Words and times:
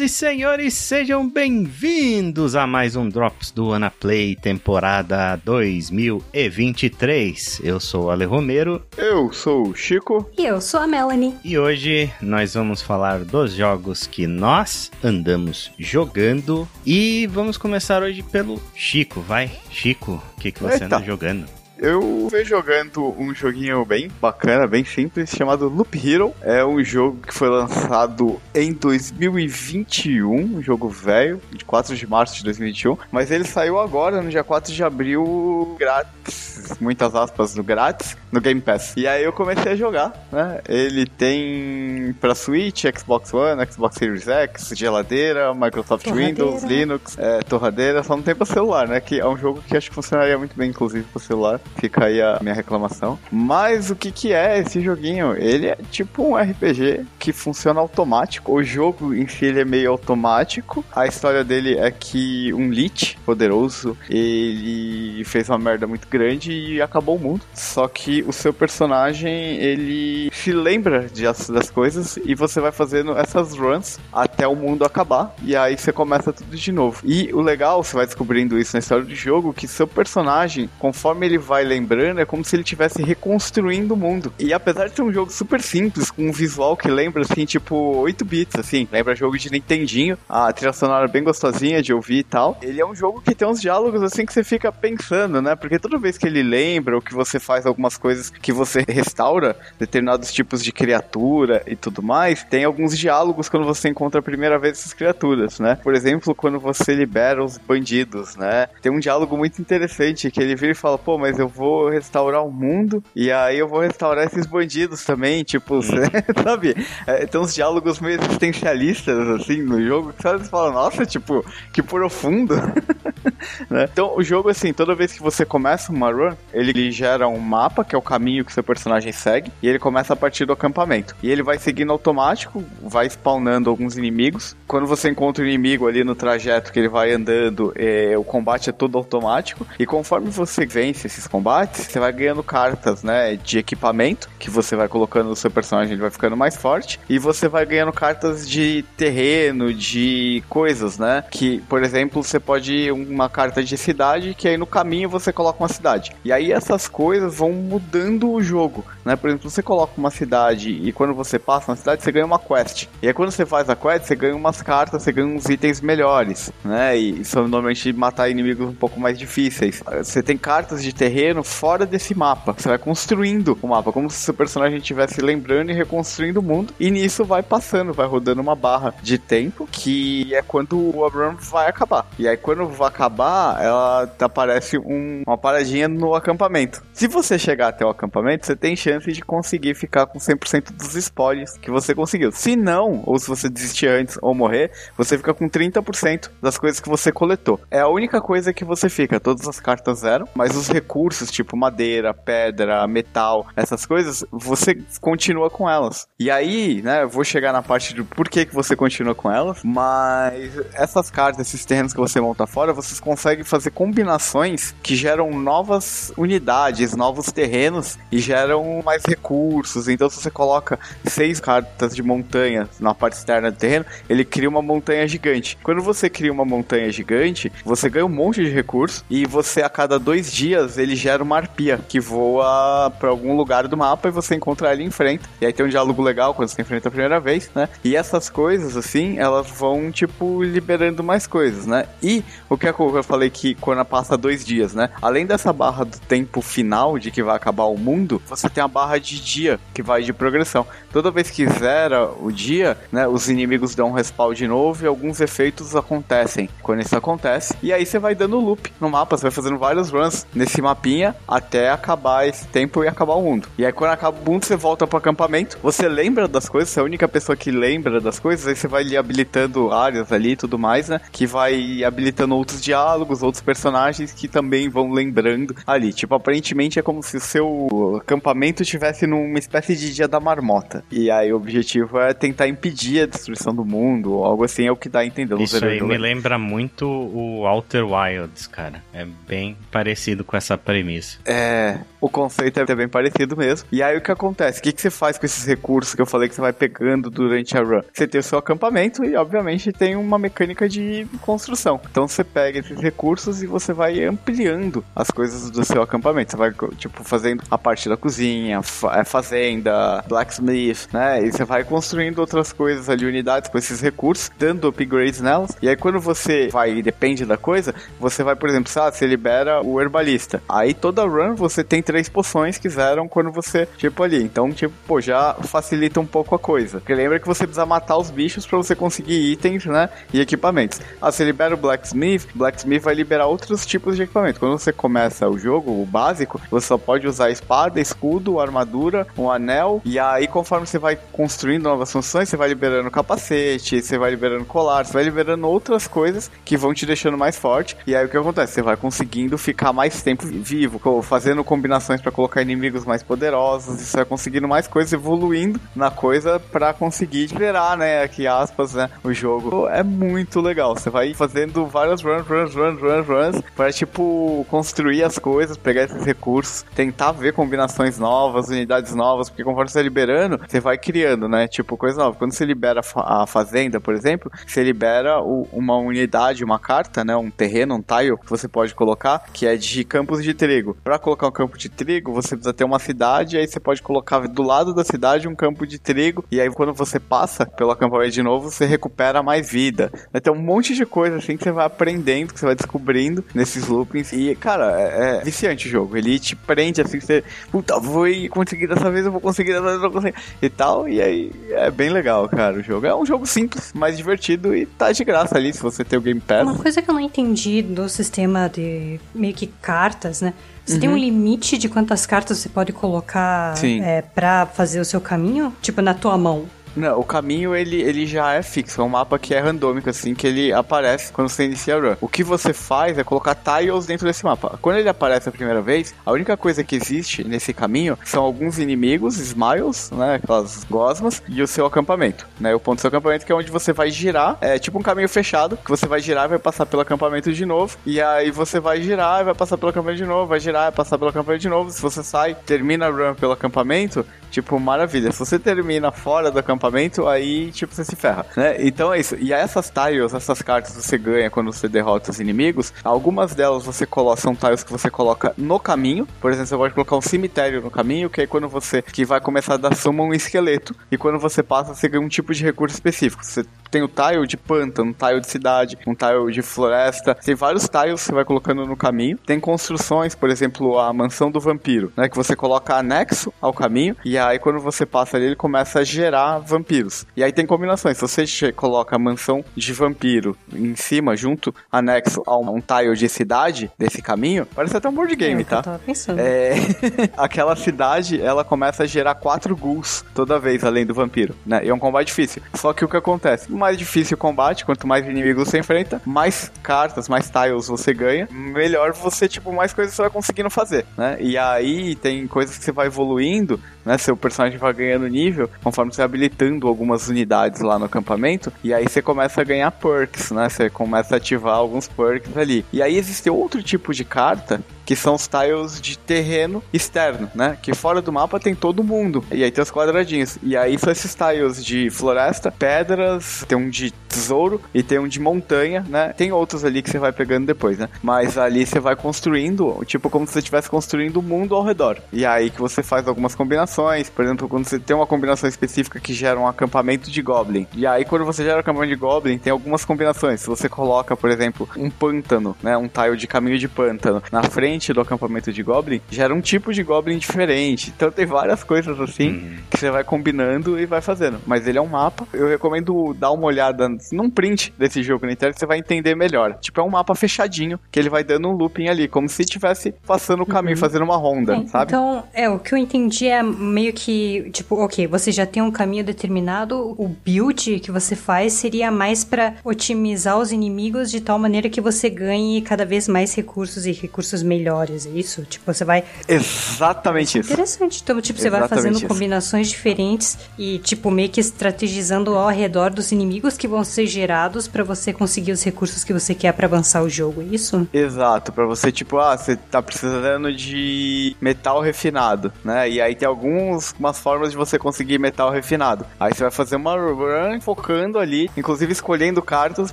E 0.00 0.08
senhores, 0.08 0.72
sejam 0.72 1.28
bem-vindos 1.28 2.56
a 2.56 2.66
mais 2.66 2.96
um 2.96 3.06
Drops 3.06 3.50
do 3.50 3.74
Anaplay 3.74 4.34
temporada 4.34 5.36
2023. 5.44 7.60
Eu 7.62 7.78
sou 7.78 8.04
o 8.04 8.10
Ale 8.10 8.24
Romero. 8.24 8.82
Eu 8.96 9.30
sou 9.30 9.68
o 9.68 9.74
Chico. 9.74 10.26
E 10.38 10.46
eu 10.46 10.58
sou 10.58 10.80
a 10.80 10.86
Melanie. 10.86 11.36
E 11.44 11.58
hoje 11.58 12.10
nós 12.22 12.54
vamos 12.54 12.80
falar 12.80 13.26
dos 13.26 13.52
jogos 13.52 14.06
que 14.06 14.26
nós 14.26 14.90
andamos 15.04 15.70
jogando. 15.78 16.66
E 16.86 17.26
vamos 17.26 17.58
começar 17.58 18.02
hoje 18.02 18.22
pelo 18.22 18.58
Chico, 18.74 19.20
vai? 19.20 19.50
Chico, 19.70 20.12
o 20.34 20.40
que, 20.40 20.50
que 20.50 20.62
você 20.62 20.84
Eita. 20.84 20.86
anda 20.86 21.04
jogando? 21.04 21.59
Eu 21.82 22.28
venho 22.30 22.44
jogando 22.44 23.14
um 23.18 23.34
joguinho 23.34 23.82
bem 23.86 24.10
bacana, 24.20 24.66
bem 24.66 24.84
simples, 24.84 25.30
chamado 25.30 25.66
Loop 25.66 25.96
Hero. 25.96 26.34
É 26.42 26.62
um 26.62 26.84
jogo 26.84 27.22
que 27.26 27.32
foi 27.32 27.48
lançado 27.48 28.38
em 28.54 28.70
2021, 28.74 30.58
um 30.58 30.62
jogo 30.62 30.90
velho, 30.90 31.40
de 31.50 31.64
4 31.64 31.96
de 31.96 32.06
março 32.06 32.36
de 32.36 32.44
2021. 32.44 32.98
Mas 33.10 33.30
ele 33.30 33.44
saiu 33.44 33.80
agora, 33.80 34.20
no 34.20 34.28
dia 34.28 34.44
4 34.44 34.70
de 34.74 34.84
abril, 34.84 35.74
grátis, 35.78 36.76
muitas 36.78 37.14
aspas, 37.14 37.54
no 37.54 37.62
grátis, 37.62 38.14
no 38.30 38.42
Game 38.42 38.60
Pass. 38.60 38.92
E 38.98 39.06
aí 39.06 39.24
eu 39.24 39.32
comecei 39.32 39.72
a 39.72 39.76
jogar, 39.76 40.12
né? 40.30 40.60
Ele 40.68 41.06
tem 41.06 42.14
pra 42.20 42.34
Switch, 42.34 42.84
Xbox 42.94 43.32
One, 43.32 43.64
Xbox 43.72 43.96
Series 43.96 44.28
X, 44.28 44.72
geladeira, 44.74 45.54
Microsoft 45.54 46.04
Torradeira. 46.04 46.30
Windows, 46.30 46.62
Linux, 46.62 47.16
é, 47.18 47.38
torradeira, 47.40 48.02
só 48.02 48.14
não 48.14 48.22
tem 48.22 48.34
pra 48.34 48.44
celular, 48.44 48.86
né? 48.86 49.00
Que 49.00 49.18
é 49.18 49.26
um 49.26 49.38
jogo 49.38 49.62
que 49.66 49.74
acho 49.74 49.88
que 49.88 49.94
funcionaria 49.94 50.36
muito 50.36 50.54
bem, 50.54 50.68
inclusive, 50.68 51.04
pro 51.04 51.18
celular. 51.18 51.58
Fica 51.76 52.06
aí 52.06 52.20
a 52.20 52.38
minha 52.42 52.54
reclamação. 52.54 53.18
Mas 53.30 53.90
o 53.90 53.96
que 53.96 54.10
que 54.10 54.32
é 54.32 54.58
esse 54.58 54.80
joguinho? 54.80 55.34
Ele 55.36 55.66
é 55.68 55.78
tipo 55.90 56.22
um 56.22 56.36
RPG 56.36 57.06
que 57.18 57.32
funciona 57.32 57.80
automático. 57.80 58.52
O 58.52 58.62
jogo 58.62 59.14
em 59.14 59.26
si 59.26 59.44
ele 59.46 59.60
é 59.60 59.64
meio 59.64 59.90
automático. 59.90 60.84
A 60.94 61.06
história 61.06 61.42
dele 61.44 61.76
é 61.78 61.90
que 61.90 62.52
um 62.52 62.68
Lich 62.70 63.16
poderoso, 63.24 63.96
ele 64.08 65.22
fez 65.24 65.48
uma 65.48 65.58
merda 65.58 65.86
muito 65.86 66.06
grande 66.08 66.52
e 66.52 66.82
acabou 66.82 67.16
o 67.16 67.18
mundo. 67.20 67.40
Só 67.54 67.88
que 67.88 68.22
o 68.26 68.32
seu 68.32 68.52
personagem, 68.52 69.56
ele 69.56 70.30
se 70.32 70.52
lembra 70.52 71.06
de 71.08 71.26
as- 71.26 71.48
das 71.50 71.70
coisas 71.70 72.18
e 72.24 72.34
você 72.34 72.60
vai 72.60 72.72
fazendo 72.72 73.16
essas 73.16 73.54
runs 73.56 73.98
até 74.12 74.46
o 74.46 74.54
mundo 74.54 74.84
acabar. 74.84 75.34
E 75.42 75.56
aí 75.56 75.76
você 75.76 75.92
começa 75.92 76.32
tudo 76.32 76.56
de 76.56 76.72
novo. 76.72 77.00
E 77.04 77.32
o 77.32 77.40
legal, 77.40 77.82
você 77.82 77.96
vai 77.96 78.06
descobrindo 78.06 78.58
isso 78.58 78.74
na 78.74 78.80
história 78.80 79.04
do 79.04 79.14
jogo, 79.14 79.52
que 79.52 79.66
seu 79.68 79.86
personagem, 79.86 80.68
conforme 80.78 81.26
ele 81.26 81.38
vai 81.38 81.59
lembrando, 81.64 82.20
é 82.20 82.24
como 82.24 82.44
se 82.44 82.56
ele 82.56 82.62
estivesse 82.62 83.02
reconstruindo 83.02 83.94
o 83.94 83.96
mundo. 83.96 84.32
E 84.38 84.52
apesar 84.52 84.88
de 84.88 84.96
ser 84.96 85.02
um 85.02 85.12
jogo 85.12 85.30
super 85.30 85.60
simples, 85.60 86.10
com 86.10 86.28
um 86.28 86.32
visual 86.32 86.76
que 86.76 86.88
lembra, 86.88 87.22
assim, 87.22 87.44
tipo 87.44 87.74
8 87.74 88.24
bits, 88.24 88.58
assim, 88.58 88.88
lembra 88.90 89.14
jogo 89.14 89.38
de 89.38 89.50
Nintendinho, 89.50 90.16
a 90.28 90.52
trilha 90.52 90.72
sonora 90.72 91.08
bem 91.08 91.22
gostosinha 91.22 91.82
de 91.82 91.92
ouvir 91.92 92.18
e 92.18 92.24
tal. 92.24 92.58
Ele 92.62 92.80
é 92.80 92.86
um 92.86 92.94
jogo 92.94 93.20
que 93.20 93.34
tem 93.34 93.46
uns 93.46 93.60
diálogos, 93.60 94.02
assim, 94.02 94.24
que 94.24 94.32
você 94.32 94.44
fica 94.44 94.72
pensando, 94.72 95.42
né? 95.42 95.54
Porque 95.54 95.78
toda 95.78 95.98
vez 95.98 96.16
que 96.16 96.26
ele 96.26 96.42
lembra, 96.42 96.96
ou 96.96 97.02
que 97.02 97.14
você 97.14 97.38
faz 97.38 97.66
algumas 97.66 97.96
coisas 97.96 98.30
que 98.30 98.52
você 98.52 98.84
restaura, 98.88 99.56
determinados 99.78 100.32
tipos 100.32 100.62
de 100.62 100.72
criatura 100.72 101.62
e 101.66 101.76
tudo 101.76 102.02
mais, 102.02 102.44
tem 102.44 102.64
alguns 102.64 102.96
diálogos 102.96 103.48
quando 103.48 103.66
você 103.66 103.88
encontra 103.88 104.20
a 104.20 104.22
primeira 104.22 104.58
vez 104.58 104.78
essas 104.78 104.92
criaturas, 104.92 105.58
né? 105.58 105.76
Por 105.82 105.94
exemplo, 105.94 106.34
quando 106.34 106.58
você 106.58 106.94
libera 106.94 107.44
os 107.44 107.58
bandidos, 107.58 108.36
né? 108.36 108.68
Tem 108.80 108.90
um 108.90 108.98
diálogo 108.98 109.36
muito 109.36 109.60
interessante 109.60 110.30
que 110.30 110.40
ele 110.40 110.54
vira 110.54 110.72
e 110.72 110.74
fala, 110.74 110.98
pô, 110.98 111.18
mas 111.18 111.38
eu 111.38 111.48
vou 111.50 111.88
restaurar 111.88 112.44
o 112.44 112.50
mundo 112.50 113.02
e 113.14 113.30
aí 113.30 113.58
eu 113.58 113.68
vou 113.68 113.80
restaurar 113.80 114.26
esses 114.26 114.46
bandidos 114.46 115.04
também, 115.04 115.42
tipo, 115.42 115.80
sabe? 116.42 116.74
É, 117.06 117.26
tem 117.26 117.40
uns 117.40 117.54
diálogos 117.54 118.00
meio 118.00 118.20
existencialistas, 118.20 119.28
assim, 119.28 119.62
no 119.62 119.84
jogo, 119.84 120.12
que 120.12 120.22
sabe, 120.22 120.44
você 120.44 120.50
fala, 120.50 120.72
nossa, 120.72 121.04
tipo, 121.04 121.44
que 121.72 121.82
profundo. 121.82 122.54
né? 123.68 123.88
Então, 123.90 124.14
o 124.16 124.22
jogo, 124.22 124.48
assim, 124.48 124.72
toda 124.72 124.94
vez 124.94 125.12
que 125.12 125.22
você 125.22 125.44
começa 125.44 125.92
uma 125.92 126.10
run, 126.10 126.34
ele 126.52 126.90
gera 126.90 127.28
um 127.28 127.38
mapa, 127.38 127.84
que 127.84 127.94
é 127.94 127.98
o 127.98 128.02
caminho 128.02 128.44
que 128.44 128.52
seu 128.52 128.62
personagem 128.62 129.12
segue, 129.12 129.52
e 129.62 129.68
ele 129.68 129.78
começa 129.78 130.12
a 130.12 130.16
partir 130.16 130.44
do 130.44 130.52
acampamento. 130.52 131.14
E 131.22 131.30
ele 131.30 131.42
vai 131.42 131.58
seguindo 131.58 131.92
automático, 131.92 132.62
vai 132.82 133.06
spawnando 133.06 133.70
alguns 133.70 133.96
inimigos. 133.96 134.56
Quando 134.66 134.86
você 134.86 135.10
encontra 135.10 135.44
um 135.44 135.46
inimigo 135.46 135.86
ali 135.86 136.04
no 136.04 136.14
trajeto 136.14 136.72
que 136.72 136.78
ele 136.78 136.88
vai 136.88 137.12
andando, 137.12 137.72
é, 137.76 138.16
o 138.16 138.24
combate 138.24 138.70
é 138.70 138.72
todo 138.72 138.96
automático. 138.96 139.66
E 139.78 139.86
conforme 139.86 140.30
você 140.30 140.66
vence 140.66 141.06
esses 141.06 141.26
combates, 141.26 141.86
você 141.86 141.98
vai 141.98 142.12
ganhando 142.12 142.42
cartas, 142.42 143.02
né, 143.02 143.36
de 143.36 143.58
equipamento, 143.58 144.28
que 144.38 144.50
você 144.50 144.76
vai 144.76 144.88
colocando 144.88 145.28
no 145.28 145.36
seu 145.36 145.50
personagem, 145.50 145.92
ele 145.92 146.02
vai 146.02 146.10
ficando 146.10 146.36
mais 146.36 146.56
forte. 146.56 147.00
E 147.08 147.18
você 147.18 147.48
vai 147.48 147.64
ganhando 147.66 147.92
cartas 147.92 148.48
de 148.48 148.84
terreno, 148.96 149.72
de 149.72 150.42
coisas, 150.48 150.98
né? 150.98 151.24
Que, 151.30 151.60
por 151.68 151.82
exemplo, 151.82 152.22
você 152.22 152.38
pode 152.38 152.72
ir 152.72 152.92
uma 153.12 153.28
carta 153.28 153.62
de 153.62 153.76
cidade, 153.76 154.34
que 154.34 154.48
aí 154.48 154.56
no 154.56 154.66
caminho 154.66 155.08
você 155.08 155.32
coloca 155.32 155.62
uma 155.62 155.68
cidade. 155.68 156.12
E 156.24 156.32
aí 156.32 156.52
essas 156.52 156.88
coisas 156.88 157.34
vão 157.34 157.52
mudando 157.52 158.30
o 158.30 158.42
jogo, 158.42 158.84
né? 159.04 159.16
Por 159.16 159.28
exemplo, 159.28 159.50
você 159.50 159.62
coloca 159.62 159.92
uma 159.96 160.10
cidade 160.10 160.70
e 160.70 160.92
quando 160.92 161.14
você 161.14 161.38
passa 161.38 161.72
na 161.72 161.76
cidade, 161.76 162.02
você 162.02 162.12
ganha 162.12 162.26
uma 162.26 162.38
quest. 162.38 162.88
E 163.02 163.08
aí 163.08 163.14
quando 163.14 163.30
você 163.30 163.46
faz 163.46 163.68
a 163.68 163.76
quest, 163.76 164.06
você 164.06 164.16
ganha 164.16 164.34
umas 164.34 164.62
cartas, 164.62 165.02
você 165.02 165.12
ganha 165.12 165.26
uns 165.26 165.48
itens 165.48 165.80
melhores, 165.80 166.52
né? 166.64 166.96
E 166.96 167.24
são 167.24 167.42
normalmente 167.48 167.92
matar 167.92 168.28
inimigos 168.28 168.68
um 168.68 168.74
pouco 168.74 169.00
mais 169.00 169.18
difíceis. 169.18 169.82
Você 169.98 170.22
tem 170.22 170.36
cartas 170.36 170.82
de 170.82 170.92
terreno 170.92 171.42
fora 171.42 171.86
desse 171.86 172.14
mapa. 172.14 172.54
Você 172.56 172.68
vai 172.68 172.78
construindo 172.78 173.58
o 173.62 173.68
mapa, 173.68 173.92
como 173.92 174.10
se 174.10 174.18
seu 174.18 174.34
personagem 174.34 174.78
estivesse 174.78 175.20
lembrando 175.20 175.70
e 175.70 175.74
reconstruindo 175.74 176.40
o 176.40 176.42
mundo. 176.42 176.72
E 176.78 176.90
nisso 176.90 177.24
vai 177.24 177.42
passando, 177.42 177.92
vai 177.92 178.06
rodando 178.06 178.40
uma 178.40 178.54
barra 178.54 178.94
de 179.02 179.18
tempo, 179.18 179.68
que 179.70 180.34
é 180.34 180.42
quando 180.42 180.78
o 180.78 181.08
run 181.08 181.34
vai 181.36 181.68
acabar. 181.68 182.06
E 182.18 182.28
aí 182.28 182.36
quando 182.36 182.66
vai 182.66 182.88
acabar, 183.00 183.62
ela 183.62 184.12
aparece 184.20 184.76
um- 184.78 185.22
uma 185.26 185.38
paradinha 185.38 185.88
no 185.88 186.14
acampamento. 186.14 186.82
Se 186.92 187.06
você 187.06 187.38
chegar 187.38 187.68
até 187.68 187.84
o 187.84 187.88
acampamento, 187.88 188.44
você 188.44 188.54
tem 188.54 188.76
chance 188.76 189.10
de 189.10 189.22
conseguir 189.22 189.74
ficar 189.74 190.04
com 190.06 190.18
100% 190.18 190.72
dos 190.74 190.94
spoilers 190.96 191.56
que 191.56 191.70
você 191.70 191.94
conseguiu. 191.94 192.30
Se 192.30 192.54
não, 192.56 193.02
ou 193.06 193.18
se 193.18 193.26
você 193.26 193.48
desistir 193.48 193.86
antes 193.88 194.18
ou 194.20 194.34
morrer, 194.34 194.70
você 194.98 195.16
fica 195.16 195.32
com 195.32 195.48
30% 195.48 196.30
das 196.42 196.58
coisas 196.58 196.78
que 196.78 196.90
você 196.90 197.10
coletou. 197.10 197.58
É 197.70 197.80
a 197.80 197.88
única 197.88 198.20
coisa 198.20 198.52
que 198.52 198.64
você 198.64 198.90
fica. 198.90 199.18
Todas 199.18 199.48
as 199.48 199.58
cartas 199.58 200.00
zero, 200.00 200.28
mas 200.34 200.54
os 200.54 200.68
recursos, 200.68 201.30
tipo 201.30 201.56
madeira, 201.56 202.12
pedra, 202.12 202.86
metal, 202.86 203.46
essas 203.56 203.86
coisas, 203.86 204.24
você 204.30 204.76
continua 205.00 205.48
com 205.48 205.68
elas. 205.68 206.06
E 206.18 206.30
aí, 206.30 206.82
né, 206.82 207.04
eu 207.04 207.08
vou 207.08 207.24
chegar 207.24 207.52
na 207.52 207.62
parte 207.62 207.94
do 207.94 208.04
porquê 208.04 208.44
que 208.44 208.54
você 208.54 208.76
continua 208.76 209.14
com 209.14 209.30
elas, 209.32 209.60
mas 209.64 210.50
essas 210.74 211.10
cartas, 211.10 211.46
esses 211.46 211.64
terrenos 211.64 211.94
que 211.94 212.00
você 212.00 212.20
monta 212.20 212.46
fora, 212.46 212.72
vocês 212.90 213.00
conseguem 213.00 213.44
fazer 213.44 213.70
combinações 213.70 214.74
que 214.82 214.96
geram 214.96 215.30
novas 215.30 216.12
unidades, 216.16 216.94
novos 216.96 217.30
terrenos 217.30 217.96
e 218.10 218.18
geram 218.18 218.82
mais 218.84 219.04
recursos. 219.04 219.88
Então, 219.88 220.10
se 220.10 220.20
você 220.20 220.30
coloca 220.30 220.78
seis 221.04 221.38
cartas 221.38 221.94
de 221.94 222.02
montanha 222.02 222.68
na 222.80 222.92
parte 222.92 223.14
externa 223.14 223.50
do 223.50 223.56
terreno, 223.56 223.86
ele 224.08 224.24
cria 224.24 224.48
uma 224.48 224.60
montanha 224.60 225.06
gigante. 225.06 225.56
Quando 225.62 225.82
você 225.82 226.10
cria 226.10 226.32
uma 226.32 226.44
montanha 226.44 226.90
gigante, 226.90 227.52
você 227.64 227.88
ganha 227.88 228.04
um 228.06 228.08
monte 228.08 228.44
de 228.44 228.50
recursos 228.50 229.04
e 229.08 229.24
você 229.24 229.62
a 229.62 229.68
cada 229.68 229.98
dois 229.98 230.32
dias 230.32 230.76
ele 230.76 230.96
gera 230.96 231.22
uma 231.22 231.36
arpia 231.36 231.80
que 231.88 232.00
voa 232.00 232.90
pra 232.98 233.10
algum 233.10 233.36
lugar 233.36 233.68
do 233.68 233.76
mapa 233.76 234.08
e 234.08 234.10
você 234.10 234.34
encontra 234.34 234.72
ele 234.72 234.82
em 234.82 234.90
frente. 234.90 235.24
E 235.40 235.46
aí 235.46 235.52
tem 235.52 235.64
um 235.64 235.68
diálogo 235.68 236.02
legal 236.02 236.34
quando 236.34 236.48
você 236.48 236.60
enfrenta 236.60 236.88
a 236.88 236.90
primeira 236.90 237.20
vez, 237.20 237.50
né? 237.54 237.68
E 237.84 237.94
essas 237.94 238.28
coisas, 238.28 238.76
assim, 238.76 239.18
elas 239.18 239.48
vão, 239.48 239.92
tipo, 239.92 240.42
liberando 240.42 241.04
mais 241.04 241.26
coisas, 241.26 241.66
né? 241.66 241.86
E 242.02 242.24
o 242.48 242.56
que 242.56 242.66
eu 242.96 243.02
falei 243.02 243.30
que 243.30 243.54
quando 243.54 243.84
passa 243.84 244.16
dois 244.16 244.44
dias, 244.44 244.74
né? 244.74 244.90
Além 245.00 245.26
dessa 245.26 245.52
barra 245.52 245.84
do 245.84 245.98
tempo 245.98 246.40
final 246.40 246.98
de 246.98 247.10
que 247.10 247.22
vai 247.22 247.36
acabar 247.36 247.64
o 247.64 247.76
mundo, 247.76 248.20
você 248.26 248.48
tem 248.48 248.62
a 248.62 248.68
barra 248.68 248.98
de 248.98 249.20
dia 249.20 249.58
que 249.74 249.82
vai 249.82 250.02
de 250.02 250.12
progressão. 250.12 250.66
Toda 250.92 251.10
vez 251.10 251.30
que 251.30 251.46
zera 251.48 252.10
o 252.20 252.30
dia, 252.30 252.76
né? 252.92 253.06
Os 253.06 253.28
inimigos 253.28 253.74
dão 253.74 253.88
um 253.88 253.92
respawn 253.92 254.34
de 254.34 254.46
novo 254.46 254.84
e 254.84 254.86
alguns 254.86 255.20
efeitos 255.20 255.74
acontecem 255.76 256.48
quando 256.62 256.80
isso 256.80 256.96
acontece. 256.96 257.54
E 257.62 257.72
aí 257.72 257.84
você 257.84 257.98
vai 257.98 258.14
dando 258.14 258.38
loop 258.38 258.72
no 258.80 258.90
mapa, 258.90 259.16
você 259.16 259.22
vai 259.22 259.30
fazendo 259.30 259.58
vários 259.58 259.90
runs 259.90 260.26
nesse 260.34 260.60
mapinha 260.60 261.14
até 261.26 261.70
acabar 261.70 262.26
esse 262.26 262.46
tempo 262.46 262.84
e 262.84 262.88
acabar 262.88 263.14
o 263.14 263.22
mundo. 263.22 263.48
E 263.56 263.64
aí 263.64 263.72
quando 263.72 263.90
acaba 263.90 264.18
o 264.18 264.30
mundo, 264.30 264.44
você 264.44 264.56
volta 264.56 264.86
pro 264.86 264.98
acampamento, 264.98 265.58
você 265.62 265.88
lembra 265.88 266.26
das 266.26 266.48
coisas, 266.48 266.70
você 266.70 266.80
é 266.80 266.82
a 266.82 266.84
única 266.84 267.08
pessoa 267.08 267.36
que 267.36 267.50
lembra 267.50 268.00
das 268.00 268.18
coisas, 268.18 268.46
aí 268.46 268.56
você 268.56 268.68
vai 268.68 268.96
habilitando 268.96 269.72
áreas 269.72 270.12
ali 270.12 270.32
e 270.32 270.36
tudo 270.36 270.58
mais, 270.58 270.88
né? 270.88 271.00
Que 271.12 271.26
vai 271.26 271.84
habilitando 271.84 272.34
outros 272.34 272.60
diálogos 272.70 273.20
outros 273.22 273.42
personagens 273.42 274.12
que 274.12 274.28
também 274.28 274.68
vão 274.68 274.92
lembrando 274.92 275.56
ali. 275.66 275.92
Tipo, 275.92 276.14
aparentemente 276.14 276.78
é 276.78 276.82
como 276.82 277.02
se 277.02 277.16
o 277.16 277.20
seu 277.20 278.00
acampamento 278.00 278.62
estivesse 278.62 279.06
numa 279.06 279.38
espécie 279.38 279.74
de 279.74 279.92
dia 279.92 280.06
da 280.06 280.20
marmota. 280.20 280.84
E 280.90 281.10
aí 281.10 281.32
o 281.32 281.36
objetivo 281.36 281.98
é 281.98 282.14
tentar 282.14 282.46
impedir 282.46 283.02
a 283.02 283.06
destruição 283.06 283.52
do 283.52 283.64
mundo, 283.64 284.12
ou 284.12 284.24
algo 284.24 284.44
assim, 284.44 284.66
é 284.66 284.72
o 284.72 284.76
que 284.76 284.88
dá 284.88 285.00
a 285.00 285.06
entender. 285.06 285.36
Isso 285.40 285.64
aí 285.64 285.82
me 285.82 285.98
lembra 285.98 286.38
muito 286.38 286.86
o 286.86 287.44
Outer 287.46 287.84
Wilds, 287.84 288.46
cara. 288.46 288.82
É 288.94 289.04
bem 289.26 289.56
parecido 289.70 290.22
com 290.22 290.36
essa 290.36 290.56
premissa. 290.56 291.18
É, 291.24 291.78
o 292.00 292.08
conceito 292.08 292.60
é 292.60 292.74
bem 292.74 292.88
parecido 292.88 293.36
mesmo. 293.36 293.66
E 293.72 293.82
aí 293.82 293.96
o 293.96 294.00
que 294.00 294.12
acontece? 294.12 294.60
O 294.60 294.62
que, 294.62 294.72
que 294.72 294.80
você 294.80 294.90
faz 294.90 295.18
com 295.18 295.26
esses 295.26 295.44
recursos 295.44 295.94
que 295.94 296.00
eu 296.00 296.06
falei 296.06 296.28
que 296.28 296.34
você 296.34 296.40
vai 296.40 296.52
pegando 296.52 297.10
durante 297.10 297.56
a 297.56 297.62
run? 297.62 297.82
Você 297.92 298.06
tem 298.06 298.20
o 298.20 298.22
seu 298.22 298.38
acampamento 298.38 299.04
e, 299.04 299.16
obviamente, 299.16 299.72
tem 299.72 299.96
uma 299.96 300.18
mecânica 300.18 300.68
de 300.68 301.06
construção. 301.20 301.80
Então 301.90 302.06
você 302.06 302.22
pega 302.22 302.59
esses 302.60 302.80
recursos 302.80 303.42
e 303.42 303.46
você 303.46 303.72
vai 303.72 304.04
ampliando 304.04 304.84
as 304.94 305.10
coisas 305.10 305.50
do 305.50 305.64
seu 305.64 305.82
acampamento. 305.82 306.32
Você 306.32 306.36
vai, 306.36 306.52
tipo, 306.76 307.04
fazendo 307.04 307.42
a 307.50 307.58
parte 307.58 307.88
da 307.88 307.96
cozinha, 307.96 308.62
fa 308.62 309.00
é, 309.00 309.04
fazenda, 309.04 310.04
blacksmith, 310.08 310.88
né? 310.92 311.24
E 311.24 311.32
você 311.32 311.44
vai 311.44 311.64
construindo 311.64 312.18
outras 312.18 312.52
coisas 312.52 312.88
ali, 312.88 313.04
unidades 313.04 313.50
com 313.50 313.58
esses 313.58 313.80
recursos, 313.80 314.30
dando 314.38 314.68
upgrades 314.68 315.20
nelas. 315.20 315.56
E 315.62 315.68
aí 315.68 315.76
quando 315.76 316.00
você 316.00 316.48
vai, 316.48 316.82
depende 316.82 317.24
da 317.24 317.36
coisa, 317.36 317.74
você 317.98 318.22
vai, 318.22 318.36
por 318.36 318.48
exemplo, 318.48 318.70
sabe, 318.70 318.96
você 318.96 319.06
libera 319.06 319.62
o 319.64 319.80
herbalista. 319.80 320.42
Aí 320.48 320.74
toda 320.74 321.04
run 321.04 321.34
você 321.34 321.64
tem 321.64 321.82
três 321.82 322.08
poções 322.08 322.58
que 322.58 322.68
zeram 322.68 323.08
quando 323.08 323.30
você, 323.30 323.66
tipo, 323.76 324.02
ali. 324.02 324.22
Então, 324.22 324.50
tipo, 324.52 324.74
pô, 324.86 325.00
já 325.00 325.34
facilita 325.34 326.00
um 326.00 326.06
pouco 326.06 326.34
a 326.34 326.38
coisa. 326.38 326.78
Porque 326.78 326.94
lembra 326.94 327.18
que 327.18 327.26
você 327.26 327.44
precisa 327.44 327.66
matar 327.66 327.96
os 327.96 328.10
bichos 328.10 328.46
para 328.46 328.58
você 328.58 328.74
conseguir 328.74 329.32
itens, 329.32 329.64
né? 329.66 329.88
E 330.12 330.20
equipamentos. 330.20 330.80
Ah, 331.00 331.10
você 331.10 331.24
libera 331.24 331.54
o 331.54 331.56
Blacksmith, 331.56 332.28
Blacksmith 332.34 332.49
vai 332.80 332.94
liberar 332.94 333.26
outros 333.26 333.64
tipos 333.66 333.96
de 333.96 334.02
equipamento. 334.02 334.40
Quando 334.40 334.58
você 334.58 334.72
começa 334.72 335.28
o 335.28 335.38
jogo, 335.38 335.82
o 335.82 335.86
básico, 335.86 336.40
você 336.50 336.66
só 336.66 336.78
pode 336.78 337.06
usar 337.06 337.30
espada, 337.30 337.80
escudo, 337.80 338.40
armadura, 338.40 339.06
um 339.16 339.30
anel. 339.30 339.80
E 339.84 339.98
aí, 339.98 340.26
conforme 340.26 340.66
você 340.66 340.78
vai 340.78 340.98
construindo 341.12 341.64
novas 341.64 341.90
funções, 341.90 342.28
você 342.28 342.36
vai 342.36 342.48
liberando 342.48 342.90
capacete, 342.90 343.82
você 343.82 343.98
vai 343.98 344.10
liberando 344.10 344.44
colar, 344.44 344.84
você 344.84 344.92
vai 344.92 345.04
liberando 345.04 345.46
outras 345.46 345.86
coisas 345.86 346.30
que 346.44 346.56
vão 346.56 346.72
te 346.74 346.86
deixando 346.86 347.16
mais 347.16 347.36
forte. 347.36 347.76
E 347.86 347.94
aí 347.94 348.04
o 348.04 348.08
que 348.08 348.16
acontece? 348.16 348.54
Você 348.54 348.62
vai 348.62 348.76
conseguindo 348.76 349.36
ficar 349.38 349.72
mais 349.72 350.02
tempo 350.02 350.26
vivo, 350.26 350.80
fazendo 351.02 351.44
combinações 351.44 352.00
para 352.00 352.12
colocar 352.12 352.42
inimigos 352.42 352.84
mais 352.84 353.02
poderosos, 353.02 353.80
e 353.80 353.84
você 353.84 353.96
vai 353.98 354.06
conseguindo 354.06 354.48
mais 354.48 354.66
coisas, 354.66 354.92
evoluindo 354.92 355.60
na 355.74 355.90
coisa 355.90 356.38
para 356.38 356.72
conseguir 356.72 357.26
liberar, 357.26 357.76
né? 357.76 358.02
Aqui 358.02 358.26
aspas, 358.26 358.74
né? 358.74 358.90
O 359.02 359.12
jogo. 359.12 359.68
É 359.68 359.82
muito 359.82 360.40
legal. 360.40 360.74
Você 360.74 360.90
vai 360.90 361.12
fazendo 361.14 361.66
várias 361.66 362.02
runs, 362.02 362.26
runs, 362.30 362.54
runs, 362.54 362.80
runs, 362.80 363.06
runs, 363.06 363.42
para 363.56 363.72
tipo 363.72 364.46
construir 364.48 365.02
as 365.02 365.18
coisas, 365.18 365.56
pegar 365.56 365.84
esses 365.84 366.04
recursos, 366.04 366.64
tentar 366.74 367.12
ver 367.12 367.32
combinações 367.32 367.98
novas, 367.98 368.48
unidades 368.48 368.94
novas, 368.94 369.28
porque 369.28 369.44
conforme 369.44 369.70
você 369.70 369.82
liberando, 369.82 370.40
você 370.46 370.60
vai 370.60 370.78
criando, 370.78 371.28
né? 371.28 371.48
Tipo, 371.48 371.76
coisa 371.76 371.98
nova. 371.98 372.16
Quando 372.16 372.32
você 372.32 372.44
libera 372.44 372.80
a 372.96 373.26
fazenda, 373.26 373.80
por 373.80 373.94
exemplo, 373.94 374.30
você 374.46 374.62
libera 374.62 375.20
o, 375.20 375.48
uma 375.52 375.76
unidade, 375.76 376.44
uma 376.44 376.58
carta, 376.58 377.04
né? 377.04 377.16
Um 377.16 377.30
terreno, 377.30 377.74
um 377.74 377.82
tile 377.82 378.16
que 378.16 378.30
você 378.30 378.46
pode 378.46 378.74
colocar, 378.74 379.24
que 379.32 379.46
é 379.46 379.56
de 379.56 379.84
campos 379.84 380.22
de 380.22 380.34
trigo. 380.34 380.76
Para 380.84 380.98
colocar 380.98 381.26
um 381.26 381.32
campo 381.32 381.58
de 381.58 381.68
trigo, 381.68 382.12
você 382.12 382.36
precisa 382.36 382.52
ter 382.52 382.64
uma 382.64 382.78
cidade, 382.78 383.36
aí 383.36 383.46
você 383.46 383.58
pode 383.58 383.82
colocar 383.82 384.20
do 384.28 384.42
lado 384.42 384.74
da 384.74 384.84
cidade 384.84 385.28
um 385.28 385.34
campo 385.34 385.66
de 385.66 385.78
trigo, 385.78 386.24
e 386.30 386.40
aí 386.40 386.50
quando 386.50 386.72
você 386.72 387.00
passa 387.00 387.46
pelo 387.46 387.70
acampamento 387.70 388.12
de 388.12 388.22
novo, 388.22 388.50
você 388.50 388.66
recupera 388.66 389.22
mais 389.22 389.50
vida. 389.50 389.90
Vai 390.12 390.20
ter 390.20 390.30
um 390.30 390.40
monte 390.40 390.74
de 390.74 390.84
coisa 390.84 391.16
assim 391.16 391.36
que 391.36 391.44
você 391.44 391.52
vai 391.52 391.66
aprendendo, 391.66 392.19
que 392.26 392.38
você 392.38 392.46
vai 392.46 392.54
descobrindo 392.54 393.24
nesses 393.34 393.66
loopings. 393.66 394.12
E, 394.12 394.34
cara, 394.34 394.80
é, 394.80 395.18
é 395.20 395.24
viciante 395.24 395.68
o 395.68 395.70
jogo. 395.70 395.96
Ele 395.96 396.18
te 396.18 396.36
prende 396.36 396.80
assim, 396.80 397.00
você, 397.00 397.24
puta, 397.50 397.78
vou 397.78 398.06
conseguir 398.30 398.66
dessa 398.66 398.90
vez, 398.90 399.06
eu 399.06 399.12
vou 399.12 399.20
conseguir 399.20 399.52
dessa 399.52 399.62
vez, 399.62 399.74
eu 399.74 399.80
vou 399.80 399.90
conseguir. 399.90 400.16
E 400.40 400.48
tal, 400.48 400.88
e 400.88 401.00
aí 401.00 401.32
é 401.50 401.70
bem 401.70 401.90
legal, 401.90 402.28
cara, 402.28 402.58
o 402.58 402.62
jogo. 402.62 402.86
É 402.86 402.94
um 402.94 403.04
jogo 403.04 403.26
simples, 403.26 403.72
mais 403.74 403.96
divertido 403.96 404.54
e 404.54 404.66
tá 404.66 404.92
de 404.92 405.04
graça 405.04 405.36
ali 405.36 405.52
se 405.52 405.62
você 405.62 405.84
tem 405.84 405.98
o 405.98 406.02
Game 406.02 406.20
Pass. 406.20 406.42
Uma 406.42 406.56
coisa 406.56 406.82
que 406.82 406.90
eu 406.90 406.94
não 406.94 407.00
entendi 407.00 407.62
do 407.62 407.88
sistema 407.88 408.48
de 408.48 409.00
meio 409.14 409.34
que 409.34 409.46
cartas, 409.46 410.20
né? 410.20 410.34
Você 410.64 410.74
uhum. 410.74 410.80
tem 410.80 410.88
um 410.88 410.92
uhum. 410.92 410.98
limite 410.98 411.58
de 411.58 411.68
quantas 411.68 412.06
cartas 412.06 412.38
você 412.38 412.48
pode 412.48 412.72
colocar 412.72 413.54
é, 413.64 414.02
para 414.02 414.46
fazer 414.46 414.80
o 414.80 414.84
seu 414.84 415.00
caminho? 415.00 415.54
Tipo, 415.60 415.82
na 415.82 415.94
tua 415.94 416.16
mão. 416.16 416.44
Não, 416.76 416.98
o 416.98 417.04
caminho 417.04 417.54
ele, 417.54 417.80
ele 417.80 418.06
já 418.06 418.34
é 418.34 418.42
fixo, 418.42 418.80
é 418.80 418.84
um 418.84 418.88
mapa 418.88 419.18
que 419.18 419.34
é 419.34 419.40
randômico, 419.40 419.90
assim, 419.90 420.14
que 420.14 420.26
ele 420.26 420.52
aparece 420.52 421.12
quando 421.12 421.28
você 421.28 421.44
inicia 421.44 421.76
a 421.76 421.80
run. 421.80 421.96
O 422.00 422.08
que 422.08 422.22
você 422.22 422.52
faz 422.52 422.98
é 422.98 423.04
colocar 423.04 423.34
tiles 423.34 423.86
dentro 423.86 424.06
desse 424.06 424.24
mapa. 424.24 424.58
Quando 424.60 424.76
ele 424.76 424.88
aparece 424.88 425.28
a 425.28 425.32
primeira 425.32 425.60
vez, 425.60 425.94
a 426.04 426.12
única 426.12 426.36
coisa 426.36 426.62
que 426.62 426.76
existe 426.76 427.24
nesse 427.24 427.52
caminho 427.52 427.98
são 428.04 428.22
alguns 428.22 428.58
inimigos, 428.58 429.18
smiles, 429.18 429.90
né, 429.90 430.16
aquelas 430.16 430.64
gosmas, 430.64 431.22
e 431.28 431.42
o 431.42 431.46
seu 431.46 431.66
acampamento, 431.66 432.26
né, 432.38 432.54
o 432.54 432.60
ponto 432.60 432.78
do 432.78 432.80
seu 432.80 432.88
acampamento 432.88 433.26
que 433.26 433.32
é 433.32 433.34
onde 433.34 433.50
você 433.50 433.72
vai 433.72 433.90
girar, 433.90 434.38
é 434.40 434.58
tipo 434.58 434.78
um 434.78 434.82
caminho 434.82 435.08
fechado, 435.08 435.56
que 435.56 435.70
você 435.70 435.86
vai 435.86 436.00
girar 436.00 436.26
e 436.26 436.28
vai 436.28 436.38
passar 436.38 436.66
pelo 436.66 436.82
acampamento 436.82 437.32
de 437.32 437.44
novo, 437.44 437.76
e 437.84 438.00
aí 438.00 438.30
você 438.30 438.60
vai 438.60 438.80
girar 438.80 439.20
e 439.20 439.24
vai 439.24 439.34
passar 439.34 439.58
pelo 439.58 439.70
acampamento 439.70 439.98
de 439.98 440.08
novo, 440.08 440.26
vai 440.26 440.40
girar 440.40 440.72
e 440.72 440.74
passar 440.74 440.96
pelo 440.98 441.10
acampamento 441.10 441.42
de 441.42 441.48
novo, 441.48 441.70
se 441.70 441.82
você 441.82 442.02
sai, 442.02 442.34
termina 442.34 442.86
a 442.86 442.90
run 442.90 443.14
pelo 443.14 443.32
acampamento, 443.32 444.06
tipo, 444.30 444.58
maravilha. 444.60 445.10
Se 445.10 445.18
você 445.18 445.38
termina 445.38 445.90
fora 445.90 446.30
do 446.30 446.38
acampamento, 446.38 446.59
aí, 447.08 447.50
tipo, 447.52 447.74
você 447.74 447.84
se 447.84 447.96
ferra, 447.96 448.26
né? 448.36 448.56
Então 448.60 448.92
é 448.92 449.00
isso. 449.00 449.16
E 449.16 449.32
essas 449.32 449.70
tiles, 449.70 450.14
essas 450.14 450.42
cartas 450.42 450.74
você 450.74 450.98
ganha 450.98 451.30
quando 451.30 451.52
você 451.52 451.68
derrota 451.68 452.10
os 452.10 452.20
inimigos, 452.20 452.72
algumas 452.84 453.34
delas 453.34 453.64
você 453.64 453.86
coloca, 453.86 454.20
são 454.20 454.34
tiles 454.34 454.62
que 454.62 454.72
você 454.72 454.90
coloca 454.90 455.32
no 455.36 455.58
caminho. 455.58 456.06
Por 456.20 456.30
exemplo, 456.30 456.48
você 456.48 456.56
pode 456.56 456.74
colocar 456.74 456.96
um 456.96 457.00
cemitério 457.00 457.60
no 457.60 457.70
caminho, 457.70 458.10
que 458.10 458.20
aí 458.20 458.26
quando 458.26 458.48
você, 458.48 458.82
que 458.82 459.04
vai 459.04 459.20
começar 459.20 459.54
a 459.54 459.56
dar 459.56 459.74
suma 459.74 460.02
um 460.02 460.12
esqueleto. 460.12 460.74
E 460.90 460.96
quando 460.96 461.18
você 461.18 461.42
passa, 461.42 461.74
você 461.74 461.88
ganha 461.88 462.04
um 462.04 462.08
tipo 462.08 462.32
de 462.34 462.42
recurso 462.42 462.74
específico. 462.74 463.24
Você 463.24 463.44
tem 463.70 463.82
o 463.82 463.88
tile 463.88 464.26
de 464.26 464.36
pântano, 464.36 464.90
um 464.90 464.92
tile 464.92 465.20
de 465.20 465.28
cidade, 465.28 465.78
um 465.86 465.94
tile 465.94 466.32
de 466.32 466.42
floresta. 466.42 467.14
Tem 467.14 467.34
vários 467.34 467.68
tiles 467.68 468.00
que 468.00 468.06
você 468.06 468.12
vai 468.12 468.24
colocando 468.24 468.66
no 468.66 468.76
caminho. 468.76 469.16
Tem 469.18 469.38
construções, 469.38 470.14
por 470.14 470.28
exemplo, 470.28 470.78
a 470.78 470.92
mansão 470.92 471.30
do 471.30 471.40
vampiro, 471.40 471.92
né? 471.96 472.08
Que 472.08 472.16
você 472.16 472.34
coloca 472.34 472.76
anexo 472.76 473.32
ao 473.40 473.52
caminho. 473.52 473.96
E 474.04 474.18
aí, 474.18 474.38
quando 474.38 474.58
você 474.58 474.84
passa 474.84 475.16
ali, 475.16 475.26
ele 475.26 475.36
começa 475.36 475.80
a 475.80 475.84
gerar 475.84 476.38
vampiros. 476.50 477.06
E 477.16 477.22
aí 477.22 477.32
tem 477.32 477.46
combinações. 477.46 477.96
Se 477.96 478.02
você 478.02 478.52
coloca 478.52 478.96
a 478.96 478.98
mansão 478.98 479.44
de 479.56 479.72
vampiro 479.72 480.36
em 480.52 480.74
cima, 480.76 481.16
junto, 481.16 481.54
anexo 481.70 482.22
a 482.26 482.36
um 482.36 482.60
tile 482.60 482.94
de 482.96 483.08
cidade 483.08 483.70
desse 483.78 484.02
caminho, 484.02 484.46
parece 484.54 484.76
até 484.76 484.88
um 484.88 484.92
board 484.92 485.14
game, 485.16 485.42
é, 485.42 485.44
tá? 485.44 485.56
Eu 485.58 485.62
tava 485.62 485.78
pensando. 485.78 486.18
É... 486.18 486.54
Aquela 487.16 487.54
cidade, 487.56 488.20
ela 488.20 488.44
começa 488.44 488.82
a 488.82 488.86
gerar 488.86 489.14
quatro 489.14 489.56
ghouls 489.56 490.04
toda 490.14 490.38
vez, 490.38 490.64
além 490.64 490.84
do 490.84 490.94
vampiro, 490.94 491.34
né? 491.46 491.64
E 491.64 491.68
é 491.68 491.74
um 491.74 491.78
combate 491.78 492.08
difícil. 492.08 492.42
Só 492.54 492.72
que 492.72 492.84
o 492.84 492.88
que 492.88 492.96
acontece? 492.96 493.50
mais 493.60 493.78
difícil 493.78 494.14
o 494.14 494.18
combate, 494.18 494.64
quanto 494.64 494.86
mais 494.86 495.06
inimigos 495.06 495.48
você 495.48 495.58
enfrenta, 495.58 496.00
mais 496.04 496.50
cartas, 496.62 497.08
mais 497.08 497.30
tiles 497.30 497.68
você 497.68 497.92
ganha, 497.92 498.26
melhor 498.30 498.92
você, 498.92 499.28
tipo, 499.28 499.52
mais 499.52 499.72
coisas 499.72 499.94
você 499.94 500.02
vai 500.02 500.10
conseguindo 500.10 500.50
fazer, 500.50 500.86
né? 500.96 501.16
E 501.20 501.36
aí 501.36 501.94
tem 501.94 502.26
coisas 502.26 502.56
que 502.56 502.64
você 502.64 502.72
vai 502.72 502.86
evoluindo, 502.86 503.60
né? 503.84 503.98
Seu 503.98 504.16
personagem 504.16 504.58
vai 504.58 504.72
ganhando 504.72 505.06
nível 505.06 505.48
conforme 505.62 505.92
você 505.92 506.00
vai 506.00 506.08
habilitando 506.40 506.66
algumas 506.66 507.08
unidades 507.08 507.60
lá 507.60 507.78
no 507.78 507.84
acampamento, 507.84 508.52
e 508.64 508.72
aí 508.72 508.88
você 508.88 509.02
começa 509.02 509.40
a 509.40 509.44
ganhar 509.44 509.70
perks, 509.70 510.30
né? 510.30 510.48
Você 510.48 510.70
começa 510.70 511.14
a 511.14 511.18
ativar 511.18 511.56
alguns 511.56 511.86
perks 511.86 512.36
ali. 512.36 512.64
E 512.72 512.82
aí 512.82 512.96
existe 512.96 513.28
outro 513.28 513.62
tipo 513.62 513.92
de 513.92 514.04
carta 514.04 514.60
que 514.90 514.96
são 514.96 515.14
os 515.14 515.28
tiles 515.28 515.80
de 515.80 515.96
terreno 515.96 516.60
externo, 516.72 517.30
né? 517.32 517.56
Que 517.62 517.72
fora 517.72 518.02
do 518.02 518.12
mapa 518.12 518.40
tem 518.40 518.56
todo 518.56 518.82
mundo. 518.82 519.22
E 519.30 519.44
aí 519.44 519.50
tem 519.52 519.62
os 519.62 519.70
quadradinhos. 519.70 520.36
E 520.42 520.56
aí 520.56 520.76
são 520.80 520.90
esses 520.90 521.14
tiles 521.14 521.64
de 521.64 521.88
floresta, 521.90 522.50
pedras, 522.50 523.44
tem 523.46 523.56
um 523.56 523.70
de 523.70 523.92
tesouro 523.92 524.60
e 524.74 524.82
tem 524.82 524.98
um 524.98 525.06
de 525.06 525.20
montanha, 525.20 525.86
né? 525.88 526.12
Tem 526.16 526.32
outros 526.32 526.64
ali 526.64 526.82
que 526.82 526.90
você 526.90 526.98
vai 526.98 527.12
pegando 527.12 527.46
depois, 527.46 527.78
né? 527.78 527.88
Mas 528.02 528.36
ali 528.36 528.66
você 528.66 528.80
vai 528.80 528.96
construindo, 528.96 529.80
tipo 529.86 530.10
como 530.10 530.26
se 530.26 530.32
você 530.32 530.40
estivesse 530.40 530.68
construindo 530.68 531.18
o 531.18 531.22
mundo 531.22 531.54
ao 531.54 531.62
redor. 531.62 531.98
E 532.12 532.26
aí 532.26 532.50
que 532.50 532.60
você 532.60 532.82
faz 532.82 533.06
algumas 533.06 533.36
combinações, 533.36 534.10
por 534.10 534.24
exemplo, 534.24 534.48
quando 534.48 534.64
você 534.64 534.80
tem 534.80 534.96
uma 534.96 535.06
combinação 535.06 535.48
específica 535.48 536.00
que 536.00 536.12
gera 536.12 536.40
um 536.40 536.48
acampamento 536.48 537.12
de 537.12 537.22
goblin. 537.22 537.64
E 537.76 537.86
aí 537.86 538.04
quando 538.04 538.24
você 538.24 538.42
gera 538.42 538.56
um 538.56 538.60
acampamento 538.60 538.92
de 538.92 538.98
goblin, 538.98 539.38
tem 539.38 539.52
algumas 539.52 539.84
combinações. 539.84 540.40
Se 540.40 540.48
você 540.48 540.68
coloca, 540.68 541.16
por 541.16 541.30
exemplo, 541.30 541.68
um 541.76 541.88
pântano, 541.88 542.56
né? 542.60 542.76
Um 542.76 542.88
tile 542.88 543.16
de 543.16 543.28
caminho 543.28 543.56
de 543.56 543.68
pântano 543.68 544.20
na 544.32 544.42
frente 544.42 544.79
frente 544.80 544.92
do 544.94 545.00
acampamento 545.00 545.52
de 545.52 545.62
Goblin 545.62 546.00
já 546.10 546.24
era 546.24 546.34
um 546.34 546.40
tipo 546.40 546.72
de 546.72 546.82
Goblin 546.82 547.18
diferente. 547.18 547.92
Então 547.94 548.10
tem 548.10 548.24
várias 548.24 548.64
coisas 548.64 548.98
assim 548.98 549.28
uhum. 549.28 549.56
que 549.70 549.78
você 549.78 549.90
vai 549.90 550.02
combinando 550.02 550.78
e 550.78 550.86
vai 550.86 551.02
fazendo. 551.02 551.38
Mas 551.46 551.66
ele 551.66 551.78
é 551.78 551.82
um 551.82 551.86
mapa. 551.86 552.26
Eu 552.32 552.48
recomendo 552.48 553.14
dar 553.14 553.30
uma 553.30 553.46
olhada 553.46 553.88
num 554.10 554.30
print 554.30 554.72
desse 554.78 555.02
jogo 555.02 555.26
na 555.26 555.32
internet, 555.32 555.58
você 555.58 555.66
vai 555.66 555.78
entender 555.78 556.14
melhor. 556.14 556.54
Tipo, 556.60 556.80
é 556.80 556.84
um 556.84 556.88
mapa 556.88 557.14
fechadinho 557.14 557.78
que 557.92 557.98
ele 557.98 558.08
vai 558.08 558.24
dando 558.24 558.48
um 558.48 558.52
looping 558.52 558.88
ali, 558.88 559.06
como 559.06 559.28
se 559.28 559.42
estivesse 559.42 559.92
passando 560.06 560.42
o 560.42 560.46
caminho, 560.46 560.76
uhum. 560.76 560.80
fazendo 560.80 561.02
uma 561.02 561.16
ronda, 561.16 561.56
é, 561.56 561.66
sabe? 561.66 561.90
Então, 561.90 562.24
é, 562.32 562.48
o 562.48 562.58
que 562.58 562.74
eu 562.74 562.78
entendi 562.78 563.28
é 563.28 563.42
meio 563.42 563.92
que, 563.92 564.50
tipo, 564.52 564.76
ok, 564.76 565.06
você 565.06 565.30
já 565.30 565.44
tem 565.44 565.62
um 565.62 565.70
caminho 565.70 566.04
determinado, 566.04 566.94
o 566.96 567.08
build 567.08 567.80
que 567.80 567.90
você 567.90 568.16
faz 568.16 568.54
seria 568.54 568.90
mais 568.90 569.24
para 569.24 569.54
otimizar 569.62 570.38
os 570.38 570.52
inimigos 570.52 571.10
de 571.10 571.20
tal 571.20 571.38
maneira 571.38 571.68
que 571.68 571.80
você 571.80 572.08
ganhe 572.08 572.62
cada 572.62 572.86
vez 572.86 573.06
mais 573.08 573.34
recursos 573.34 573.84
e 573.86 573.92
recursos 573.92 574.42
melhores, 574.42 574.69
é 575.06 575.10
isso? 575.18 575.42
Tipo, 575.42 575.72
você 575.72 575.84
vai... 575.84 576.04
Exatamente 576.28 577.38
isso. 577.38 577.52
Interessante. 577.52 578.00
Então, 578.02 578.20
tipo, 578.20 578.38
você 578.38 578.48
Exatamente 578.48 578.68
vai 578.68 578.78
fazendo 578.78 578.96
isso. 578.98 579.08
combinações 579.08 579.68
diferentes 579.68 580.38
e, 580.58 580.78
tipo, 580.78 581.10
meio 581.10 581.28
que 581.28 581.40
estrategizando 581.40 582.34
ao 582.34 582.48
redor 582.48 582.90
dos 582.90 583.12
inimigos 583.12 583.56
que 583.56 583.68
vão 583.68 583.84
ser 583.84 584.06
gerados 584.06 584.68
para 584.68 584.84
você 584.84 585.12
conseguir 585.12 585.52
os 585.52 585.62
recursos 585.62 586.04
que 586.04 586.12
você 586.12 586.34
quer 586.34 586.52
para 586.52 586.66
avançar 586.66 587.02
o 587.02 587.08
jogo, 587.08 587.42
é 587.42 587.44
isso? 587.44 587.86
Exato, 587.92 588.52
para 588.52 588.66
você, 588.66 588.92
tipo, 588.92 589.18
ah, 589.18 589.36
você 589.36 589.56
tá 589.56 589.82
precisando 589.82 590.52
de 590.54 591.36
metal 591.40 591.80
refinado, 591.80 592.52
né? 592.64 592.88
E 592.88 593.00
aí 593.00 593.14
tem 593.14 593.26
algumas 593.26 593.94
formas 594.14 594.50
de 594.50 594.56
você 594.56 594.78
conseguir 594.78 595.18
metal 595.18 595.50
refinado. 595.50 596.04
Aí 596.18 596.32
você 596.32 596.42
vai 596.42 596.50
fazer 596.50 596.76
uma 596.76 596.94
run 596.94 597.60
focando 597.60 598.18
ali, 598.18 598.50
inclusive 598.56 598.92
escolhendo 598.92 599.42
cartas 599.42 599.92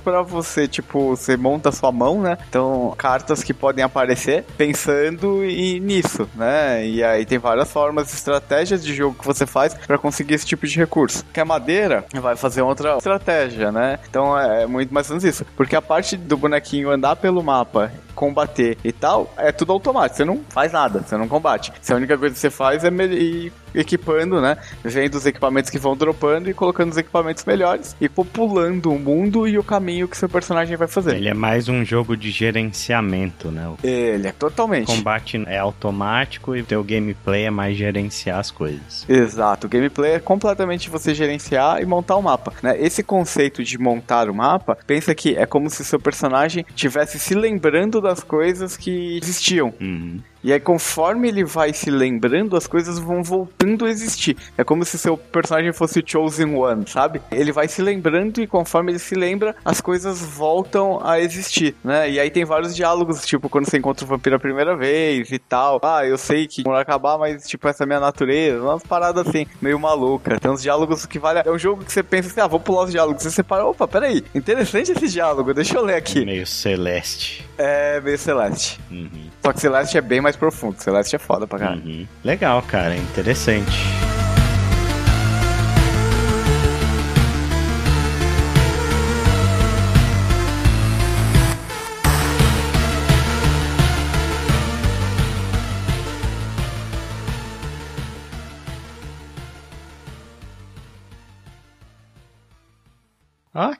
para 0.00 0.22
você, 0.22 0.66
tipo, 0.68 1.16
você 1.16 1.36
monta 1.36 1.68
a 1.68 1.72
sua 1.72 1.92
mão, 1.92 2.20
né? 2.20 2.38
Então, 2.48 2.94
cartas 2.96 3.42
que 3.42 3.54
podem 3.54 3.84
aparecer 3.84 4.44
pensando 4.68 5.44
e 5.44 5.80
nisso, 5.80 6.28
né? 6.34 6.86
E 6.86 7.02
aí 7.02 7.24
tem 7.24 7.38
várias 7.38 7.70
formas, 7.70 8.12
estratégias 8.12 8.84
de 8.84 8.94
jogo 8.94 9.16
que 9.18 9.24
você 9.24 9.46
faz 9.46 9.72
para 9.72 9.96
conseguir 9.96 10.34
esse 10.34 10.44
tipo 10.44 10.66
de 10.66 10.76
recurso. 10.76 11.24
Que 11.32 11.40
a 11.40 11.44
madeira 11.44 12.04
vai 12.14 12.36
fazer 12.36 12.60
outra 12.60 12.98
estratégia, 12.98 13.72
né? 13.72 13.98
Então 14.08 14.38
é 14.38 14.66
muito 14.66 14.92
mais 14.92 15.08
ou 15.08 15.14
menos 15.16 15.24
isso. 15.24 15.46
Porque 15.56 15.74
a 15.74 15.80
parte 15.80 16.16
do 16.16 16.36
bonequinho 16.36 16.90
andar 16.90 17.16
pelo 17.16 17.42
mapa 17.42 17.90
combater 18.18 18.76
e 18.82 18.90
tal, 18.90 19.32
é 19.36 19.52
tudo 19.52 19.72
automático. 19.72 20.16
Você 20.16 20.24
não 20.24 20.40
faz 20.48 20.72
nada, 20.72 21.04
você 21.06 21.16
não 21.16 21.28
combate. 21.28 21.72
Se 21.80 21.92
a 21.92 21.96
única 21.96 22.18
coisa 22.18 22.34
que 22.34 22.40
você 22.40 22.50
faz 22.50 22.82
é 22.82 22.88
ir 22.90 23.52
equipando, 23.74 24.40
né? 24.40 24.56
Vendo 24.82 25.14
os 25.14 25.26
equipamentos 25.26 25.70
que 25.70 25.78
vão 25.78 25.96
dropando 25.96 26.50
e 26.50 26.54
colocando 26.54 26.90
os 26.90 26.96
equipamentos 26.96 27.44
melhores 27.44 27.94
e 28.00 28.08
populando 28.08 28.90
o 28.90 28.98
mundo 28.98 29.46
e 29.46 29.58
o 29.58 29.62
caminho 29.62 30.08
que 30.08 30.16
seu 30.16 30.28
personagem 30.28 30.76
vai 30.76 30.88
fazer. 30.88 31.16
Ele 31.16 31.28
é 31.28 31.34
mais 31.34 31.68
um 31.68 31.84
jogo 31.84 32.16
de 32.16 32.30
gerenciamento, 32.30 33.50
né? 33.50 33.72
Ele 33.84 34.26
é 34.26 34.32
totalmente. 34.32 34.90
O 34.90 34.96
combate 34.96 35.42
é 35.46 35.58
automático 35.58 36.56
e 36.56 36.62
o 36.62 36.64
teu 36.64 36.82
gameplay 36.82 37.44
é 37.44 37.50
mais 37.50 37.76
gerenciar 37.76 38.40
as 38.40 38.50
coisas. 38.50 39.04
Exato. 39.08 39.66
O 39.66 39.70
gameplay 39.70 40.12
é 40.14 40.18
completamente 40.18 40.90
você 40.90 41.14
gerenciar 41.14 41.80
e 41.80 41.86
montar 41.86 42.16
o 42.16 42.22
mapa, 42.22 42.52
né? 42.62 42.76
Esse 42.80 43.02
conceito 43.02 43.62
de 43.62 43.78
montar 43.78 44.28
o 44.28 44.34
mapa, 44.34 44.76
pensa 44.86 45.14
que 45.14 45.36
é 45.36 45.46
como 45.46 45.70
se 45.70 45.84
seu 45.84 46.00
personagem 46.00 46.64
tivesse 46.74 47.18
se 47.18 47.34
lembrando 47.34 48.00
das 48.08 48.24
coisas 48.24 48.76
que 48.76 49.16
existiam. 49.16 49.72
Uhum. 49.80 50.20
E 50.42 50.52
aí, 50.52 50.60
conforme 50.60 51.28
ele 51.28 51.44
vai 51.44 51.72
se 51.72 51.90
lembrando, 51.90 52.56
as 52.56 52.66
coisas 52.66 52.98
vão 52.98 53.22
voltando 53.22 53.84
a 53.84 53.90
existir. 53.90 54.36
É 54.56 54.64
como 54.64 54.84
se 54.84 54.98
seu 54.98 55.16
personagem 55.16 55.72
fosse 55.72 56.00
o 56.00 56.02
Chosen 56.04 56.54
One, 56.54 56.84
sabe? 56.86 57.20
Ele 57.30 57.52
vai 57.52 57.68
se 57.68 57.82
lembrando 57.82 58.40
e 58.40 58.46
conforme 58.46 58.92
ele 58.92 58.98
se 58.98 59.14
lembra, 59.14 59.54
as 59.64 59.80
coisas 59.80 60.20
voltam 60.20 61.00
a 61.04 61.20
existir, 61.20 61.74
né? 61.82 62.10
E 62.10 62.20
aí 62.20 62.30
tem 62.30 62.44
vários 62.44 62.74
diálogos, 62.74 63.26
tipo, 63.26 63.48
quando 63.48 63.68
você 63.68 63.78
encontra 63.78 64.04
o 64.04 64.08
vampiro 64.08 64.36
a 64.36 64.40
primeira 64.40 64.76
vez 64.76 65.30
e 65.32 65.38
tal. 65.38 65.80
Ah, 65.82 66.06
eu 66.06 66.16
sei 66.16 66.46
que 66.46 66.62
vai 66.62 66.82
acabar, 66.82 67.18
mas, 67.18 67.46
tipo, 67.46 67.66
essa 67.68 67.82
é 67.82 67.84
a 67.84 67.86
minha 67.86 68.00
natureza. 68.00 68.62
Umas 68.62 68.82
paradas 68.82 69.26
assim, 69.26 69.46
meio 69.60 69.78
maluca. 69.78 70.38
Tem 70.38 70.50
uns 70.50 70.62
diálogos 70.62 71.06
que 71.06 71.18
vale. 71.18 71.40
É 71.44 71.50
um 71.50 71.58
jogo 71.58 71.84
que 71.84 71.92
você 71.92 72.02
pensa 72.02 72.28
assim, 72.28 72.40
ah, 72.40 72.46
vou 72.46 72.60
pular 72.60 72.84
os 72.84 72.90
diálogos. 72.90 73.22
Você 73.22 73.30
separa, 73.30 73.64
opa, 73.64 73.88
peraí, 73.88 74.24
interessante 74.34 74.92
esse 74.92 75.08
diálogo, 75.08 75.52
deixa 75.52 75.76
eu 75.76 75.84
ler 75.84 75.96
aqui. 75.96 76.24
Meio 76.24 76.46
celeste. 76.46 77.48
É, 77.56 78.00
meio 78.00 78.18
celeste. 78.18 78.80
Uhum. 78.90 79.28
Só 79.48 79.52
que 79.54 79.60
celeste 79.60 79.96
é 79.96 80.02
bem 80.02 80.20
mais 80.20 80.36
profundo. 80.36 80.78
Celeste 80.78 81.16
é 81.16 81.18
foda 81.18 81.46
pra 81.46 81.58
caralho. 81.58 81.82
Uhum. 81.82 82.06
Legal, 82.22 82.60
cara. 82.60 82.94
Interessante. 82.94 83.78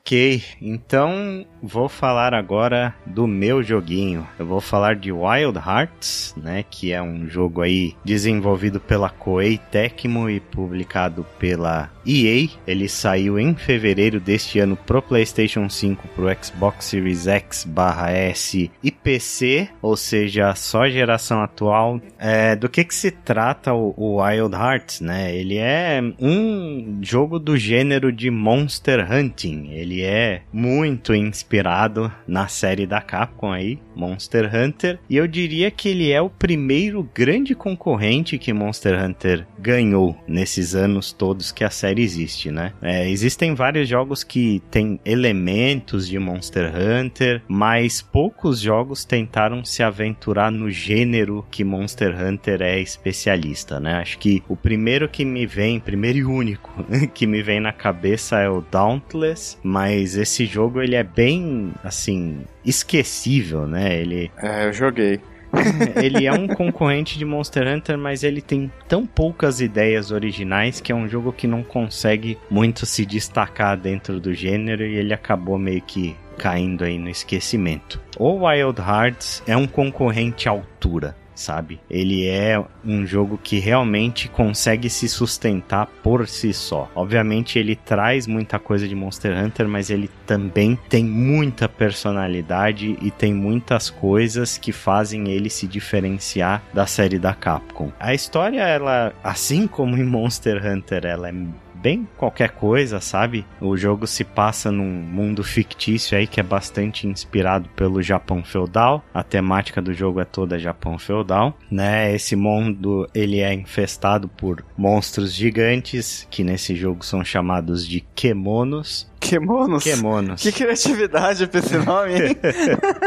Ok, 0.08 0.42
então 0.62 1.44
vou 1.62 1.86
falar 1.86 2.32
agora 2.32 2.94
do 3.04 3.26
meu 3.26 3.62
joguinho. 3.62 4.26
Eu 4.38 4.46
vou 4.46 4.58
falar 4.58 4.96
de 4.96 5.12
Wild 5.12 5.58
Hearts, 5.58 6.34
né, 6.34 6.64
que 6.70 6.94
é 6.94 7.02
um 7.02 7.28
jogo 7.28 7.60
aí 7.60 7.94
desenvolvido 8.02 8.80
pela 8.80 9.10
Koei 9.10 9.58
Tecmo 9.58 10.30
e 10.30 10.40
publicado 10.40 11.26
pela 11.38 11.90
EA. 12.08 12.48
Ele 12.66 12.88
saiu 12.88 13.38
em 13.38 13.54
fevereiro 13.54 14.18
deste 14.18 14.58
ano 14.58 14.76
pro 14.76 15.02
PlayStation 15.02 15.68
5, 15.68 16.08
pro 16.08 16.26
Xbox 16.42 16.86
Series 16.86 17.26
X/S 17.26 18.70
e 18.82 18.90
PC, 18.90 19.68
ou 19.82 19.96
seja, 19.96 20.54
só 20.54 20.88
geração 20.88 21.42
atual. 21.42 22.00
É, 22.18 22.56
do 22.56 22.68
que 22.68 22.84
que 22.84 22.94
se 22.94 23.10
trata 23.10 23.74
o, 23.74 23.92
o 23.96 24.22
Wild 24.22 24.54
Hearts, 24.54 25.00
né? 25.00 25.34
Ele 25.34 25.58
é 25.58 26.00
um 26.18 26.98
jogo 27.02 27.38
do 27.38 27.56
gênero 27.56 28.10
de 28.10 28.30
Monster 28.30 29.06
Hunting. 29.12 29.70
Ele 29.72 30.02
é 30.02 30.42
muito 30.52 31.14
inspirado 31.14 32.10
na 32.26 32.48
série 32.48 32.86
da 32.86 33.00
Capcom 33.00 33.52
aí, 33.52 33.78
Monster 33.94 34.50
Hunter, 34.54 34.98
e 35.10 35.16
eu 35.16 35.26
diria 35.26 35.70
que 35.70 35.88
ele 35.88 36.10
é 36.10 36.20
o 36.20 36.30
primeiro 36.30 37.08
grande 37.14 37.54
concorrente 37.54 38.38
que 38.38 38.52
Monster 38.52 39.02
Hunter 39.02 39.46
ganhou 39.58 40.16
nesses 40.26 40.74
anos 40.74 41.12
todos 41.12 41.52
que 41.52 41.64
a 41.64 41.70
série 41.70 41.97
existe, 42.00 42.50
né? 42.50 42.72
É, 42.80 43.08
existem 43.08 43.54
vários 43.54 43.88
jogos 43.88 44.22
que 44.24 44.62
têm 44.70 45.00
elementos 45.04 46.08
de 46.08 46.18
Monster 46.18 46.72
Hunter, 46.74 47.42
mas 47.48 48.00
poucos 48.02 48.60
jogos 48.60 49.04
tentaram 49.04 49.64
se 49.64 49.82
aventurar 49.82 50.50
no 50.50 50.70
gênero 50.70 51.44
que 51.50 51.64
Monster 51.64 52.14
Hunter 52.20 52.62
é 52.62 52.80
especialista, 52.80 53.80
né? 53.80 53.94
Acho 53.94 54.18
que 54.18 54.42
o 54.48 54.56
primeiro 54.56 55.08
que 55.08 55.24
me 55.24 55.46
vem, 55.46 55.80
primeiro 55.80 56.18
e 56.18 56.24
único 56.24 56.84
que 57.14 57.26
me 57.26 57.42
vem 57.42 57.60
na 57.60 57.72
cabeça 57.72 58.38
é 58.38 58.48
o 58.48 58.60
Dauntless, 58.60 59.56
mas 59.62 60.16
esse 60.16 60.46
jogo 60.46 60.80
ele 60.80 60.94
é 60.94 61.04
bem 61.04 61.72
assim 61.82 62.38
esquecível, 62.64 63.66
né? 63.66 63.98
Ele 63.98 64.30
É, 64.42 64.66
eu 64.66 64.72
joguei. 64.72 65.20
ele 66.02 66.26
é 66.26 66.32
um 66.32 66.46
concorrente 66.46 67.18
de 67.18 67.24
Monster 67.24 67.66
Hunter, 67.66 67.98
mas 67.98 68.22
ele 68.22 68.40
tem 68.40 68.70
tão 68.86 69.06
poucas 69.06 69.60
ideias 69.60 70.10
originais 70.10 70.80
que 70.80 70.92
é 70.92 70.94
um 70.94 71.08
jogo 71.08 71.32
que 71.32 71.46
não 71.46 71.62
consegue 71.62 72.38
muito 72.50 72.86
se 72.86 73.04
destacar 73.04 73.76
dentro 73.76 74.20
do 74.20 74.34
gênero 74.34 74.84
e 74.84 74.96
ele 74.96 75.14
acabou 75.14 75.58
meio 75.58 75.82
que 75.82 76.16
caindo 76.36 76.84
aí 76.84 76.98
no 76.98 77.08
esquecimento. 77.08 78.00
O 78.16 78.46
Wild 78.46 78.80
Hearts 78.80 79.42
é 79.46 79.56
um 79.56 79.66
concorrente 79.66 80.48
à 80.48 80.52
altura 80.52 81.16
sabe? 81.38 81.80
Ele 81.88 82.26
é 82.26 82.62
um 82.84 83.06
jogo 83.06 83.38
que 83.42 83.58
realmente 83.58 84.28
consegue 84.28 84.90
se 84.90 85.08
sustentar 85.08 85.86
por 86.02 86.26
si 86.26 86.52
só. 86.52 86.90
Obviamente 86.94 87.58
ele 87.58 87.76
traz 87.76 88.26
muita 88.26 88.58
coisa 88.58 88.88
de 88.88 88.94
Monster 88.94 89.36
Hunter, 89.36 89.68
mas 89.68 89.88
ele 89.88 90.10
também 90.26 90.76
tem 90.88 91.04
muita 91.04 91.68
personalidade 91.68 92.98
e 93.00 93.10
tem 93.10 93.32
muitas 93.32 93.88
coisas 93.88 94.58
que 94.58 94.72
fazem 94.72 95.28
ele 95.28 95.48
se 95.48 95.66
diferenciar 95.66 96.62
da 96.74 96.86
série 96.86 97.18
da 97.18 97.34
Capcom. 97.34 97.92
A 98.00 98.12
história 98.12 98.62
ela, 98.62 99.12
assim 99.22 99.66
como 99.66 99.96
em 99.96 100.04
Monster 100.04 100.64
Hunter, 100.64 101.06
ela 101.06 101.28
é 101.28 101.34
bem 101.80 102.08
qualquer 102.16 102.50
coisa, 102.50 103.00
sabe? 103.00 103.46
O 103.60 103.76
jogo 103.76 104.06
se 104.06 104.24
passa 104.24 104.70
num 104.70 104.84
mundo 104.84 105.42
fictício 105.44 106.16
aí 106.16 106.26
que 106.26 106.40
é 106.40 106.42
bastante 106.42 107.06
inspirado 107.06 107.68
pelo 107.70 108.02
Japão 108.02 108.42
feudal. 108.42 109.04
A 109.12 109.22
temática 109.22 109.80
do 109.80 109.92
jogo 109.92 110.20
é 110.20 110.24
toda 110.24 110.58
Japão 110.58 110.98
feudal, 110.98 111.56
né? 111.70 112.14
Esse 112.14 112.36
mundo 112.36 113.08
ele 113.14 113.40
é 113.40 113.52
infestado 113.52 114.28
por 114.28 114.64
monstros 114.76 115.32
gigantes 115.32 116.26
que 116.30 116.44
nesse 116.44 116.74
jogo 116.74 117.04
são 117.04 117.24
chamados 117.24 117.86
de 117.86 118.00
kemonos 118.14 119.08
Kemonos? 119.20 119.84
Kemonos. 119.84 120.42
Que 120.42 120.52
criatividade 120.52 121.46
pra 121.46 121.60
esse 121.60 121.76
nome, 121.78 122.14
hein? 122.14 122.36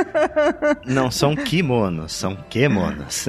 Não 0.85 1.09
são 1.09 1.35
kimonos, 1.35 2.11
são 2.13 2.35
kemonos. 2.49 3.27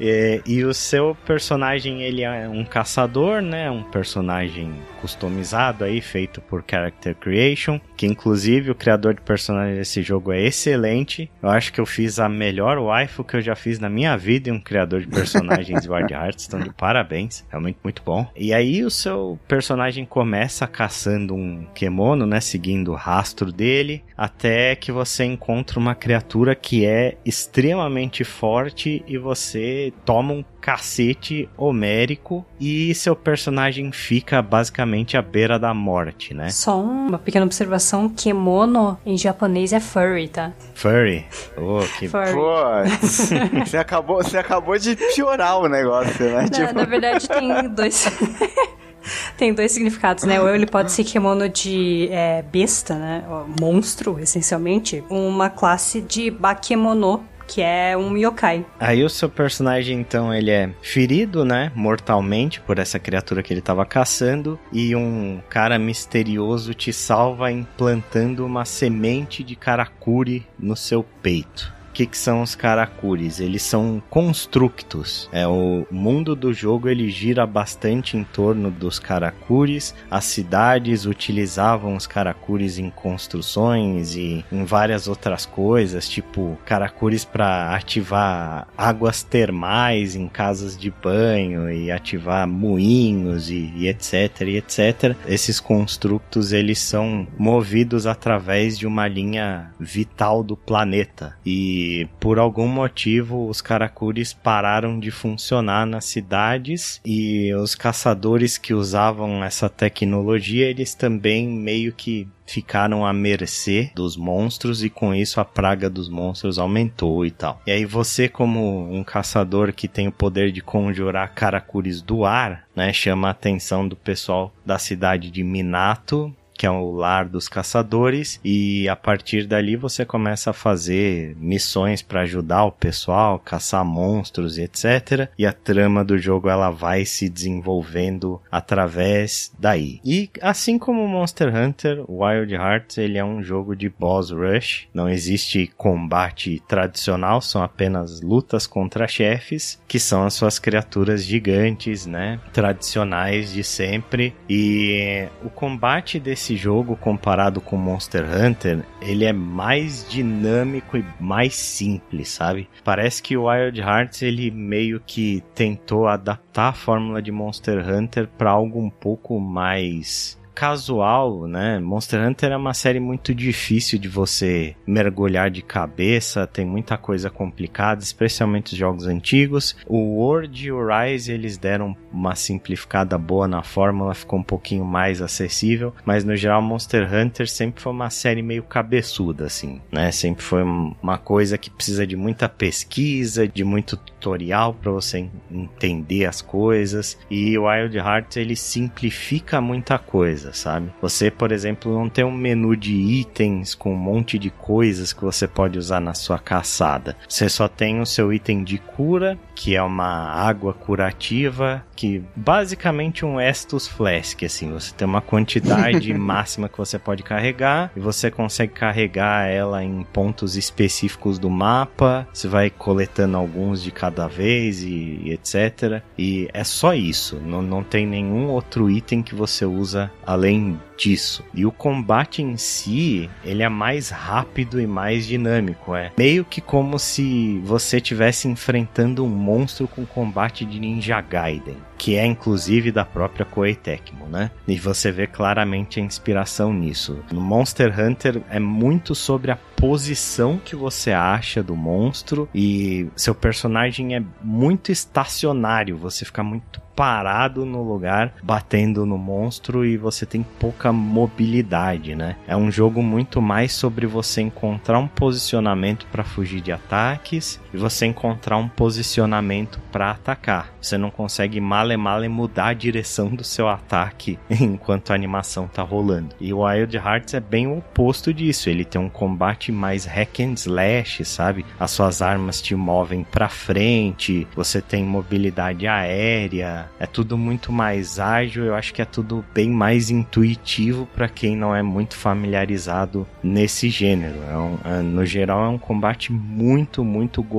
e, 0.00 0.40
e, 0.46 0.64
o 0.64 0.74
seu 0.74 1.16
personagem, 1.26 2.02
ele 2.02 2.22
é 2.22 2.48
um 2.48 2.64
caçador, 2.64 3.40
né? 3.40 3.70
Um 3.70 3.82
personagem 3.82 4.72
customizado 5.00 5.84
aí, 5.84 6.00
feito 6.00 6.40
por 6.40 6.64
Character 6.68 7.14
Creation, 7.14 7.80
que 7.96 8.06
inclusive 8.06 8.70
o 8.70 8.74
criador 8.74 9.14
de 9.14 9.20
personagem 9.20 9.76
desse 9.76 10.02
jogo 10.02 10.32
é 10.32 10.42
excelente. 10.42 11.30
Eu 11.42 11.48
acho 11.48 11.72
que 11.72 11.80
eu 11.80 11.86
fiz 11.86 12.18
a 12.18 12.28
melhor 12.28 12.78
waifu 12.78 13.24
que 13.24 13.36
eu 13.36 13.40
já 13.40 13.54
fiz 13.54 13.78
na 13.78 13.88
minha 13.88 14.16
vida 14.16 14.50
em 14.50 14.52
um 14.52 14.60
criador 14.60 15.00
de 15.00 15.08
personagens 15.08 15.82
de 15.82 15.90
Wild 15.90 16.12
Hearts, 16.12 16.46
então 16.46 16.60
de 16.60 16.72
parabéns, 16.72 17.44
realmente 17.48 17.78
muito 17.82 18.02
bom. 18.04 18.26
E 18.36 18.52
aí 18.52 18.84
o 18.84 18.90
seu 18.90 19.38
personagem 19.46 20.04
começa 20.04 20.66
caçando 20.66 21.34
um 21.34 21.66
kemono, 21.78 22.26
né, 22.26 22.40
seguindo 22.40 22.90
o 22.90 22.96
rastro 22.96 23.52
dele, 23.52 24.02
até 24.16 24.74
que 24.74 24.90
você 24.90 25.24
encontra 25.24 25.78
uma 25.78 25.94
criatura 25.94 26.56
que 26.56 26.84
é 26.84 27.16
extremamente 27.24 28.24
forte 28.24 29.04
e 29.06 29.16
você 29.16 29.92
toma 30.04 30.32
um 30.32 30.44
cacete 30.60 31.48
homérico 31.56 32.44
e 32.58 32.92
seu 32.96 33.14
personagem 33.14 33.92
fica 33.92 34.42
basicamente 34.42 35.16
à 35.16 35.22
beira 35.22 35.56
da 35.56 35.72
morte, 35.72 36.34
né? 36.34 36.50
Só 36.50 36.80
uma 36.80 37.16
pequena 37.16 37.46
observação, 37.46 38.08
kemono 38.08 38.98
em 39.06 39.16
japonês 39.16 39.72
é 39.72 39.78
furry, 39.78 40.26
tá? 40.26 40.52
Furry? 40.74 41.26
Oh, 41.56 41.78
que... 41.96 42.08
Furry. 42.08 42.32
Pô, 42.32 43.06
você 43.64 43.76
acabou, 43.76 44.16
você 44.16 44.36
acabou 44.36 44.76
de 44.76 44.96
piorar 45.14 45.60
o 45.60 45.68
negócio, 45.68 46.24
né? 46.24 46.42
Na, 46.42 46.48
tipo... 46.48 46.74
na 46.74 46.84
verdade 46.84 47.28
tem 47.28 47.68
dois... 47.68 48.04
Tem 49.36 49.52
dois 49.52 49.72
significados, 49.72 50.24
né? 50.24 50.40
Ou 50.40 50.54
ele 50.54 50.66
pode 50.66 50.92
ser 50.92 51.04
kimono 51.04 51.48
de 51.48 52.08
é, 52.10 52.42
besta, 52.42 52.94
né? 52.94 53.24
Monstro, 53.60 54.18
essencialmente. 54.20 55.04
Uma 55.08 55.50
classe 55.50 56.00
de 56.00 56.30
bakemono, 56.30 57.24
que 57.46 57.62
é 57.62 57.96
um 57.96 58.16
yokai. 58.16 58.64
Aí 58.78 59.02
o 59.02 59.08
seu 59.08 59.28
personagem, 59.28 59.98
então, 59.98 60.32
ele 60.32 60.50
é 60.50 60.70
ferido, 60.82 61.44
né, 61.44 61.72
mortalmente 61.74 62.60
por 62.60 62.78
essa 62.78 62.98
criatura 62.98 63.42
que 63.42 63.52
ele 63.52 63.60
estava 63.60 63.86
caçando 63.86 64.58
e 64.70 64.94
um 64.94 65.40
cara 65.48 65.78
misterioso 65.78 66.74
te 66.74 66.92
salva 66.92 67.50
implantando 67.50 68.44
uma 68.44 68.66
semente 68.66 69.42
de 69.42 69.56
karakuri 69.56 70.46
no 70.58 70.76
seu 70.76 71.02
peito 71.22 71.77
que, 71.98 72.06
que 72.06 72.16
são 72.16 72.42
os 72.42 72.54
Karakuris? 72.54 73.40
Eles 73.40 73.62
são 73.62 74.00
constructos. 74.08 75.28
É, 75.32 75.48
o 75.48 75.84
mundo 75.90 76.36
do 76.36 76.52
jogo 76.52 76.88
ele 76.88 77.10
gira 77.10 77.44
bastante 77.44 78.16
em 78.16 78.22
torno 78.22 78.70
dos 78.70 79.00
Karakuris. 79.00 79.96
As 80.08 80.24
cidades 80.24 81.06
utilizavam 81.06 81.96
os 81.96 82.06
Karakuris 82.06 82.78
em 82.78 82.88
construções 82.88 84.14
e 84.14 84.44
em 84.52 84.64
várias 84.64 85.08
outras 85.08 85.44
coisas, 85.44 86.08
tipo 86.08 86.56
Karakuris 86.64 87.24
para 87.24 87.74
ativar 87.74 88.68
águas 88.78 89.24
termais 89.24 90.14
em 90.14 90.28
casas 90.28 90.78
de 90.78 90.92
banho 90.92 91.68
e 91.68 91.90
ativar 91.90 92.46
moinhos 92.46 93.50
e, 93.50 93.72
e 93.74 93.88
etc, 93.88 94.42
e 94.42 94.56
etc. 94.58 95.16
Esses 95.26 95.58
constructos 95.58 96.52
eles 96.52 96.78
são 96.78 97.26
movidos 97.36 98.06
através 98.06 98.78
de 98.78 98.86
uma 98.86 99.08
linha 99.08 99.72
vital 99.80 100.44
do 100.44 100.56
planeta 100.56 101.36
e 101.44 101.87
por 102.18 102.38
algum 102.38 102.66
motivo 102.66 103.48
os 103.48 103.60
karakuris 103.60 104.32
pararam 104.32 104.98
de 104.98 105.10
funcionar 105.10 105.86
nas 105.86 106.04
cidades 106.04 107.00
e 107.04 107.52
os 107.54 107.74
caçadores 107.74 108.58
que 108.58 108.74
usavam 108.74 109.42
essa 109.44 109.68
tecnologia 109.68 110.66
eles 110.66 110.94
também 110.94 111.48
meio 111.48 111.92
que 111.92 112.28
ficaram 112.48 113.06
à 113.06 113.12
mercê 113.12 113.90
dos 113.94 114.16
monstros 114.16 114.82
e 114.82 114.88
com 114.88 115.14
isso 115.14 115.38
a 115.38 115.44
praga 115.44 115.88
dos 115.90 116.08
monstros 116.08 116.58
aumentou 116.58 117.24
e 117.26 117.30
tal. 117.30 117.60
E 117.66 117.70
aí 117.70 117.84
você 117.84 118.28
como 118.28 118.90
um 118.90 119.04
caçador 119.04 119.72
que 119.72 119.86
tem 119.86 120.08
o 120.08 120.12
poder 120.12 120.50
de 120.50 120.62
conjurar 120.62 121.34
karakuris 121.34 122.00
do 122.00 122.24
ar, 122.24 122.66
né, 122.74 122.92
chama 122.92 123.28
a 123.28 123.32
atenção 123.32 123.86
do 123.86 123.94
pessoal 123.94 124.52
da 124.64 124.78
cidade 124.78 125.30
de 125.30 125.44
Minato 125.44 126.34
que 126.58 126.66
é 126.66 126.70
o 126.70 126.90
lar 126.90 127.26
dos 127.26 127.48
caçadores, 127.48 128.40
e 128.44 128.88
a 128.88 128.96
partir 128.96 129.46
dali 129.46 129.76
você 129.76 130.04
começa 130.04 130.50
a 130.50 130.52
fazer 130.52 131.36
missões 131.38 132.02
para 132.02 132.22
ajudar 132.22 132.64
o 132.64 132.72
pessoal, 132.72 133.38
caçar 133.38 133.84
monstros 133.84 134.58
e 134.58 134.62
etc. 134.62 135.30
E 135.38 135.46
a 135.46 135.52
trama 135.52 136.04
do 136.04 136.18
jogo 136.18 136.48
ela 136.48 136.70
vai 136.70 137.04
se 137.04 137.28
desenvolvendo 137.28 138.40
através 138.50 139.52
daí. 139.58 140.00
E 140.04 140.28
assim 140.42 140.78
como 140.78 141.06
Monster 141.06 141.54
Hunter, 141.54 142.04
Wild 142.08 142.52
Hearts 142.52 142.98
ele 142.98 143.18
é 143.18 143.24
um 143.24 143.40
jogo 143.40 143.76
de 143.76 143.88
boss 143.88 144.30
rush. 144.30 144.88
Não 144.92 145.08
existe 145.08 145.70
combate 145.76 146.60
tradicional, 146.66 147.40
são 147.40 147.62
apenas 147.62 148.20
lutas 148.20 148.66
contra 148.66 149.06
chefes, 149.06 149.80
que 149.86 150.00
são 150.00 150.24
as 150.24 150.34
suas 150.34 150.58
criaturas 150.58 151.24
gigantes, 151.24 152.04
né, 152.04 152.40
tradicionais 152.52 153.52
de 153.52 153.62
sempre. 153.62 154.34
E 154.48 155.28
o 155.44 155.50
combate 155.50 156.18
desse 156.18 156.47
esse 156.48 156.56
jogo 156.56 156.96
comparado 156.96 157.60
com 157.60 157.76
Monster 157.76 158.24
Hunter, 158.24 158.82
ele 159.02 159.26
é 159.26 159.34
mais 159.34 160.08
dinâmico 160.08 160.96
e 160.96 161.04
mais 161.20 161.54
simples, 161.54 162.30
sabe? 162.30 162.66
Parece 162.82 163.22
que 163.22 163.36
o 163.36 163.44
Wild 163.46 163.78
Hearts 163.78 164.22
ele 164.22 164.50
meio 164.50 164.98
que 165.06 165.42
tentou 165.54 166.08
adaptar 166.08 166.68
a 166.70 166.72
fórmula 166.72 167.20
de 167.20 167.30
Monster 167.30 167.86
Hunter 167.86 168.26
para 168.38 168.50
algo 168.50 168.80
um 168.80 168.88
pouco 168.88 169.38
mais 169.38 170.37
casual, 170.58 171.46
né? 171.46 171.78
Monster 171.78 172.20
Hunter 172.20 172.50
é 172.50 172.56
uma 172.56 172.74
série 172.74 172.98
muito 172.98 173.32
difícil 173.32 173.96
de 173.96 174.08
você 174.08 174.74
mergulhar 174.84 175.52
de 175.52 175.62
cabeça, 175.62 176.48
tem 176.48 176.66
muita 176.66 176.98
coisa 176.98 177.30
complicada, 177.30 178.02
especialmente 178.02 178.72
os 178.72 178.78
jogos 178.78 179.06
antigos. 179.06 179.76
O 179.86 180.16
World 180.16 180.66
e 180.66 180.72
o 180.72 180.84
Rise 180.84 181.30
eles 181.30 181.56
deram 181.56 181.96
uma 182.12 182.34
simplificada 182.34 183.16
boa 183.16 183.46
na 183.46 183.62
fórmula, 183.62 184.12
ficou 184.14 184.40
um 184.40 184.42
pouquinho 184.42 184.84
mais 184.84 185.22
acessível, 185.22 185.94
mas 186.04 186.24
no 186.24 186.34
geral 186.34 186.60
Monster 186.60 187.08
Hunter 187.08 187.48
sempre 187.48 187.80
foi 187.80 187.92
uma 187.92 188.10
série 188.10 188.42
meio 188.42 188.64
cabeçuda 188.64 189.46
assim, 189.46 189.80
né? 189.92 190.10
Sempre 190.10 190.42
foi 190.42 190.64
uma 190.64 191.18
coisa 191.18 191.56
que 191.56 191.70
precisa 191.70 192.04
de 192.04 192.16
muita 192.16 192.48
pesquisa, 192.48 193.46
de 193.46 193.62
muito 193.62 193.96
tutorial 193.96 194.74
para 194.74 194.90
você 194.90 195.30
entender 195.48 196.24
as 196.24 196.42
coisas. 196.42 197.16
E 197.30 197.56
o 197.56 197.68
Wild 197.68 197.96
Hearts 197.96 198.36
ele 198.36 198.56
simplifica 198.56 199.60
muita 199.60 200.00
coisa 200.00 200.47
coisa, 200.48 200.52
sabe? 200.52 200.92
Você, 201.00 201.30
por 201.30 201.52
exemplo, 201.52 201.92
não 201.92 202.08
tem 202.08 202.24
um 202.24 202.32
menu 202.32 202.76
de 202.76 202.94
itens 202.94 203.74
com 203.74 203.92
um 203.92 203.96
monte 203.96 204.38
de 204.38 204.50
coisas 204.50 205.12
que 205.12 205.24
você 205.24 205.46
pode 205.46 205.78
usar 205.78 206.00
na 206.00 206.14
sua 206.14 206.38
caçada. 206.38 207.16
Você 207.28 207.48
só 207.48 207.68
tem 207.68 208.00
o 208.00 208.06
seu 208.06 208.32
item 208.32 208.64
de 208.64 208.78
cura, 208.78 209.38
que 209.54 209.74
é 209.74 209.82
uma 209.82 210.30
água 210.30 210.72
curativa, 210.72 211.84
que 211.96 212.22
basicamente 212.36 213.24
um 213.24 213.40
Estus 213.40 213.86
Flask, 213.86 214.44
assim, 214.44 214.70
você 214.70 214.94
tem 214.94 215.06
uma 215.06 215.20
quantidade 215.20 216.12
máxima 216.14 216.68
que 216.68 216.78
você 216.78 216.98
pode 216.98 217.22
carregar 217.22 217.90
e 217.96 218.00
você 218.00 218.30
consegue 218.30 218.72
carregar 218.72 219.48
ela 219.48 219.82
em 219.82 220.04
pontos 220.12 220.56
específicos 220.56 221.38
do 221.38 221.50
mapa. 221.50 222.26
Você 222.32 222.46
vai 222.46 222.70
coletando 222.70 223.36
alguns 223.36 223.82
de 223.82 223.90
cada 223.90 224.28
vez 224.28 224.82
e, 224.82 225.20
e 225.24 225.32
etc. 225.32 226.02
E 226.16 226.48
é 226.52 226.64
só 226.64 226.94
isso, 226.94 227.40
não, 227.44 227.60
não 227.60 227.82
tem 227.82 228.06
nenhum 228.06 228.48
outro 228.48 228.88
item 228.88 229.22
que 229.22 229.34
você 229.34 229.64
usa 229.64 230.10
além 230.38 230.80
disso. 230.96 231.44
E 231.52 231.66
o 231.66 231.72
combate 231.72 232.42
em 232.42 232.56
si, 232.56 233.28
ele 233.44 233.62
é 233.62 233.68
mais 233.68 234.08
rápido 234.10 234.80
e 234.80 234.86
mais 234.86 235.26
dinâmico, 235.26 235.94
é 235.94 236.12
meio 236.16 236.44
que 236.44 236.60
como 236.60 236.98
se 236.98 237.60
você 237.64 237.96
estivesse 237.96 238.48
enfrentando 238.48 239.24
um 239.24 239.28
monstro 239.28 239.88
com 239.88 240.06
combate 240.06 240.64
de 240.64 240.78
Ninja 240.78 241.20
Gaiden, 241.20 241.76
que 241.96 242.16
é 242.16 242.24
inclusive 242.24 242.92
da 242.92 243.04
própria 243.04 243.44
Koei 243.44 243.74
Tecmo, 243.74 244.26
né? 244.26 244.50
E 244.66 244.78
você 244.78 245.10
vê 245.10 245.26
claramente 245.26 246.00
a 246.00 246.02
inspiração 246.02 246.72
nisso. 246.72 247.18
No 247.32 247.40
Monster 247.40 247.92
Hunter 247.98 248.42
é 248.48 248.60
muito 248.60 249.14
sobre 249.14 249.50
a 249.50 249.56
posição 249.56 250.58
que 250.58 250.74
você 250.74 251.12
acha 251.12 251.62
do 251.62 251.76
monstro 251.76 252.48
e 252.54 253.08
seu 253.14 253.34
personagem 253.34 254.16
é 254.16 254.22
muito 254.42 254.90
estacionário, 254.90 255.96
você 255.96 256.24
fica 256.24 256.42
muito 256.42 256.80
parado 256.98 257.64
no 257.64 257.80
lugar, 257.80 258.34
batendo 258.42 259.06
no 259.06 259.16
monstro 259.16 259.86
e 259.86 259.96
você 259.96 260.26
tem 260.26 260.42
pouca 260.42 260.92
mobilidade, 260.92 262.16
né? 262.16 262.34
É 262.44 262.56
um 262.56 262.72
jogo 262.72 263.00
muito 263.00 263.40
mais 263.40 263.72
sobre 263.72 264.04
você 264.04 264.40
encontrar 264.40 264.98
um 264.98 265.06
posicionamento 265.06 266.08
para 266.10 266.24
fugir 266.24 266.60
de 266.60 266.72
ataques 266.72 267.60
e 267.72 267.76
você 267.76 268.06
encontrar 268.06 268.56
um 268.56 268.68
posicionamento 268.68 269.80
para 269.92 270.10
atacar. 270.10 270.72
Você 270.80 270.96
não 270.96 271.10
consegue 271.10 271.60
male 271.60 271.96
male 271.96 272.28
mudar 272.28 272.68
a 272.68 272.74
direção 272.74 273.28
do 273.28 273.44
seu 273.44 273.68
ataque 273.68 274.38
enquanto 274.50 275.10
a 275.10 275.14
animação 275.14 275.68
tá 275.68 275.82
rolando. 275.82 276.34
E 276.40 276.52
o 276.52 276.64
Wild 276.64 276.96
Hearts 276.96 277.34
é 277.34 277.40
bem 277.40 277.66
o 277.66 277.78
oposto 277.78 278.32
disso. 278.32 278.70
Ele 278.70 278.84
tem 278.84 279.00
um 279.00 279.08
combate 279.08 279.70
mais 279.70 280.04
hack 280.04 280.40
and 280.40 280.54
slash, 280.54 281.24
sabe? 281.24 281.64
As 281.78 281.90
suas 281.90 282.22
armas 282.22 282.62
te 282.62 282.74
movem 282.74 283.24
para 283.24 283.48
frente, 283.48 284.46
você 284.54 284.80
tem 284.80 285.04
mobilidade 285.04 285.86
aérea, 285.86 286.88
é 286.98 287.06
tudo 287.06 287.36
muito 287.36 287.72
mais 287.72 288.18
ágil. 288.18 288.64
Eu 288.64 288.74
acho 288.74 288.94
que 288.94 289.02
é 289.02 289.04
tudo 289.04 289.44
bem 289.54 289.70
mais 289.70 290.10
intuitivo 290.10 291.06
para 291.14 291.28
quem 291.28 291.56
não 291.56 291.74
é 291.74 291.82
muito 291.82 292.16
familiarizado 292.16 293.26
nesse 293.42 293.88
gênero. 293.88 294.38
É 294.50 294.56
um, 294.56 294.78
é, 294.84 295.02
no 295.02 295.24
geral, 295.24 295.64
é 295.64 295.68
um 295.68 295.78
combate 295.78 296.32
muito, 296.32 297.04
muito 297.04 297.42
gostoso 297.42 297.57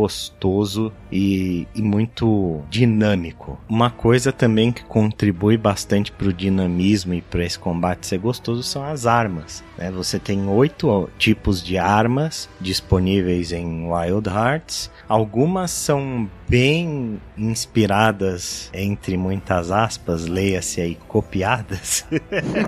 e, 1.12 1.68
e 1.76 1.82
muito 1.82 2.62
dinâmico. 2.70 3.60
Uma 3.68 3.90
coisa 3.90 4.32
também 4.32 4.72
que 4.72 4.84
contribui 4.84 5.58
bastante 5.58 6.12
para 6.12 6.28
o 6.28 6.34
dinamismo 6.34 7.14
e 7.14 7.22
para 7.22 7.44
esse 7.44 7.58
combate 7.58 8.08
ser 8.08 8.20
gostoso 8.20 8.64
são 8.64 8.84
as 8.84 9.06
armas. 9.06 9.64
Né? 9.78 9.92
Você 9.92 10.20
tem 10.20 10.48
oito 10.48 11.10
tipos 11.18 11.64
de 11.64 11.78
armas 11.78 12.50
disponíveis 12.62 13.52
em 13.52 13.90
Wild 13.90 14.30
Hearts. 14.30 14.92
Algumas 15.08 15.72
são 15.72 16.30
bem 16.50 17.22
inspiradas, 17.38 18.72
entre 18.74 19.16
muitas 19.16 19.72
aspas, 19.72 20.26
leia-se 20.26 20.82
aí, 20.82 20.98
copiadas, 21.08 22.06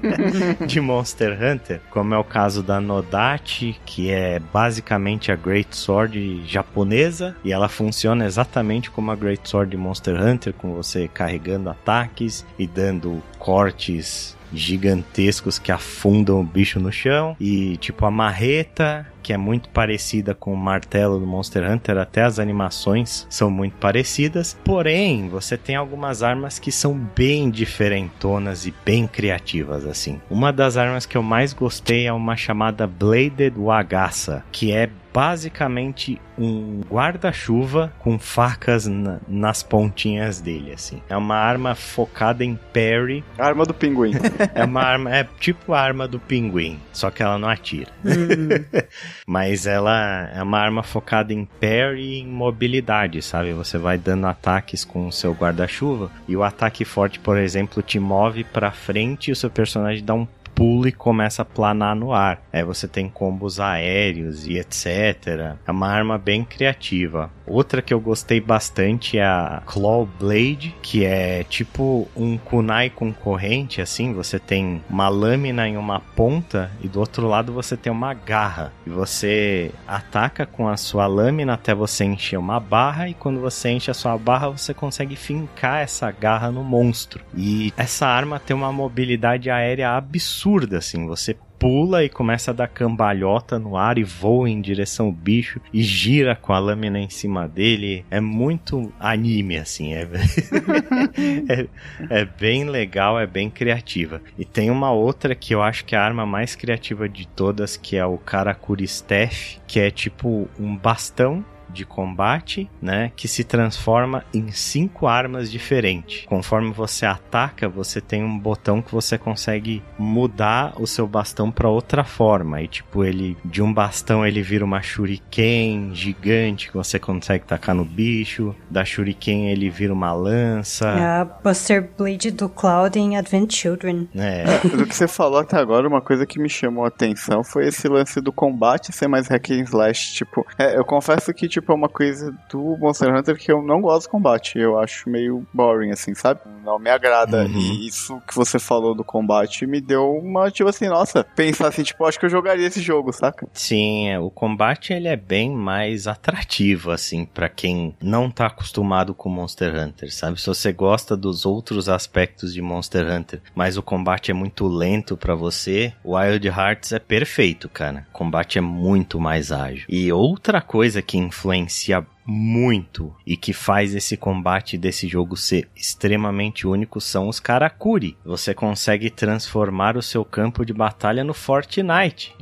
de 0.67 0.79
Monster 0.79 1.33
Hunter, 1.33 1.81
como 1.89 2.13
é 2.13 2.17
o 2.17 2.23
caso 2.23 2.61
da 2.61 2.79
Nodachi, 2.79 3.75
que 3.85 4.11
é 4.11 4.39
basicamente 4.39 5.31
a 5.31 5.35
Great 5.35 5.75
Sword 5.75 6.43
japonesa, 6.45 7.20
e 7.43 7.51
ela 7.51 7.69
funciona 7.69 8.25
exatamente 8.25 8.89
como 8.89 9.11
a 9.11 9.15
Great 9.15 9.47
Sword 9.47 9.71
de 9.71 9.77
Monster 9.77 10.21
Hunter, 10.21 10.53
com 10.53 10.73
você 10.73 11.07
carregando 11.07 11.69
ataques 11.69 12.45
e 12.57 12.65
dando 12.67 13.21
cortes 13.37 14.35
gigantescos 14.53 15.57
que 15.57 15.71
afundam 15.71 16.39
o 16.39 16.43
bicho 16.43 16.79
no 16.79 16.91
chão. 16.91 17.35
E 17.39 17.77
tipo 17.77 18.05
a 18.05 18.11
marreta, 18.11 19.07
que 19.23 19.33
é 19.33 19.37
muito 19.37 19.69
parecida 19.69 20.33
com 20.33 20.53
o 20.53 20.57
martelo 20.57 21.19
do 21.19 21.25
Monster 21.25 21.69
Hunter, 21.69 21.97
até 21.97 22.23
as 22.23 22.39
animações 22.39 23.25
são 23.29 23.49
muito 23.49 23.77
parecidas. 23.77 24.57
Porém, 24.63 25.29
você 25.29 25.57
tem 25.57 25.75
algumas 25.75 26.23
armas 26.23 26.59
que 26.59 26.71
são 26.71 26.93
bem 26.93 27.49
diferentonas 27.49 28.65
e 28.65 28.73
bem 28.85 29.07
criativas 29.07 29.85
assim. 29.85 30.19
Uma 30.29 30.51
das 30.51 30.77
armas 30.77 31.05
que 31.05 31.17
eu 31.17 31.23
mais 31.23 31.53
gostei 31.53 32.07
é 32.07 32.13
uma 32.13 32.35
chamada 32.35 32.85
Bladed 32.87 33.53
Wagasa, 33.57 34.43
que 34.51 34.71
é 34.71 34.89
basicamente 35.13 36.19
um 36.37 36.81
guarda-chuva 36.89 37.93
com 37.99 38.17
facas 38.17 38.87
na, 38.87 39.19
nas 39.27 39.61
pontinhas 39.61 40.39
dele, 40.41 40.73
assim. 40.73 41.01
É 41.09 41.15
uma 41.15 41.35
arma 41.35 41.75
focada 41.75 42.43
em 42.43 42.57
parry. 42.73 43.23
Arma 43.37 43.65
do 43.65 43.73
pinguim. 43.73 44.13
é 44.55 44.63
uma 44.63 44.81
arma, 44.81 45.15
é 45.15 45.27
tipo 45.39 45.73
a 45.73 45.79
arma 45.79 46.07
do 46.07 46.19
pinguim, 46.19 46.79
só 46.91 47.11
que 47.11 47.21
ela 47.21 47.37
não 47.37 47.49
atira. 47.49 47.91
Hum. 48.05 48.49
Mas 49.27 49.67
ela 49.67 50.29
é 50.33 50.41
uma 50.41 50.59
arma 50.59 50.83
focada 50.83 51.33
em 51.33 51.45
parry 51.45 52.01
e 52.01 52.19
em 52.19 52.27
mobilidade, 52.27 53.21
sabe? 53.21 53.53
Você 53.53 53.77
vai 53.77 53.97
dando 53.97 54.27
ataques 54.27 54.83
com 54.83 55.07
o 55.07 55.11
seu 55.11 55.33
guarda-chuva 55.33 56.11
e 56.27 56.35
o 56.35 56.43
ataque 56.43 56.83
forte, 56.83 57.19
por 57.19 57.37
exemplo, 57.37 57.83
te 57.83 57.99
move 57.99 58.43
para 58.43 58.71
frente 58.71 59.29
e 59.29 59.31
o 59.31 59.35
seu 59.35 59.49
personagem 59.49 60.03
dá 60.03 60.13
um 60.13 60.27
pula 60.61 60.89
e 60.89 60.91
começa 60.91 61.41
a 61.41 61.45
planar 61.45 61.95
no 61.95 62.13
ar. 62.13 62.39
Aí 62.53 62.63
você 62.63 62.87
tem 62.87 63.09
combos 63.09 63.59
aéreos 63.59 64.45
e 64.45 64.59
etc. 64.59 65.57
É 65.65 65.71
uma 65.71 65.87
arma 65.87 66.19
bem 66.19 66.43
criativa. 66.43 67.31
Outra 67.47 67.81
que 67.81 67.91
eu 67.91 67.99
gostei 67.99 68.39
bastante 68.39 69.17
é 69.17 69.25
a 69.25 69.63
Claw 69.65 70.07
Blade, 70.19 70.75
que 70.83 71.03
é 71.03 71.43
tipo 71.45 72.07
um 72.15 72.37
kunai 72.37 72.91
com 72.91 73.11
corrente, 73.11 73.81
assim. 73.81 74.13
Você 74.13 74.37
tem 74.37 74.83
uma 74.87 75.09
lâmina 75.09 75.67
em 75.67 75.77
uma 75.77 75.99
ponta 75.99 76.71
e 76.79 76.87
do 76.87 76.99
outro 76.99 77.27
lado 77.27 77.51
você 77.51 77.75
tem 77.75 77.91
uma 77.91 78.13
garra. 78.13 78.71
E 78.85 78.89
você 78.91 79.71
ataca 79.87 80.45
com 80.45 80.67
a 80.67 80.77
sua 80.77 81.07
lâmina 81.07 81.55
até 81.55 81.73
você 81.73 82.05
encher 82.05 82.37
uma 82.37 82.59
barra 82.59 83.09
e 83.09 83.15
quando 83.15 83.39
você 83.39 83.69
enche 83.71 83.89
a 83.89 83.95
sua 83.95 84.15
barra 84.15 84.49
você 84.49 84.75
consegue 84.75 85.15
fincar 85.15 85.81
essa 85.81 86.11
garra 86.11 86.51
no 86.51 86.63
monstro. 86.63 87.23
E 87.35 87.73
essa 87.75 88.05
arma 88.05 88.39
tem 88.39 88.55
uma 88.55 88.71
mobilidade 88.71 89.49
aérea 89.49 89.97
absurda 89.97 90.50
absurda, 90.51 90.77
assim. 90.77 91.05
Você 91.07 91.35
pula 91.57 92.03
e 92.03 92.09
começa 92.09 92.51
a 92.51 92.53
dar 92.53 92.67
cambalhota 92.67 93.59
no 93.59 93.77
ar 93.77 93.97
e 93.97 94.03
voa 94.03 94.49
em 94.49 94.59
direção 94.59 95.07
ao 95.07 95.11
bicho 95.11 95.61
e 95.71 95.81
gira 95.83 96.35
com 96.35 96.53
a 96.53 96.59
lâmina 96.59 96.99
em 96.99 97.09
cima 97.09 97.47
dele. 97.47 98.03
É 98.09 98.19
muito 98.19 98.91
anime, 98.99 99.57
assim. 99.57 99.93
É, 99.93 100.07
é, 101.47 101.67
é, 102.09 102.25
bem 102.25 102.65
legal, 102.65 103.19
é 103.19 103.27
bem 103.27 103.49
criativa. 103.49 104.21
E 104.37 104.43
tem 104.43 104.69
uma 104.69 104.91
outra 104.91 105.35
que 105.35 105.53
eu 105.53 105.61
acho 105.61 105.85
que 105.85 105.95
é 105.95 105.97
a 105.97 106.03
arma 106.03 106.25
mais 106.25 106.55
criativa 106.55 107.07
de 107.07 107.27
todas, 107.27 107.77
que 107.77 107.95
é 107.95 108.05
o 108.05 108.17
Karakuri 108.17 108.83
Staff, 108.85 109.59
que 109.67 109.79
é 109.79 109.91
tipo 109.91 110.49
um 110.59 110.75
bastão 110.75 111.45
de 111.73 111.85
combate, 111.85 112.69
né, 112.81 113.11
que 113.15 113.27
se 113.27 113.43
transforma 113.43 114.23
em 114.33 114.51
cinco 114.51 115.07
armas 115.07 115.51
diferentes. 115.51 116.25
Conforme 116.25 116.71
você 116.71 117.05
ataca, 117.05 117.67
você 117.67 118.01
tem 118.01 118.23
um 118.23 118.37
botão 118.37 118.81
que 118.81 118.91
você 118.91 119.17
consegue 119.17 119.83
mudar 119.97 120.73
o 120.79 120.87
seu 120.87 121.07
bastão 121.07 121.51
para 121.51 121.69
outra 121.69 122.03
forma. 122.03 122.61
E 122.61 122.67
tipo, 122.67 123.03
ele 123.03 123.37
de 123.43 123.61
um 123.61 123.73
bastão 123.73 124.25
ele 124.25 124.41
vira 124.41 124.63
uma 124.63 124.81
shuriken 124.81 125.91
gigante 125.93 126.69
que 126.69 126.77
você 126.77 126.99
consegue 126.99 127.45
tacar 127.45 127.75
no 127.75 127.85
bicho. 127.85 128.55
Da 128.69 128.85
shuriken 128.85 129.49
ele 129.49 129.69
vira 129.69 129.93
uma 129.93 130.13
lança. 130.13 130.87
É 130.89 131.05
a 131.21 131.25
Buster 131.25 131.89
Blade 131.97 132.31
do 132.31 132.49
Cloud 132.49 132.97
em 132.97 133.17
Advent 133.17 133.53
Children. 133.53 134.09
É. 134.15 134.45
do 134.75 134.85
que 134.85 134.95
você 134.95 135.07
falou 135.07 135.39
até 135.39 135.57
agora, 135.57 135.87
uma 135.87 136.01
coisa 136.01 136.25
que 136.25 136.39
me 136.39 136.49
chamou 136.49 136.85
a 136.85 136.87
atenção 136.87 137.43
foi 137.43 137.67
esse 137.67 137.87
lance 137.87 138.21
do 138.21 138.31
combate 138.31 138.91
ser 138.91 139.07
mais 139.07 139.27
hack 139.27 139.51
and 139.51 139.63
slash. 139.63 140.13
Tipo, 140.13 140.45
é, 140.57 140.77
eu 140.77 140.85
confesso 140.85 141.33
que 141.33 141.47
tipo 141.47 141.60
tipo, 141.61 141.71
é 141.71 141.75
uma 141.75 141.89
coisa 141.89 142.35
do 142.49 142.77
Monster 142.77 143.15
Hunter 143.15 143.37
que 143.37 143.51
eu 143.51 143.61
não 143.61 143.81
gosto 143.81 144.03
de 144.03 144.09
combate. 144.09 144.57
Eu 144.57 144.79
acho 144.79 145.09
meio 145.09 145.45
boring, 145.53 145.91
assim, 145.91 146.13
sabe? 146.13 146.41
Não 146.65 146.79
me 146.79 146.89
agrada. 146.89 147.43
Uhum. 147.43 147.57
E 147.57 147.87
isso 147.87 148.21
que 148.27 148.35
você 148.35 148.59
falou 148.59 148.95
do 148.95 149.03
combate 149.03 149.65
me 149.65 149.79
deu 149.79 150.17
uma, 150.17 150.49
tipo 150.51 150.69
assim, 150.69 150.87
nossa, 150.87 151.23
pensar 151.23 151.67
assim, 151.67 151.83
tipo, 151.83 152.05
acho 152.05 152.19
que 152.19 152.25
eu 152.25 152.29
jogaria 152.29 152.67
esse 152.67 152.81
jogo, 152.81 153.13
saca? 153.13 153.47
Sim, 153.53 154.09
é, 154.09 154.19
o 154.19 154.29
combate 154.29 154.93
ele 154.93 155.07
é 155.07 155.15
bem 155.15 155.51
mais 155.51 156.07
atrativo, 156.07 156.91
assim, 156.91 157.25
para 157.25 157.47
quem 157.47 157.95
não 158.01 158.29
tá 158.29 158.47
acostumado 158.47 159.13
com 159.13 159.29
Monster 159.29 159.75
Hunter, 159.75 160.13
sabe? 160.13 160.41
Se 160.41 160.47
você 160.47 160.73
gosta 160.73 161.15
dos 161.15 161.45
outros 161.45 161.87
aspectos 161.87 162.53
de 162.53 162.61
Monster 162.61 163.05
Hunter, 163.11 163.41
mas 163.55 163.77
o 163.77 163.83
combate 163.83 164.31
é 164.31 164.33
muito 164.33 164.67
lento 164.67 165.15
para 165.15 165.35
você, 165.35 165.93
Wild 166.03 166.47
Hearts 166.47 166.91
é 166.91 166.99
perfeito, 166.99 167.69
cara. 167.69 168.07
O 168.09 168.17
combate 168.17 168.57
é 168.57 168.61
muito 168.61 169.19
mais 169.19 169.51
ágil. 169.51 169.85
E 169.87 170.11
outra 170.11 170.61
coisa 170.61 171.01
que 171.01 171.17
influencia 171.17 171.50
influencia 171.55 172.07
muito 172.25 173.15
e 173.25 173.35
que 173.35 173.53
faz 173.53 173.95
esse 173.95 174.15
combate 174.15 174.77
desse 174.77 175.07
jogo 175.07 175.35
ser 175.35 175.67
extremamente 175.75 176.67
único 176.67 177.01
são 177.01 177.27
os 177.27 177.39
Karakuri. 177.39 178.17
Você 178.25 178.53
consegue 178.53 179.09
transformar 179.09 179.97
o 179.97 180.01
seu 180.01 180.23
campo 180.23 180.65
de 180.65 180.73
batalha 180.73 181.23
no 181.23 181.33
Fortnite, 181.33 182.35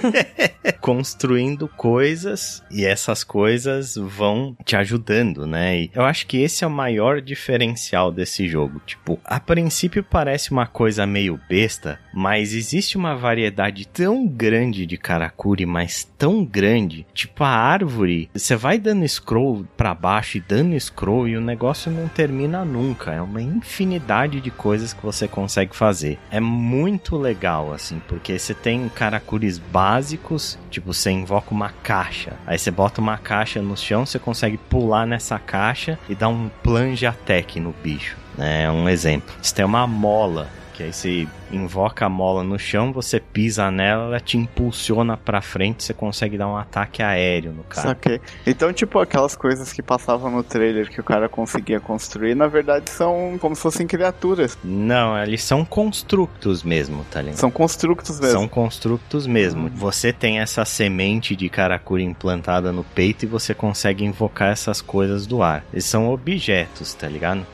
construindo 0.80 1.68
coisas 1.68 2.62
e 2.70 2.84
essas 2.84 3.22
coisas 3.24 3.94
vão 3.96 4.56
te 4.64 4.76
ajudando, 4.76 5.46
né? 5.46 5.82
E 5.82 5.90
eu 5.94 6.02
acho 6.02 6.26
que 6.26 6.38
esse 6.38 6.64
é 6.64 6.66
o 6.66 6.70
maior 6.70 7.20
diferencial 7.20 8.12
desse 8.12 8.48
jogo. 8.48 8.80
Tipo, 8.84 9.20
a 9.24 9.38
princípio 9.38 10.02
parece 10.02 10.50
uma 10.50 10.66
coisa 10.66 11.06
meio 11.06 11.40
besta, 11.48 11.98
mas 12.12 12.52
existe 12.52 12.96
uma 12.96 13.14
variedade 13.14 13.86
tão 13.86 14.26
grande 14.26 14.86
de 14.86 14.96
Karakuri, 14.96 15.66
mas 15.66 16.04
tão 16.18 16.44
grande, 16.44 17.06
tipo 17.14 17.44
a 17.44 17.48
árvore, 17.48 18.30
você 18.34 18.56
vai 18.56 18.78
dando 18.78 19.04
scroll 19.12 19.64
para 19.76 19.94
baixo 19.94 20.38
e 20.38 20.40
dando 20.40 20.78
scroll 20.78 21.28
e 21.28 21.36
o 21.36 21.40
negócio 21.40 21.90
não 21.90 22.08
termina 22.08 22.64
nunca. 22.64 23.12
É 23.12 23.20
uma 23.20 23.40
infinidade 23.40 24.40
de 24.40 24.50
coisas 24.50 24.92
que 24.92 25.02
você 25.02 25.28
consegue 25.28 25.74
fazer. 25.76 26.18
É 26.30 26.40
muito 26.40 27.16
legal, 27.16 27.72
assim, 27.72 28.00
porque 28.08 28.38
você 28.38 28.54
tem 28.54 28.88
karakuris 28.88 29.58
básicos, 29.58 30.58
tipo, 30.70 30.92
você 30.92 31.10
invoca 31.10 31.52
uma 31.52 31.70
caixa. 31.82 32.32
Aí 32.46 32.58
você 32.58 32.70
bota 32.70 33.00
uma 33.00 33.18
caixa 33.18 33.60
no 33.60 33.76
chão, 33.76 34.06
você 34.06 34.18
consegue 34.18 34.56
pular 34.56 35.06
nessa 35.06 35.38
caixa 35.38 35.98
e 36.08 36.14
dar 36.14 36.28
um 36.28 36.50
plunge 36.62 37.06
attack 37.06 37.60
no 37.60 37.74
bicho. 37.82 38.16
É 38.38 38.70
um 38.70 38.88
exemplo. 38.88 39.34
Você 39.40 39.54
tem 39.54 39.64
uma 39.64 39.86
mola 39.86 40.48
Que 40.74 40.84
aí 40.84 40.92
você 40.92 41.28
invoca 41.50 42.06
a 42.06 42.08
mola 42.08 42.42
no 42.42 42.58
chão, 42.58 42.92
você 42.92 43.20
pisa 43.20 43.70
nela, 43.70 44.04
ela 44.04 44.20
te 44.20 44.36
impulsiona 44.36 45.16
pra 45.16 45.40
frente, 45.40 45.84
você 45.84 45.92
consegue 45.92 46.38
dar 46.38 46.48
um 46.48 46.56
ataque 46.56 47.02
aéreo 47.02 47.52
no 47.52 47.62
cara. 47.64 47.88
Saquei. 47.88 48.20
Então, 48.46 48.72
tipo, 48.72 48.98
aquelas 48.98 49.36
coisas 49.36 49.72
que 49.72 49.82
passavam 49.82 50.30
no 50.30 50.42
trailer 50.42 50.90
que 50.90 51.00
o 51.00 51.04
cara 51.04 51.28
conseguia 51.28 51.80
construir, 51.80 52.34
na 52.34 52.46
verdade 52.46 52.90
são 52.90 53.36
como 53.40 53.54
se 53.54 53.62
fossem 53.62 53.86
criaturas. 53.86 54.58
Não, 54.64 55.20
eles 55.22 55.42
são 55.42 55.64
constructos 55.64 56.62
mesmo, 56.62 57.04
tá 57.10 57.20
ligado? 57.20 57.38
São 57.38 57.50
constructos 57.50 58.18
mesmo. 58.18 58.38
São 58.38 58.48
constructos 58.48 59.26
mesmo. 59.26 59.68
Você 59.70 60.12
tem 60.12 60.40
essa 60.40 60.64
semente 60.64 61.36
de 61.36 61.48
Karakuri 61.48 62.04
implantada 62.04 62.72
no 62.72 62.84
peito 62.84 63.24
e 63.24 63.28
você 63.28 63.54
consegue 63.54 64.04
invocar 64.04 64.50
essas 64.50 64.80
coisas 64.80 65.26
do 65.26 65.42
ar. 65.42 65.64
Eles 65.72 65.84
são 65.84 66.08
objetos, 66.08 66.94
tá 66.94 67.08
ligado? 67.08 67.46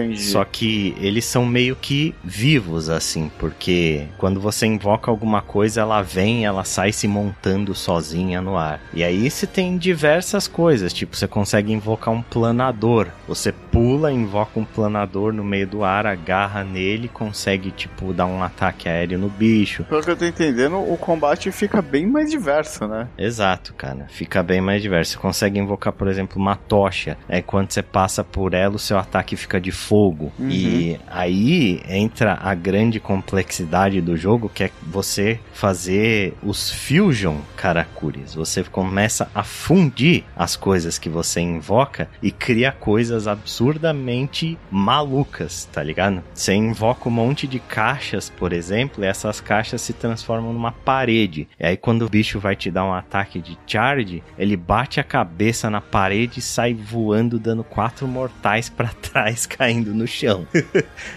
Entendi. 0.00 0.22
Só 0.22 0.44
que 0.44 0.94
eles 1.00 1.24
são 1.24 1.44
meio 1.44 1.76
que 1.76 2.14
vivos, 2.22 2.88
assim, 2.88 3.30
porque 3.38 4.06
quando 4.18 4.40
você 4.40 4.66
invoca 4.66 5.10
alguma 5.10 5.40
coisa, 5.40 5.80
ela 5.80 6.02
vem, 6.02 6.44
ela 6.44 6.64
sai 6.64 6.92
se 6.92 7.08
montando 7.08 7.74
sozinha 7.74 8.40
no 8.40 8.56
ar. 8.56 8.80
E 8.92 9.02
aí 9.02 9.30
você 9.30 9.46
tem 9.46 9.76
diversas 9.76 10.46
coisas, 10.46 10.92
tipo, 10.92 11.16
você 11.16 11.26
consegue 11.26 11.72
invocar 11.72 12.12
um 12.12 12.22
planador. 12.22 13.08
Você 13.26 13.52
pula, 13.52 14.12
invoca 14.12 14.58
um 14.58 14.64
planador 14.64 15.32
no 15.32 15.44
meio 15.44 15.66
do 15.66 15.84
ar, 15.84 16.06
agarra 16.06 16.64
nele, 16.64 17.08
consegue, 17.08 17.70
tipo, 17.70 18.12
dar 18.12 18.26
um 18.26 18.42
ataque 18.42 18.88
aéreo 18.88 19.18
no 19.18 19.28
bicho. 19.28 19.84
Pelo 19.84 20.02
que 20.02 20.10
eu 20.10 20.16
tô 20.16 20.24
entendendo, 20.24 20.76
o 20.76 20.96
combate 20.96 21.50
fica 21.50 21.80
bem 21.80 22.06
mais 22.06 22.30
diverso, 22.30 22.86
né? 22.86 23.08
Exato, 23.16 23.74
cara. 23.74 24.06
Fica 24.08 24.42
bem 24.42 24.60
mais 24.60 24.82
diverso. 24.82 25.12
Você 25.12 25.18
consegue 25.18 25.58
invocar, 25.58 25.92
por 25.92 26.08
exemplo, 26.08 26.40
uma 26.40 26.56
tocha. 26.56 27.16
É 27.28 27.40
quando 27.42 27.70
você 27.70 27.82
passa 27.82 28.24
por 28.24 28.54
ela, 28.54 28.76
o 28.76 28.78
seu 28.78 28.98
ataque 28.98 29.36
fica 29.36 29.60
de 29.60 29.70
fogo. 29.86 30.32
Uhum. 30.38 30.50
E 30.50 31.00
aí 31.06 31.80
entra 31.88 32.38
a 32.42 32.54
grande 32.54 32.98
complexidade 32.98 34.00
do 34.00 34.16
jogo, 34.16 34.50
que 34.52 34.64
é 34.64 34.70
você 34.82 35.38
fazer 35.52 36.34
os 36.42 36.70
fusion 36.72 37.36
karakuris. 37.56 38.34
Você 38.34 38.64
começa 38.64 39.30
a 39.34 39.44
fundir 39.44 40.24
as 40.36 40.56
coisas 40.56 40.98
que 40.98 41.08
você 41.08 41.40
invoca 41.40 42.08
e 42.20 42.30
cria 42.32 42.72
coisas 42.72 43.28
absurdamente 43.28 44.58
malucas, 44.70 45.68
tá 45.72 45.82
ligado? 45.82 46.22
Você 46.34 46.54
invoca 46.54 47.08
um 47.08 47.12
monte 47.12 47.46
de 47.46 47.60
caixas, 47.60 48.28
por 48.28 48.52
exemplo, 48.52 49.04
e 49.04 49.06
essas 49.06 49.40
caixas 49.40 49.80
se 49.80 49.92
transformam 49.92 50.52
numa 50.52 50.72
parede. 50.72 51.48
E 51.60 51.66
aí 51.66 51.76
quando 51.76 52.02
o 52.02 52.08
bicho 52.08 52.40
vai 52.40 52.56
te 52.56 52.70
dar 52.70 52.84
um 52.84 52.92
ataque 52.92 53.40
de 53.40 53.56
charge, 53.66 54.22
ele 54.36 54.56
bate 54.56 54.98
a 54.98 55.04
cabeça 55.04 55.70
na 55.70 55.80
parede 55.80 56.40
e 56.40 56.42
sai 56.42 56.74
voando 56.74 57.38
dando 57.38 57.62
quatro 57.62 58.08
mortais 58.08 58.68
pra 58.68 58.88
trás, 59.00 59.46
caindo 59.46 59.75
no 59.94 60.06
chão. 60.06 60.46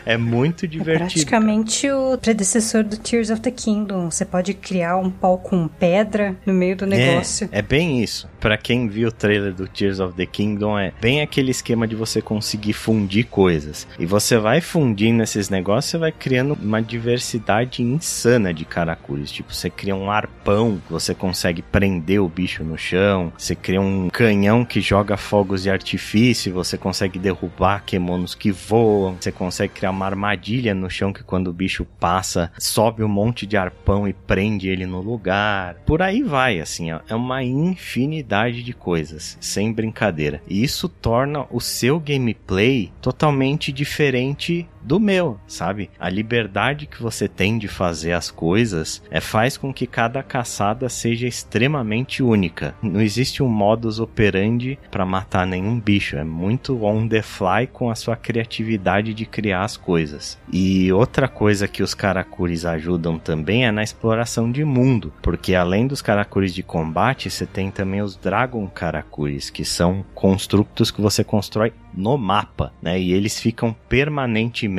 é 0.06 0.18
muito 0.18 0.66
É 0.66 0.68
divertido. 0.68 1.06
praticamente 1.10 1.90
o 1.90 2.18
predecessor 2.18 2.84
do 2.84 2.98
Tears 2.98 3.30
of 3.30 3.42
the 3.42 3.52
Kingdom. 3.52 4.10
Você 4.12 4.26
pode 4.26 4.54
criar 4.54 4.98
um 4.98 5.10
pau 5.10 5.38
com 5.38 5.68
pedra 5.68 6.36
no 6.46 6.54
meio 6.54 6.76
do 6.76 6.86
negócio. 6.86 7.50
É, 7.52 7.60
é 7.60 7.62
bem 7.62 8.02
isso. 8.04 8.28
Pra 8.40 8.58
quem 8.58 8.88
viu 8.88 9.10
o 9.10 9.12
trailer 9.12 9.54
do 9.54 9.68
Tears 9.68 10.00
of 10.00 10.14
the 10.16 10.26
Kingdom, 10.26 10.78
é 10.80 10.94
bem 11.02 11.22
aquele 11.22 11.52
esquema 11.52 11.88
de 11.88 11.96
você 11.96 12.22
conseguir 12.22 12.74
fundir 12.74 13.26
coisas. 13.28 13.88
E 14.00 14.06
você 14.06 14.38
vai 14.38 14.62
fundindo 14.62 15.22
esses 15.22 15.50
negócios, 15.50 15.92
você 15.92 15.98
vai 15.98 16.12
criando 16.12 16.58
uma 16.62 16.82
diversidade 16.82 17.82
insana 17.84 18.54
de 18.54 18.64
karakuris. 18.66 19.32
Tipo, 19.32 19.54
você 19.54 19.70
cria 19.70 19.96
um 19.96 20.10
arpão, 20.10 20.82
você 20.90 21.14
consegue 21.14 21.62
prender 21.62 22.22
o 22.22 22.30
bicho 22.30 22.64
no 22.64 22.78
chão. 22.78 23.32
Você 23.38 23.56
cria 23.56 23.82
um 23.82 24.10
canhão 24.10 24.64
que 24.64 24.80
joga 24.80 25.18
fogos 25.18 25.64
de 25.64 25.70
artifício, 25.70 26.54
você 26.54 26.78
consegue 26.78 27.20
derrubar 27.20 27.84
kemonos 27.86 28.34
que 28.40 28.52
voam. 28.52 29.18
Você 29.20 29.32
consegue 29.32 29.74
criar 29.74 29.92
uma 29.92 30.06
armadilha 30.06 30.74
no 30.74 30.90
chão 30.90 31.12
que 31.14 31.24
quando 31.24 31.48
o 31.48 31.54
bicho 31.54 31.86
passa, 32.00 32.52
sobe 32.58 33.04
um 33.04 33.08
monte 33.08 33.46
de 33.46 33.58
arpão 33.58 34.08
e 34.08 34.14
prende 34.14 34.70
ele 34.70 34.86
no 34.86 35.02
lugar. 35.02 35.76
Por 35.86 36.02
aí 36.02 36.24
vai, 36.24 36.60
assim, 36.60 36.92
ó. 36.92 37.02
É 37.08 37.14
uma 37.14 37.44
infinidade 37.44 38.64
de 38.64 38.74
coisas, 38.74 39.38
sem 39.42 39.74
brincadeira. 39.74 40.42
E 40.48 40.64
isso 40.64 40.88
torna 40.88 41.46
o 41.52 41.60
seu 41.60 42.00
gameplay 42.00 42.92
totalmente 43.02 43.72
diferente 43.72 44.68
do 44.82 45.00
meu, 45.00 45.40
sabe? 45.48 45.90
A 46.00 46.10
liberdade 46.10 46.86
que 46.86 47.02
você 47.02 47.28
tem 47.28 47.58
de 47.58 47.68
fazer 47.68 48.14
as 48.14 48.32
coisas 48.32 49.02
é 49.10 49.20
faz 49.20 49.58
com 49.58 49.74
que 49.74 49.88
cada 49.88 50.24
caçada 50.24 50.90
seja 50.90 51.28
extremamente 51.28 52.24
única. 52.24 52.76
Não 52.82 53.02
existe 53.02 53.44
um 53.44 53.48
modus 53.48 54.00
operandi 54.00 54.80
para 54.90 55.06
matar 55.06 55.46
nenhum 55.46 55.80
bicho, 55.80 56.16
é 56.16 56.24
muito 56.24 56.84
on 56.84 57.08
the 57.08 57.22
fly 57.22 57.68
com 57.72 57.90
a 57.90 57.96
sua 57.96 58.16
criatividade 58.16 59.14
de 59.14 59.26
criar 59.26 59.64
as 59.64 59.78
coisas. 59.78 60.38
E 60.52 60.92
outra 60.92 61.28
coisa 61.28 61.68
que 61.68 61.84
os 61.84 61.94
karakuris 61.94 62.66
ajudam 62.66 63.18
também 63.20 63.66
é 63.66 63.72
na 63.72 63.84
exploração 63.84 64.52
de 64.52 64.64
mundo, 64.64 65.14
porque 65.22 65.56
além 65.56 65.88
dos 65.88 66.02
karakuris 66.02 66.54
de 66.54 66.64
combate, 66.64 67.30
você 67.30 67.46
tem 67.46 67.72
também 67.72 68.02
os 68.02 68.16
dragon 68.16 68.68
karakuris, 68.68 69.50
que 69.50 69.66
são 69.66 70.06
construtos 70.14 70.92
que 70.92 71.02
você 71.02 71.24
constrói 71.24 71.74
no 71.94 72.18
mapa, 72.18 72.72
né? 72.82 73.00
E 73.00 73.12
eles 73.12 73.40
ficam 73.40 73.76
permanentemente 73.88 74.70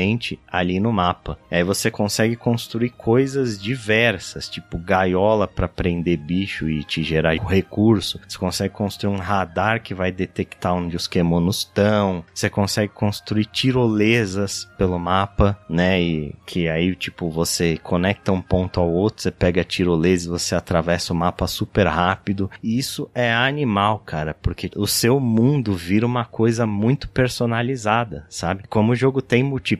ali 0.50 0.80
no 0.80 0.92
mapa. 0.92 1.38
Aí 1.50 1.62
você 1.62 1.90
consegue 1.90 2.36
construir 2.36 2.90
coisas 2.90 3.60
diversas, 3.60 4.48
tipo 4.48 4.78
gaiola 4.78 5.46
para 5.46 5.68
prender 5.68 6.18
bicho 6.18 6.68
e 6.68 6.82
te 6.84 7.02
gerar 7.02 7.34
recurso. 7.34 8.20
Você 8.26 8.38
consegue 8.38 8.74
construir 8.74 9.12
um 9.12 9.18
radar 9.18 9.82
que 9.82 9.94
vai 9.94 10.12
detectar 10.12 10.74
onde 10.74 10.96
os 10.96 11.06
kemonos 11.06 11.58
estão. 11.58 12.24
Você 12.34 12.48
consegue 12.48 12.92
construir 12.92 13.46
tirolesas 13.46 14.68
pelo 14.76 14.98
mapa, 14.98 15.58
né? 15.68 16.00
E 16.00 16.34
que 16.46 16.68
aí 16.68 16.94
tipo 16.94 17.30
você 17.30 17.76
conecta 17.78 18.32
um 18.32 18.42
ponto 18.42 18.80
ao 18.80 18.90
outro, 18.90 19.22
você 19.22 19.30
pega 19.30 19.60
a 19.60 19.64
tirolesa 19.64 20.26
e 20.26 20.30
você 20.30 20.54
atravessa 20.54 21.12
o 21.12 21.16
mapa 21.16 21.46
super 21.46 21.86
rápido. 21.86 22.50
E 22.62 22.78
isso 22.78 23.10
é 23.14 23.32
animal, 23.32 23.98
cara, 24.00 24.34
porque 24.34 24.70
o 24.76 24.86
seu 24.86 25.20
mundo 25.20 25.74
vira 25.74 26.06
uma 26.06 26.24
coisa 26.24 26.66
muito 26.66 27.08
personalizada, 27.08 28.26
sabe? 28.28 28.64
Como 28.68 28.92
o 28.92 28.96
jogo 28.96 29.22
tem 29.22 29.42
multiplayer, 29.42 29.79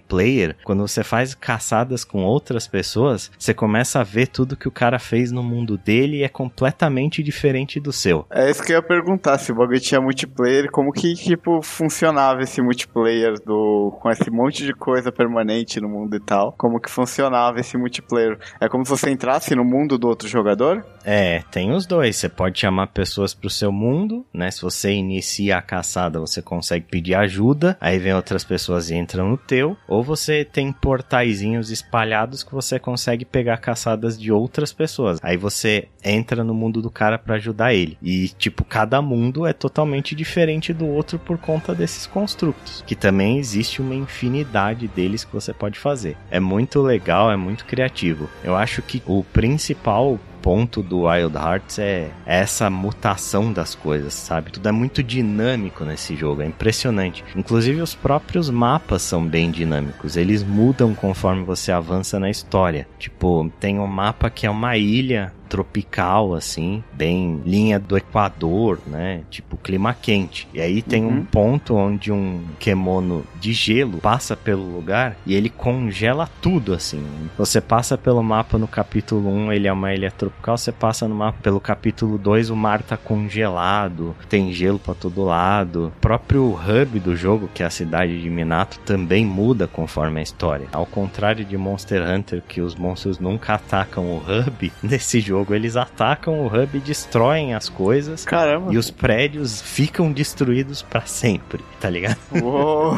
quando 0.65 0.87
você 0.87 1.03
faz 1.03 1.35
caçadas 1.35 2.05
com 2.05 2.25
outras 2.25 2.67
pessoas, 2.67 3.31
você 3.39 3.55
começa 3.55 4.01
a 4.01 4.05
ver 4.05 4.29
tudo 4.29 4.57
que 4.57 4.69
o 4.69 4.73
cara 4.73 4.99
fez 4.99 5.31
no 5.31 5.43
mundo 5.43 5.77
dele 5.77 6.19
e 6.19 6.23
é 6.23 6.29
completamente 6.29 7.23
diferente 7.23 7.81
do 7.81 7.93
seu. 7.93 8.27
É 8.31 8.51
isso 8.51 8.63
que 8.63 8.73
eu 8.73 8.77
ia 8.77 8.83
perguntar, 8.83 9.39
se 9.39 9.53
o 9.53 9.55
bagulho 9.55 9.81
tinha 9.81 10.01
multiplayer, 10.01 10.71
como 10.71 10.93
que, 10.93 11.15
tipo, 11.15 11.63
funcionava 11.63 12.43
esse 12.43 12.61
multiplayer 12.61 13.35
do 13.45 13.97
com 14.01 14.11
esse 14.11 14.31
monte 14.31 14.65
de 14.65 14.73
coisa 14.73 15.13
permanente 15.13 15.81
no 15.81 15.89
mundo 15.89 16.17
e 16.17 16.21
tal? 16.21 16.53
Como 16.57 16.81
que 16.81 16.91
funcionava 16.91 17.61
esse 17.61 17.77
multiplayer? 17.77 18.39
É 18.61 18.69
como 18.69 18.85
se 18.85 18.91
você 18.91 19.11
entrasse 19.11 19.55
no 19.55 19.65
mundo 19.65 19.99
do 19.99 20.09
outro 20.09 20.29
jogador? 20.29 20.85
É, 21.05 21.43
tem 21.51 21.73
os 21.73 21.87
dois. 21.87 22.17
Você 22.17 22.29
pode 22.29 22.59
chamar 22.59 22.89
pessoas 22.89 23.35
pro 23.35 23.51
seu 23.51 23.73
mundo, 23.73 24.25
né? 24.33 24.51
Se 24.51 24.63
você 24.63 24.93
inicia 24.93 25.59
a 25.59 25.63
caçada, 25.63 26.21
você 26.21 26.43
consegue 26.43 26.87
pedir 26.87 27.15
ajuda, 27.15 27.77
aí 27.81 27.99
vem 27.99 28.15
outras 28.15 28.45
pessoas 28.45 28.91
e 28.91 28.95
entram 28.95 29.31
no 29.31 29.37
teu, 29.37 29.77
ou 29.91 30.05
você 30.05 30.45
tem 30.45 30.73
portaizinhos 30.73 31.71
espalhados 31.71 32.45
que 32.45 32.55
você 32.55 32.79
consegue 32.79 33.25
pegar 33.25 33.57
caçadas 33.57 34.19
de 34.19 34.31
outras 34.31 34.73
pessoas. 34.73 35.19
Aí 35.21 35.37
você 35.37 35.89
entra 36.05 36.45
no 36.45 36.55
mundo 36.55 36.81
do 36.81 36.91
cara 36.91 37.19
para 37.19 37.35
ajudar 37.35 37.75
ele. 37.75 37.99
E 38.01 38.29
tipo, 38.29 38.65
cada 38.65 39.03
mundo 39.03 39.45
é 39.45 39.53
totalmente 39.53 40.15
diferente 40.15 40.73
do 40.73 40.87
outro 40.87 41.19
por 41.19 41.37
conta 41.37 41.75
desses 41.75 42.07
construtos, 42.07 42.85
que 42.87 42.95
também 42.95 43.39
existe 43.39 43.83
uma 43.83 43.95
infinidade 43.95 44.87
deles 44.87 45.25
que 45.25 45.33
você 45.33 45.53
pode 45.53 45.79
fazer. 45.79 46.17
É 46.31 46.39
muito 46.39 46.81
legal, 46.81 47.31
é 47.31 47.37
muito 47.37 47.65
criativo. 47.65 48.31
Eu 48.45 48.55
acho 48.55 48.83
que 48.83 49.03
o 49.05 49.25
principal 49.25 50.21
ponto 50.43 50.83
do 50.83 51.03
Wild 51.03 51.37
Hearts 51.37 51.79
é 51.79 52.11
essa 52.27 52.69
mutação 52.71 53.53
das 53.53 53.75
coisas, 53.75 54.15
sabe? 54.15 54.51
Tudo 54.51 54.69
é 54.69 54.73
muito 54.73 55.03
dinâmico 55.03 55.85
nesse 55.85 56.17
jogo, 56.17 56.43
é 56.43 56.47
impressionante. 56.47 57.25
Inclusive 57.37 57.81
os 57.81 57.95
próprios 57.95 58.51
mapas 58.51 59.03
são 59.03 59.27
bem 59.27 59.51
dinâmicos, 59.51 60.17
eles 60.17 60.43
mudam 60.43 60.95
conforme 60.95 61.45
você 61.45 61.73
avança 61.73 62.19
na 62.19 62.31
história. 62.31 62.87
Tipo, 62.99 63.51
tem 63.61 63.79
um 63.79 63.87
mapa 63.87 64.31
que 64.31 64.47
é 64.47 64.51
uma 64.51 64.77
ilha 64.77 65.33
tropical, 65.51 66.33
assim, 66.35 66.83
bem 66.93 67.43
linha 67.45 67.79
do 67.79 67.97
Equador, 67.97 68.79
né? 68.87 69.23
Tipo 69.29 69.57
clima 69.57 69.93
quente. 69.93 70.49
E 70.55 70.61
aí 70.61 70.81
tem 70.81 71.05
Uhum. 71.05 71.11
um 71.19 71.25
ponto 71.25 71.75
onde 71.75 72.13
um 72.13 72.43
kemono 72.59 73.25
de 73.41 73.53
gelo 73.53 73.99
passa 73.99 74.37
pelo 74.37 74.63
lugar 74.63 75.17
e 75.27 75.35
ele 75.35 75.49
congela 75.51 76.29
tudo, 76.41 76.73
assim. 76.73 77.03
Você 77.37 77.61
passa 77.61 77.99
pelo 77.99 78.23
mapa 78.23 78.57
no 78.59 78.69
capítulo 78.69 79.29
1, 79.29 79.53
ele 79.53 79.67
é 79.67 79.73
uma 79.73 79.93
ilha 79.93 80.11
tropical, 80.11 80.57
você 80.57 80.71
passa 80.71 81.09
no 81.09 81.15
mapa 81.17 81.39
pelo 81.43 81.61
capítulo 81.61 82.17
2, 82.17 82.49
o 82.51 82.57
mar 82.57 82.81
tá 82.83 82.97
congelado, 82.97 84.15
tem 84.29 84.53
gelo 84.53 84.79
pra 84.79 84.95
todo 84.95 85.25
lado. 85.25 85.89
O 85.97 86.01
próprio 86.01 86.45
hub 86.55 87.01
do 87.01 87.17
jogo, 87.17 87.49
que 87.53 87.63
é 87.63 87.67
a 87.67 87.71
cidade 87.71 88.21
de 88.23 88.31
Minato, 88.31 88.79
também 88.81 89.25
muda 89.27 89.67
conforme 89.67 90.21
a 90.21 90.23
história. 90.23 90.69
Ao 90.73 90.87
contrário 90.87 91.45
de 91.45 91.57
Monster 91.57 92.03
Hunter, 92.09 92.43
que 92.47 92.61
os 92.61 92.77
monstros 92.77 93.19
nunca 93.19 93.55
atacam 93.55 94.05
o 94.05 94.19
hub, 94.19 94.73
nesse 94.83 95.19
jogo 95.21 95.40
jogo. 95.41 95.55
Eles 95.55 95.77
atacam 95.77 96.41
o 96.41 96.47
hub 96.47 96.77
e 96.77 96.81
destroem 96.81 97.55
as 97.55 97.69
coisas. 97.69 98.25
Caramba. 98.25 98.73
E 98.73 98.79
os 98.79 98.91
prédios 98.91 99.61
ficam 99.61 100.13
destruídos 100.13 100.83
para 100.83 101.03
sempre, 101.03 101.63
tá 101.81 101.89
ligado? 101.89 102.19
Uou. 102.43 102.97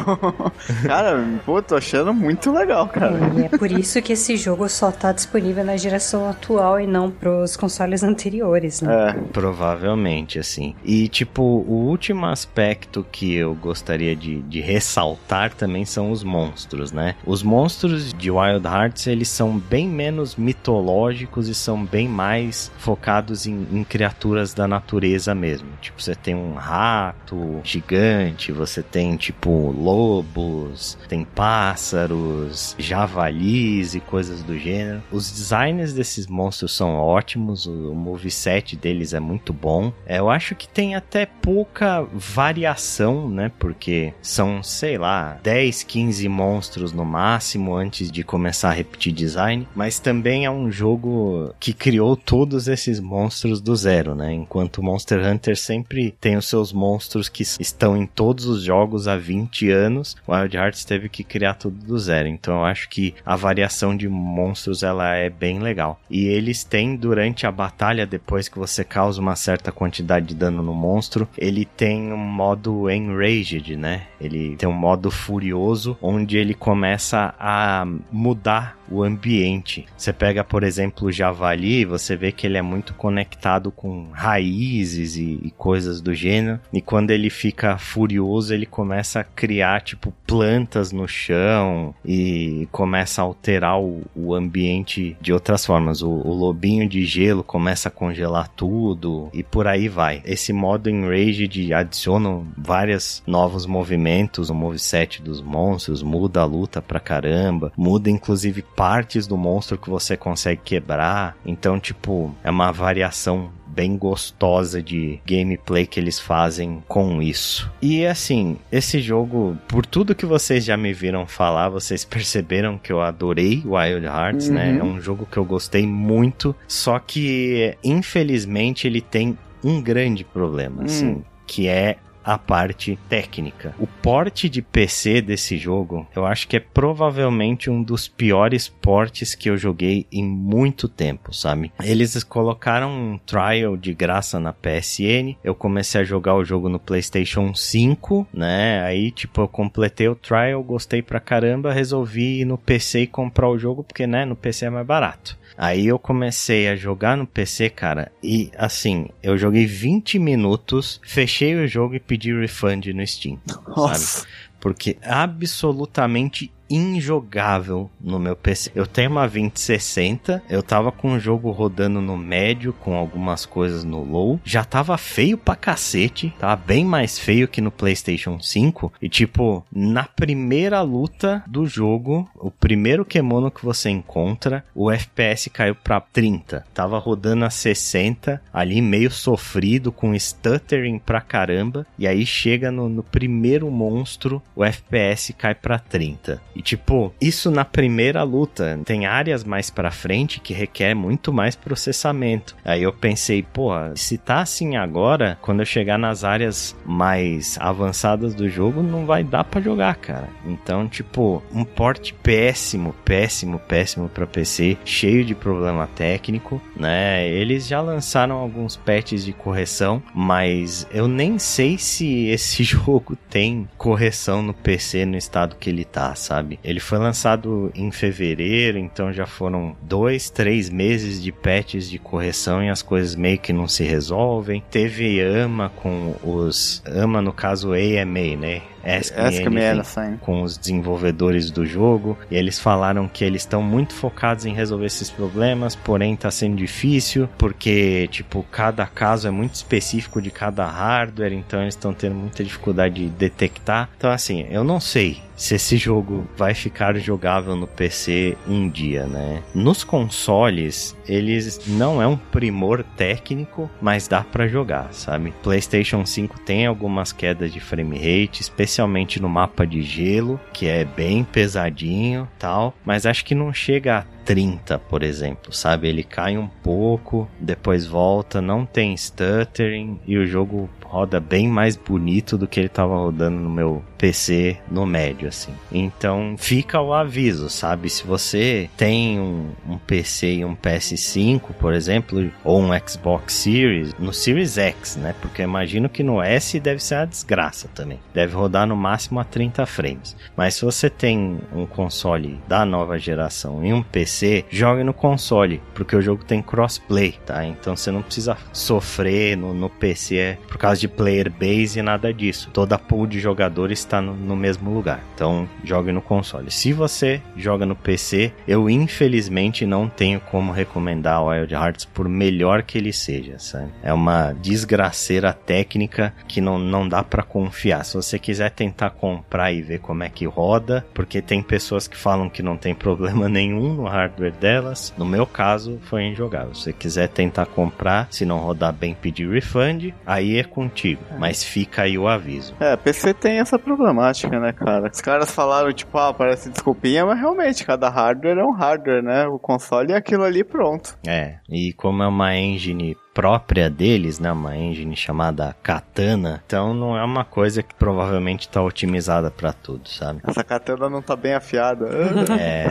cara, 0.85 1.23
pô, 1.45 1.61
tô 1.61 1.75
achando 1.75 2.13
muito 2.13 2.51
legal, 2.51 2.87
cara. 2.87 3.17
E 3.37 3.43
é 3.43 3.49
por 3.49 3.71
isso 3.71 4.01
que 4.01 4.13
esse 4.13 4.37
jogo 4.37 4.67
só 4.69 4.91
tá 4.91 5.11
disponível 5.11 5.63
na 5.63 5.77
geração 5.77 6.29
atual 6.29 6.79
e 6.79 6.87
não 6.87 7.09
pros 7.09 7.55
consoles 7.55 8.03
anteriores, 8.03 8.81
né? 8.81 9.09
É. 9.09 9.13
Provavelmente, 9.31 10.39
assim. 10.39 10.75
E, 10.83 11.07
tipo, 11.07 11.41
o 11.41 11.87
último 11.87 12.25
aspecto 12.25 13.05
que 13.11 13.33
eu 13.33 13.55
gostaria 13.55 14.15
de, 14.15 14.41
de 14.43 14.59
ressaltar 14.59 15.53
também 15.53 15.85
são 15.85 16.11
os 16.11 16.23
monstros, 16.23 16.91
né? 16.91 17.15
Os 17.25 17.43
monstros 17.43 18.13
de 18.13 18.31
Wild 18.31 18.65
Hearts, 18.65 19.07
eles 19.07 19.29
são 19.29 19.57
bem 19.57 19.87
menos 19.87 20.35
mitológicos 20.35 21.47
e 21.47 21.55
são 21.55 21.83
bem 21.83 22.07
mais 22.07 22.32
focados 22.77 23.45
em, 23.45 23.67
em 23.71 23.83
criaturas 23.83 24.53
da 24.53 24.67
natureza 24.67 25.33
mesmo. 25.33 25.69
Tipo, 25.81 26.01
você 26.01 26.15
tem 26.15 26.35
um 26.35 26.53
rato 26.53 27.59
gigante, 27.63 28.51
você 28.51 28.81
tem, 28.81 29.15
tipo, 29.15 29.71
lobos, 29.71 30.97
tem 31.07 31.23
pássaros, 31.23 32.75
javalis 32.77 33.95
e 33.95 33.99
coisas 33.99 34.43
do 34.43 34.57
gênero. 34.57 35.01
Os 35.11 35.31
designs 35.31 35.93
desses 35.93 36.27
monstros 36.27 36.75
são 36.75 36.95
ótimos, 36.95 37.65
o 37.65 37.93
moveset 37.93 38.75
deles 38.75 39.13
é 39.13 39.19
muito 39.19 39.53
bom. 39.53 39.91
É, 40.05 40.19
eu 40.19 40.29
acho 40.29 40.55
que 40.55 40.67
tem 40.67 40.95
até 40.95 41.25
pouca 41.25 42.05
variação, 42.13 43.29
né? 43.29 43.51
Porque 43.59 44.13
são, 44.21 44.63
sei 44.63 44.97
lá, 44.97 45.39
10, 45.43 45.83
15 45.83 46.27
monstros 46.29 46.91
no 46.91 47.05
máximo 47.05 47.75
antes 47.75 48.11
de 48.11 48.23
começar 48.23 48.69
a 48.69 48.73
repetir 48.73 49.13
design. 49.13 49.67
Mas 49.75 49.99
também 49.99 50.45
é 50.45 50.51
um 50.51 50.71
jogo 50.71 51.53
que 51.59 51.73
criou 51.73 52.15
todos 52.25 52.67
esses 52.67 52.99
monstros 52.99 53.61
do 53.61 53.75
zero, 53.75 54.15
né? 54.15 54.33
Enquanto 54.33 54.83
Monster 54.83 55.25
Hunter 55.25 55.57
sempre 55.57 56.15
tem 56.19 56.35
os 56.35 56.47
seus 56.47 56.71
monstros 56.73 57.29
que 57.29 57.43
estão 57.43 57.95
em 57.95 58.05
todos 58.05 58.45
os 58.45 58.63
jogos 58.63 59.07
há 59.07 59.15
20 59.15 59.69
anos, 59.69 60.15
Wild 60.27 60.55
Hearts 60.55 60.85
teve 60.85 61.09
que 61.09 61.23
criar 61.23 61.55
tudo 61.55 61.77
do 61.85 61.97
zero. 61.99 62.27
Então 62.27 62.55
eu 62.55 62.65
acho 62.65 62.89
que 62.89 63.13
a 63.25 63.35
variação 63.35 63.95
de 63.95 64.07
monstros 64.07 64.83
ela 64.83 65.15
é 65.15 65.29
bem 65.29 65.59
legal. 65.59 65.99
E 66.09 66.25
eles 66.25 66.63
têm 66.63 66.95
durante 66.95 67.45
a 67.45 67.51
batalha, 67.51 68.05
depois 68.05 68.47
que 68.47 68.59
você 68.59 68.83
causa 68.83 69.21
uma 69.21 69.35
certa 69.35 69.71
quantidade 69.71 70.27
de 70.27 70.35
dano 70.35 70.63
no 70.63 70.73
monstro, 70.73 71.27
ele 71.37 71.65
tem 71.65 72.11
um 72.11 72.17
modo 72.17 72.89
Enraged, 72.89 73.75
né? 73.75 74.03
Ele 74.19 74.55
tem 74.55 74.67
um 74.67 74.73
modo 74.73 75.11
furioso, 75.11 75.97
onde 76.01 76.37
ele 76.37 76.53
começa 76.53 77.33
a 77.39 77.85
mudar 78.11 78.77
o 78.93 79.03
ambiente. 79.03 79.85
Você 79.97 80.13
pega, 80.13 80.43
por 80.43 80.63
exemplo, 80.63 81.07
o 81.07 81.11
javali, 81.11 81.83
você 81.83 82.15
vê 82.15 82.31
que 82.31 82.45
ele 82.45 82.57
é 82.57 82.61
muito 82.61 82.93
conectado 82.93 83.71
com 83.71 84.09
raízes 84.11 85.15
e, 85.15 85.39
e, 85.43 85.51
coisas 85.51 85.99
do 85.99 86.13
gênero. 86.13 86.59
E 86.71 86.81
quando 86.81 87.11
ele 87.11 87.29
fica 87.29 87.77
furioso, 87.77 88.53
ele 88.53 88.65
começa 88.65 89.21
a 89.21 89.23
criar, 89.23 89.81
tipo, 89.81 90.13
plantas 90.27 90.91
no 90.91 91.07
chão 91.07 91.95
e 92.05 92.67
começa 92.71 93.21
a 93.21 93.25
alterar 93.25 93.79
o, 93.79 94.03
o 94.15 94.35
ambiente 94.35 95.17
de 95.19 95.33
outras 95.33 95.65
formas. 95.65 96.01
O, 96.01 96.09
o, 96.09 96.33
lobinho 96.33 96.87
de 96.87 97.05
gelo 97.05 97.43
começa 97.43 97.87
a 97.87 97.91
congelar 97.91 98.47
tudo 98.49 99.29
e 99.33 99.41
por 99.41 99.67
aí 99.67 99.87
vai. 99.87 100.21
Esse 100.25 100.53
modo 100.53 100.89
Enraged 100.89 101.73
adiciona 101.73 102.43
vários 102.57 103.23
novos 103.25 103.65
movimentos, 103.65 104.49
o 104.49 104.53
moveset 104.53 105.21
dos 105.21 105.41
monstros, 105.41 106.03
muda 106.03 106.41
a 106.41 106.45
luta 106.45 106.81
pra 106.81 106.99
caramba, 106.99 107.71
muda 107.75 108.09
inclusive 108.09 108.61
partes 108.83 109.25
do 109.25 109.37
monstro 109.37 109.77
que 109.77 109.89
você 109.89 110.17
consegue 110.17 110.59
quebrar. 110.61 111.37
Então, 111.45 111.79
tipo, 111.79 112.35
é 112.43 112.51
uma 112.51 112.69
variação 112.69 113.49
bem 113.65 113.95
gostosa 113.95 114.83
de 114.83 115.21
gameplay 115.25 115.85
que 115.87 116.01
eles 116.01 116.19
fazem 116.19 116.83
com 116.85 117.21
isso. 117.21 117.71
E 117.81 118.05
assim, 118.05 118.57
esse 118.69 118.99
jogo, 118.99 119.57
por 119.69 119.85
tudo 119.85 120.13
que 120.13 120.25
vocês 120.25 120.65
já 120.65 120.75
me 120.75 120.91
viram 120.91 121.25
falar, 121.25 121.69
vocês 121.69 122.03
perceberam 122.03 122.77
que 122.77 122.91
eu 122.91 123.01
adorei 123.01 123.63
Wild 123.65 124.05
Hearts, 124.05 124.49
né? 124.49 124.65
uhum. 124.65 124.73
né? 124.73 124.79
É 124.79 124.83
um 124.83 124.99
jogo 124.99 125.25
que 125.31 125.37
eu 125.37 125.45
gostei 125.45 125.87
muito, 125.87 126.53
só 126.67 126.99
que 126.99 127.77
infelizmente 127.81 128.85
ele 128.85 128.99
tem 128.99 129.37
um 129.63 129.81
grande 129.81 130.25
problema, 130.25 130.81
hum. 130.81 130.85
assim, 130.85 131.23
que 131.47 131.69
é 131.69 131.95
a 132.23 132.37
parte 132.37 132.97
técnica. 133.09 133.75
O 133.79 133.87
porte 133.87 134.49
de 134.49 134.61
PC 134.61 135.21
desse 135.21 135.57
jogo, 135.57 136.07
eu 136.15 136.25
acho 136.25 136.47
que 136.47 136.57
é 136.57 136.59
provavelmente 136.59 137.69
um 137.69 137.81
dos 137.81 138.07
piores 138.07 138.67
portes 138.67 139.35
que 139.35 139.49
eu 139.49 139.57
joguei 139.57 140.07
em 140.11 140.23
muito 140.23 140.87
tempo, 140.87 141.33
sabe? 141.33 141.71
Eles 141.83 142.23
colocaram 142.23 142.91
um 142.91 143.17
trial 143.17 143.75
de 143.75 143.93
graça 143.93 144.39
na 144.39 144.53
PSN, 144.53 145.35
eu 145.43 145.55
comecei 145.55 146.01
a 146.01 146.05
jogar 146.05 146.35
o 146.35 146.45
jogo 146.45 146.69
no 146.69 146.79
PlayStation 146.79 147.53
5, 147.53 148.27
né? 148.33 148.83
Aí, 148.83 149.11
tipo, 149.11 149.41
eu 149.41 149.47
completei 149.47 150.07
o 150.07 150.15
trial, 150.15 150.63
gostei 150.63 151.01
pra 151.01 151.19
caramba, 151.19 151.73
resolvi 151.73 152.41
ir 152.41 152.45
no 152.45 152.57
PC 152.57 153.01
e 153.01 153.07
comprar 153.07 153.49
o 153.49 153.57
jogo, 153.57 153.83
porque, 153.83 154.07
né, 154.07 154.25
no 154.25 154.35
PC 154.35 154.65
é 154.65 154.69
mais 154.69 154.85
barato. 154.85 155.37
Aí 155.57 155.87
eu 155.87 155.99
comecei 155.99 156.67
a 156.67 156.75
jogar 156.75 157.15
no 157.15 157.27
PC, 157.27 157.69
cara, 157.69 158.11
e 158.21 158.51
assim, 158.57 159.07
eu 159.21 159.37
joguei 159.37 159.65
20 159.65 160.17
minutos, 160.19 160.99
fechei 161.03 161.55
o 161.55 161.67
jogo 161.67 161.95
e 161.95 161.99
pedi 161.99 162.33
refund 162.33 162.87
no 162.87 163.05
Steam. 163.05 163.39
Nossa. 163.67 164.21
Sabe? 164.21 164.27
Porque 164.59 164.97
absolutamente 165.03 166.51
injogável 166.75 167.89
no 168.01 168.19
meu 168.19 168.35
PC. 168.35 168.71
Eu 168.73 168.87
tenho 168.87 169.11
uma 169.11 169.27
2060, 169.27 170.43
eu 170.49 170.63
tava 170.63 170.91
com 170.91 171.13
o 171.13 171.19
jogo 171.19 171.51
rodando 171.51 172.01
no 172.01 172.17
médio, 172.17 172.73
com 172.73 172.95
algumas 172.95 173.45
coisas 173.45 173.83
no 173.83 174.03
low. 174.03 174.39
Já 174.43 174.63
tava 174.63 174.97
feio 174.97 175.37
pra 175.37 175.55
cacete, 175.55 176.33
tava 176.39 176.55
bem 176.55 176.83
mais 176.83 177.19
feio 177.19 177.47
que 177.47 177.61
no 177.61 177.71
PlayStation 177.71 178.39
5. 178.39 178.93
E 179.01 179.07
tipo, 179.07 179.63
na 179.71 180.03
primeira 180.03 180.81
luta 180.81 181.43
do 181.45 181.65
jogo, 181.65 182.27
o 182.35 182.49
primeiro 182.49 183.05
Kemono 183.05 183.51
que 183.51 183.63
você 183.63 183.89
encontra, 183.89 184.65
o 184.73 184.91
FPS 184.91 185.49
caiu 185.49 185.75
pra 185.75 186.01
30. 186.01 186.65
Tava 186.73 186.97
rodando 186.97 187.45
a 187.45 187.49
60, 187.49 188.41
ali 188.51 188.81
meio 188.81 189.11
sofrido, 189.11 189.91
com 189.91 190.17
stuttering 190.17 190.97
pra 190.97 191.21
caramba. 191.21 191.85
E 191.99 192.07
aí 192.07 192.25
chega 192.25 192.71
no, 192.71 192.89
no 192.89 193.03
primeiro 193.03 193.69
monstro, 193.69 194.41
o 194.55 194.63
FPS 194.63 195.33
cai 195.33 195.53
pra 195.53 195.77
30. 195.77 196.41
E 196.55 196.62
tipo, 196.63 197.13
isso 197.21 197.51
na 197.51 197.65
primeira 197.65 198.23
luta. 198.23 198.79
Tem 198.85 199.05
áreas 199.05 199.43
mais 199.43 199.69
para 199.69 199.91
frente 199.91 200.39
que 200.39 200.53
requer 200.53 200.95
muito 200.95 201.31
mais 201.31 201.55
processamento. 201.55 202.55
Aí 202.63 202.83
eu 202.83 202.93
pensei, 202.93 203.43
pô, 203.43 203.71
se 203.95 204.17
tá 204.17 204.41
assim 204.41 204.75
agora, 204.75 205.37
quando 205.41 205.59
eu 205.59 205.65
chegar 205.65 205.97
nas 205.97 206.23
áreas 206.23 206.75
mais 206.85 207.57
avançadas 207.59 208.33
do 208.33 208.49
jogo, 208.49 208.81
não 208.81 209.05
vai 209.05 209.23
dar 209.23 209.43
para 209.43 209.61
jogar, 209.61 209.95
cara. 209.95 210.29
Então, 210.45 210.87
tipo, 210.87 211.43
um 211.53 211.63
porte 211.63 212.13
péssimo, 212.13 212.93
péssimo, 213.03 213.59
péssimo 213.59 214.09
para 214.09 214.25
PC, 214.25 214.77
cheio 214.85 215.25
de 215.25 215.35
problema 215.35 215.87
técnico, 215.87 216.61
né? 216.75 217.27
Eles 217.27 217.67
já 217.67 217.81
lançaram 217.81 218.35
alguns 218.35 218.75
patches 218.75 219.25
de 219.25 219.33
correção, 219.33 220.01
mas 220.13 220.87
eu 220.91 221.07
nem 221.07 221.37
sei 221.37 221.77
se 221.77 222.27
esse 222.27 222.63
jogo 222.63 223.17
tem 223.29 223.67
correção 223.77 224.41
no 224.41 224.53
PC 224.53 225.05
no 225.05 225.17
estado 225.17 225.55
que 225.59 225.69
ele 225.69 225.83
tá, 225.83 226.15
sabe? 226.15 226.42
Sabe? 226.43 226.59
Ele 226.63 226.79
foi 226.79 226.97
lançado 226.97 227.71
em 227.73 227.91
fevereiro, 227.91 228.77
então 228.77 229.11
já 229.13 229.25
foram 229.25 229.75
dois, 229.81 230.29
três 230.29 230.69
meses 230.69 231.21
de 231.21 231.31
patches 231.31 231.89
de 231.89 231.97
correção 231.97 232.61
e 232.63 232.69
as 232.69 232.81
coisas 232.81 233.15
meio 233.15 233.39
que 233.39 233.53
não 233.53 233.67
se 233.67 233.83
resolvem. 233.83 234.63
Teve 234.69 235.21
AMA 235.21 235.69
com 235.69 236.15
os. 236.23 236.83
AMA, 236.85 237.21
no 237.21 237.33
caso, 237.33 237.71
AMA, 237.73 238.35
né? 238.37 238.61
Ask, 238.83 239.17
Ask 239.17 239.41
Me 239.45 239.65
Anything, 239.65 240.17
com 240.17 240.41
os 240.41 240.57
desenvolvedores 240.57 241.49
do 241.49 241.65
jogo. 241.65 242.17
E 242.29 242.35
eles 242.35 242.59
falaram 242.59 243.07
que 243.07 243.23
eles 243.23 243.43
estão 243.43 243.61
muito 243.61 243.93
focados 243.93 244.45
em 244.45 244.53
resolver 244.53 244.85
esses 244.85 245.09
problemas, 245.09 245.75
porém 245.75 246.13
está 246.13 246.29
sendo 246.29 246.55
difícil, 246.55 247.29
porque, 247.37 248.07
tipo, 248.11 248.45
cada 248.51 248.85
caso 248.85 249.27
é 249.27 249.31
muito 249.31 249.55
específico 249.55 250.21
de 250.21 250.29
cada 250.29 250.65
hardware, 250.65 251.33
então 251.33 251.61
eles 251.61 251.75
estão 251.75 251.93
tendo 251.93 252.15
muita 252.15 252.43
dificuldade 252.43 252.95
de 252.95 253.09
detectar. 253.09 253.89
Então, 253.97 254.11
assim, 254.11 254.45
eu 254.49 254.63
não 254.63 254.79
sei 254.79 255.21
se 255.35 255.55
esse 255.55 255.77
jogo 255.77 256.27
vai 256.37 256.53
ficar 256.53 256.95
jogável 256.97 257.55
no 257.55 257.65
PC 257.65 258.37
um 258.47 258.69
dia, 258.69 259.05
né? 259.05 259.41
Nos 259.53 259.83
consoles, 259.83 260.95
eles 261.07 261.59
não 261.67 262.01
é 262.01 262.07
um 262.07 262.15
primor 262.15 262.83
técnico, 262.95 263.69
mas 263.81 264.07
dá 264.07 264.21
para 264.21 264.47
jogar, 264.47 264.93
sabe? 264.93 265.33
PlayStation 265.41 266.05
5 266.05 266.39
tem 266.41 266.65
algumas 266.65 267.11
quedas 267.11 267.51
de 267.51 267.59
frame 267.59 267.97
rate, 267.97 268.41
especialmente 268.41 268.72
no 269.21 269.29
mapa 269.29 269.65
de 269.65 269.81
gelo, 269.81 270.39
que 270.51 270.67
é 270.67 270.83
bem 270.83 271.23
pesadinho, 271.23 272.27
tal, 272.39 272.73
mas 272.85 273.05
acho 273.05 273.23
que 273.25 273.35
não 273.35 273.53
chega 273.53 273.99
a 273.99 274.05
30, 274.25 274.79
por 274.79 275.03
exemplo, 275.03 275.53
sabe? 275.53 275.87
Ele 275.87 276.03
cai 276.03 276.37
um 276.37 276.47
pouco, 276.47 277.27
depois 277.39 277.85
volta, 277.85 278.41
não 278.41 278.65
tem 278.65 278.95
stuttering 278.95 279.99
e 280.05 280.17
o 280.17 280.25
jogo 280.25 280.69
roda 280.93 281.19
bem 281.19 281.47
mais 281.47 281.75
bonito 281.75 282.37
do 282.37 282.47
que 282.47 282.59
ele 282.59 282.69
tava 282.69 282.95
rodando 282.95 283.39
no 283.39 283.49
meu 283.49 283.83
PC 283.97 284.59
no 284.69 284.85
médio, 284.85 285.27
assim. 285.27 285.51
Então 285.71 286.35
fica 286.37 286.79
o 286.79 286.93
aviso, 286.93 287.49
sabe? 287.49 287.89
Se 287.89 288.05
você 288.05 288.69
tem 288.77 289.19
um, 289.19 289.49
um 289.67 289.77
PC 289.79 290.35
e 290.35 290.45
um 290.45 290.55
PS5, 290.55 291.53
por 291.59 291.73
exemplo, 291.73 292.31
ou 292.43 292.61
um 292.61 292.69
Xbox 292.87 293.33
Series, 293.33 293.95
no 293.97 294.13
Series 294.13 294.57
X, 294.57 294.95
né? 294.97 295.15
Porque 295.19 295.41
imagino 295.41 295.89
que 295.89 296.03
no 296.03 296.21
S 296.21 296.59
deve 296.59 296.83
ser 296.83 296.95
uma 296.95 297.07
desgraça 297.07 297.67
também. 297.73 297.99
Deve 298.13 298.35
rodar 298.35 298.67
no 298.67 298.75
máximo 298.75 299.19
a 299.19 299.23
30 299.23 299.65
frames. 299.65 300.15
Mas 300.37 300.55
se 300.55 300.65
você 300.65 300.91
tem 300.91 301.39
um 301.51 301.65
console 301.65 302.39
da 302.47 302.63
nova 302.65 302.99
geração 302.99 303.65
e 303.65 303.73
um 303.73 303.81
PC, 303.81 304.12
jogue 304.49 304.83
no 304.83 304.93
console, 304.93 305.61
porque 305.73 305.95
o 305.95 306.01
jogo 306.01 306.23
tem 306.23 306.41
crossplay, 306.41 307.15
tá? 307.25 307.45
Então 307.45 307.75
você 307.75 307.91
não 307.91 308.01
precisa 308.01 308.37
sofrer 308.51 309.35
no, 309.37 309.53
no 309.53 309.69
PC 309.69 310.37
por 310.47 310.57
causa 310.57 310.79
de 310.79 310.87
player 310.87 311.31
base 311.31 311.79
e 311.79 311.81
nada 311.81 312.13
disso. 312.13 312.49
Toda 312.53 312.77
pool 312.77 313.07
de 313.07 313.19
jogadores 313.19 313.79
está 313.79 314.01
no, 314.01 314.13
no 314.15 314.35
mesmo 314.35 314.73
lugar. 314.73 315.03
Então 315.15 315.47
jogue 315.63 315.91
no 315.91 316.01
console. 316.01 316.51
Se 316.51 316.73
você 316.73 317.21
joga 317.35 317.65
no 317.65 317.75
PC, 317.75 318.31
eu 318.47 318.69
infelizmente 318.69 319.65
não 319.65 319.89
tenho 319.89 320.19
como 320.19 320.51
recomendar 320.51 321.21
o 321.21 321.29
Wild 321.29 321.53
Hearts 321.53 321.85
por 321.85 322.07
melhor 322.07 322.63
que 322.63 322.77
ele 322.77 322.93
seja, 322.93 323.39
sabe? 323.39 323.69
É 323.81 323.93
uma 323.93 324.33
desgraceira 324.33 325.33
técnica 325.33 326.13
que 326.27 326.41
não, 326.41 326.59
não 326.59 326.87
dá 326.87 327.03
para 327.03 327.23
confiar. 327.23 327.83
Se 327.83 327.95
você 327.95 328.19
quiser 328.19 328.51
tentar 328.51 328.91
comprar 328.91 329.51
e 329.51 329.61
ver 329.61 329.79
como 329.79 330.03
é 330.03 330.09
que 330.09 330.25
roda, 330.25 330.85
porque 330.93 331.21
tem 331.21 331.41
pessoas 331.41 331.87
que 331.87 331.97
falam 331.97 332.29
que 332.29 332.43
não 332.43 332.57
tem 332.57 332.73
problema 332.75 333.27
nenhum 333.27 333.73
no 333.73 333.83
hardware 333.83 334.02
delas. 334.09 334.93
No 334.97 335.05
meu 335.05 335.25
caso, 335.25 335.79
foi 335.83 336.03
injogável. 336.03 336.53
Se 336.55 336.63
você 336.63 336.73
quiser 336.73 337.07
tentar 337.09 337.45
comprar, 337.45 338.07
se 338.11 338.25
não 338.25 338.37
rodar 338.37 338.73
bem, 338.73 338.93
pedir 338.93 339.29
refund, 339.29 339.93
aí 340.05 340.37
é 340.37 340.43
contigo. 340.43 341.01
É. 341.11 341.17
Mas 341.17 341.43
fica 341.43 341.83
aí 341.83 341.97
o 341.97 342.07
aviso. 342.07 342.55
É, 342.59 342.75
PC 342.75 343.13
tem 343.13 343.39
essa 343.39 343.57
problemática, 343.57 344.39
né, 344.39 344.51
cara? 344.51 344.89
Os 344.91 345.01
caras 345.01 345.31
falaram, 345.31 345.71
tipo, 345.73 345.97
ah, 345.97 346.13
parece 346.13 346.49
desculpinha, 346.49 347.05
mas 347.05 347.19
realmente, 347.19 347.65
cada 347.65 347.89
hardware 347.89 348.37
é 348.37 348.43
um 348.43 348.51
hardware, 348.51 349.03
né? 349.03 349.27
O 349.27 349.39
console 349.39 349.93
é 349.93 349.97
aquilo 349.97 350.23
ali 350.23 350.43
pronto. 350.43 350.97
É, 351.07 351.35
e 351.49 351.73
como 351.73 352.03
é 352.03 352.07
uma 352.07 352.35
engine 352.35 352.95
própria 353.13 353.69
deles, 353.69 354.19
né? 354.19 354.31
Uma 354.31 354.57
engine 354.57 354.95
chamada 354.95 355.55
Katana. 355.61 356.41
Então 356.45 356.73
não 356.73 356.97
é 356.97 357.03
uma 357.03 357.23
coisa 357.23 357.61
que 357.61 357.73
provavelmente 357.75 358.47
está 358.47 358.61
otimizada 358.61 359.29
para 359.29 359.53
tudo, 359.53 359.87
sabe? 359.87 360.21
Essa 360.25 360.43
Katana 360.43 360.89
não 360.89 361.01
tá 361.01 361.15
bem 361.15 361.33
afiada. 361.33 361.87
é. 362.39 362.67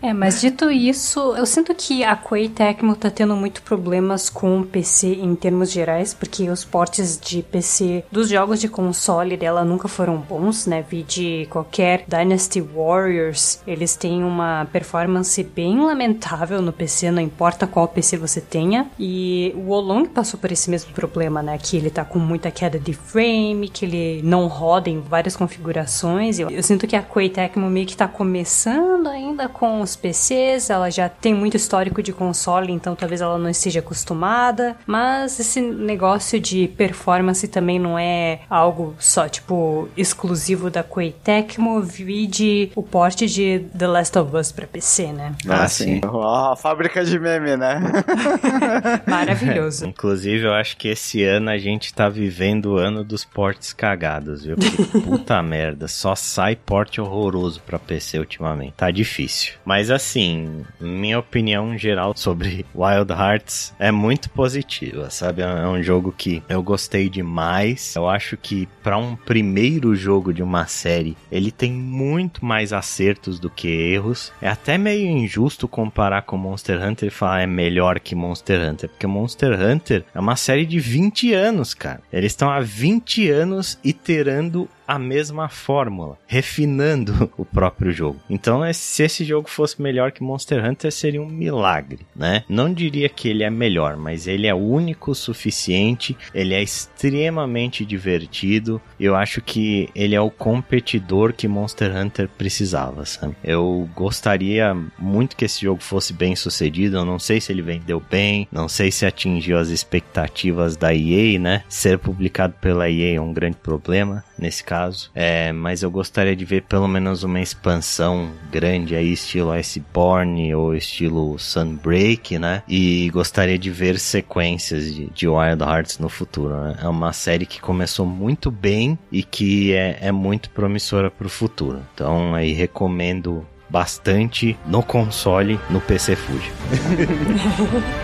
é, 0.08 0.12
mas 0.12 0.40
dito 0.40 0.70
isso, 0.70 1.34
eu 1.36 1.44
sinto 1.44 1.74
que 1.74 2.02
a 2.02 2.16
Koei 2.16 2.48
Tecmo 2.48 2.96
tá 2.96 3.10
tendo 3.10 3.36
muito 3.36 3.62
problemas 3.62 4.30
com 4.30 4.60
o 4.60 4.66
PC 4.66 5.14
em 5.14 5.34
termos 5.34 5.70
gerais, 5.70 6.14
porque 6.14 6.48
os 6.48 6.64
portes 6.64 7.20
de 7.20 7.42
PC 7.42 8.04
dos 8.10 8.28
jogos 8.28 8.60
de 8.60 8.68
console 8.68 9.36
dela 9.36 9.64
nunca 9.64 9.88
foram 9.88 10.16
bons, 10.16 10.66
né? 10.66 10.84
Vi 10.88 11.02
de 11.02 11.46
qualquer 11.50 12.04
Dynasty 12.06 12.60
Warriors, 12.60 13.60
eles 13.66 13.94
têm 13.94 14.24
uma 14.24 14.66
performance 14.72 15.42
bem 15.42 15.80
lamentável 15.80 16.62
no 16.62 16.72
PC, 16.72 17.10
não 17.10 17.20
importa 17.20 17.66
qual 17.66 17.88
PC 17.88 18.05
PC 18.06 18.16
você 18.16 18.40
tenha. 18.40 18.86
E 18.98 19.52
o 19.56 19.70
Olong 19.70 20.08
passou 20.08 20.38
por 20.38 20.52
esse 20.52 20.70
mesmo 20.70 20.92
problema, 20.92 21.42
né? 21.42 21.58
Que 21.60 21.76
ele 21.76 21.90
tá 21.90 22.04
com 22.04 22.18
muita 22.18 22.50
queda 22.50 22.78
de 22.78 22.92
frame, 22.92 23.68
que 23.68 23.84
ele 23.84 24.20
não 24.22 24.46
roda 24.46 24.88
em 24.88 25.00
várias 25.00 25.36
configurações. 25.36 26.38
Eu, 26.38 26.48
eu 26.50 26.62
sinto 26.62 26.86
que 26.86 26.94
a 26.94 27.02
Koei 27.02 27.28
Tecmo 27.28 27.68
meio 27.68 27.86
que 27.86 27.96
tá 27.96 28.06
começando 28.06 29.08
ainda 29.08 29.48
com 29.48 29.80
os 29.80 29.96
PCs, 29.96 30.70
ela 30.70 30.90
já 30.90 31.08
tem 31.08 31.34
muito 31.34 31.56
histórico 31.56 32.02
de 32.02 32.12
console, 32.12 32.72
então 32.72 32.94
talvez 32.94 33.20
ela 33.20 33.38
não 33.38 33.50
esteja 33.50 33.80
acostumada. 33.80 34.76
Mas 34.86 35.40
esse 35.40 35.60
negócio 35.60 36.38
de 36.38 36.68
performance 36.68 37.48
também 37.48 37.78
não 37.78 37.98
é 37.98 38.40
algo 38.48 38.94
só, 38.98 39.28
tipo, 39.28 39.88
exclusivo 39.96 40.70
da 40.70 40.82
Koei 40.82 41.12
Tecmo. 41.12 41.80
Vide 41.80 42.70
o 42.76 42.82
porte 42.82 43.26
de 43.26 43.66
The 43.76 43.86
Last 43.86 44.18
of 44.18 44.36
Us 44.36 44.52
pra 44.52 44.66
PC, 44.66 45.12
né? 45.12 45.34
Ah, 45.48 45.68
sim. 45.68 46.00
a 46.04 46.54
fábrica 46.56 47.04
de 47.04 47.18
meme, 47.18 47.56
né? 47.56 47.95
Maravilhoso. 49.06 49.86
Inclusive, 49.86 50.44
eu 50.44 50.52
acho 50.52 50.76
que 50.76 50.88
esse 50.88 51.22
ano 51.22 51.50
a 51.50 51.58
gente 51.58 51.92
tá 51.92 52.08
vivendo 52.08 52.72
o 52.72 52.76
ano 52.76 53.04
dos 53.04 53.24
portes 53.24 53.72
cagados, 53.72 54.44
viu? 54.44 54.56
Porque, 54.56 55.00
puta 55.00 55.42
merda, 55.42 55.88
só 55.88 56.14
sai 56.14 56.56
porte 56.56 57.00
horroroso 57.00 57.60
pra 57.64 57.78
PC 57.78 58.18
ultimamente. 58.18 58.74
Tá 58.76 58.90
difícil. 58.90 59.54
Mas 59.64 59.90
assim, 59.90 60.64
minha 60.80 61.18
opinião 61.18 61.76
geral 61.76 62.12
sobre 62.16 62.64
Wild 62.74 63.12
Hearts 63.12 63.74
é 63.78 63.90
muito 63.90 64.30
positiva, 64.30 65.10
sabe? 65.10 65.42
É 65.42 65.66
um 65.66 65.82
jogo 65.82 66.14
que 66.16 66.42
eu 66.48 66.62
gostei 66.62 67.08
demais. 67.08 67.94
Eu 67.94 68.08
acho 68.08 68.36
que 68.36 68.68
para 68.82 68.96
um 68.98 69.16
primeiro 69.16 69.94
jogo 69.94 70.32
de 70.32 70.42
uma 70.42 70.66
série, 70.66 71.16
ele 71.30 71.50
tem 71.50 71.72
muito 71.72 72.44
mais 72.44 72.72
acertos 72.72 73.38
do 73.38 73.50
que 73.50 73.68
erros. 73.68 74.32
É 74.40 74.48
até 74.48 74.78
meio 74.78 75.06
injusto 75.08 75.68
comparar 75.68 76.22
com 76.22 76.36
Monster 76.36 76.82
Hunter 76.82 77.08
e 77.08 77.10
falar 77.10 77.42
é 77.42 77.46
melhor 77.46 77.85
melhor 77.86 78.00
que 78.00 78.14
Monster 78.14 78.68
Hunter, 78.68 78.88
porque 78.88 79.06
Monster 79.06 79.60
Hunter 79.60 80.04
é 80.14 80.18
uma 80.18 80.36
série 80.36 80.66
de 80.66 80.80
20 80.80 81.32
anos, 81.32 81.74
cara. 81.74 82.00
Eles 82.12 82.32
estão 82.32 82.50
há 82.50 82.60
20 82.60 83.30
anos 83.30 83.78
iterando 83.84 84.68
a 84.86 84.98
mesma 84.98 85.48
fórmula, 85.48 86.18
refinando 86.26 87.30
o 87.36 87.44
próprio 87.44 87.92
jogo. 87.92 88.20
Então, 88.28 88.64
é, 88.64 88.72
se 88.72 89.02
esse 89.02 89.24
jogo 89.24 89.48
fosse 89.48 89.80
melhor 89.80 90.12
que 90.12 90.22
Monster 90.22 90.64
Hunter, 90.64 90.92
seria 90.92 91.20
um 91.20 91.28
milagre, 91.28 92.00
né? 92.14 92.44
Não 92.48 92.72
diria 92.72 93.08
que 93.08 93.28
ele 93.28 93.42
é 93.42 93.50
melhor, 93.50 93.96
mas 93.96 94.26
ele 94.26 94.46
é 94.46 94.54
único 94.54 95.10
o 95.10 95.14
suficiente, 95.14 96.16
ele 96.34 96.54
é 96.54 96.62
extremamente 96.62 97.84
divertido. 97.84 98.80
Eu 98.98 99.14
acho 99.16 99.40
que 99.40 99.88
ele 99.94 100.14
é 100.14 100.20
o 100.20 100.30
competidor 100.30 101.32
que 101.32 101.48
Monster 101.48 101.96
Hunter 101.96 102.28
precisava, 102.28 103.04
sabe? 103.04 103.36
Eu 103.42 103.88
gostaria 103.94 104.76
muito 104.98 105.36
que 105.36 105.44
esse 105.44 105.62
jogo 105.62 105.82
fosse 105.82 106.12
bem 106.12 106.36
sucedido. 106.36 106.96
Eu 106.96 107.04
não 107.04 107.18
sei 107.18 107.40
se 107.40 107.52
ele 107.52 107.62
vendeu 107.62 108.02
bem, 108.10 108.48
não 108.50 108.68
sei 108.68 108.90
se 108.90 109.06
atingiu 109.06 109.58
as 109.58 109.68
expectativas 109.68 110.76
da 110.76 110.94
EA, 110.94 111.38
né? 111.38 111.62
Ser 111.68 111.98
publicado 111.98 112.54
pela 112.60 112.88
EA 112.90 113.16
é 113.16 113.20
um 113.20 113.32
grande 113.32 113.56
problema 113.56 114.24
nesse 114.38 114.62
caso. 114.62 115.10
É, 115.14 115.52
mas 115.52 115.82
eu 115.82 115.90
gostaria 115.90 116.36
de 116.36 116.44
ver 116.44 116.62
pelo 116.62 116.88
menos 116.88 117.22
uma 117.22 117.40
expansão 117.40 118.30
grande 118.50 118.94
aí, 118.94 119.12
estilo 119.12 119.50
Iceborne 119.50 120.54
ou 120.54 120.74
estilo 120.74 121.38
Sunbreak, 121.38 122.38
né? 122.38 122.62
E 122.68 123.08
gostaria 123.10 123.58
de 123.58 123.70
ver 123.70 123.98
sequências 123.98 124.94
de, 124.94 125.06
de 125.06 125.28
Wild 125.28 125.62
Hearts 125.62 125.98
no 125.98 126.08
futuro. 126.08 126.54
Né? 126.56 126.76
É 126.82 126.88
uma 126.88 127.12
série 127.12 127.46
que 127.46 127.60
começou 127.60 128.06
muito 128.06 128.50
bem 128.50 128.98
e 129.10 129.22
que 129.22 129.72
é, 129.72 129.98
é 130.00 130.12
muito 130.12 130.50
promissora 130.50 131.10
para 131.10 131.26
o 131.26 131.30
futuro. 131.30 131.82
Então 131.94 132.34
aí 132.34 132.52
recomendo 132.52 133.46
bastante 133.68 134.56
no 134.66 134.82
console, 134.82 135.58
no 135.70 135.80
PC 135.80 136.16
Fuji. 136.16 136.52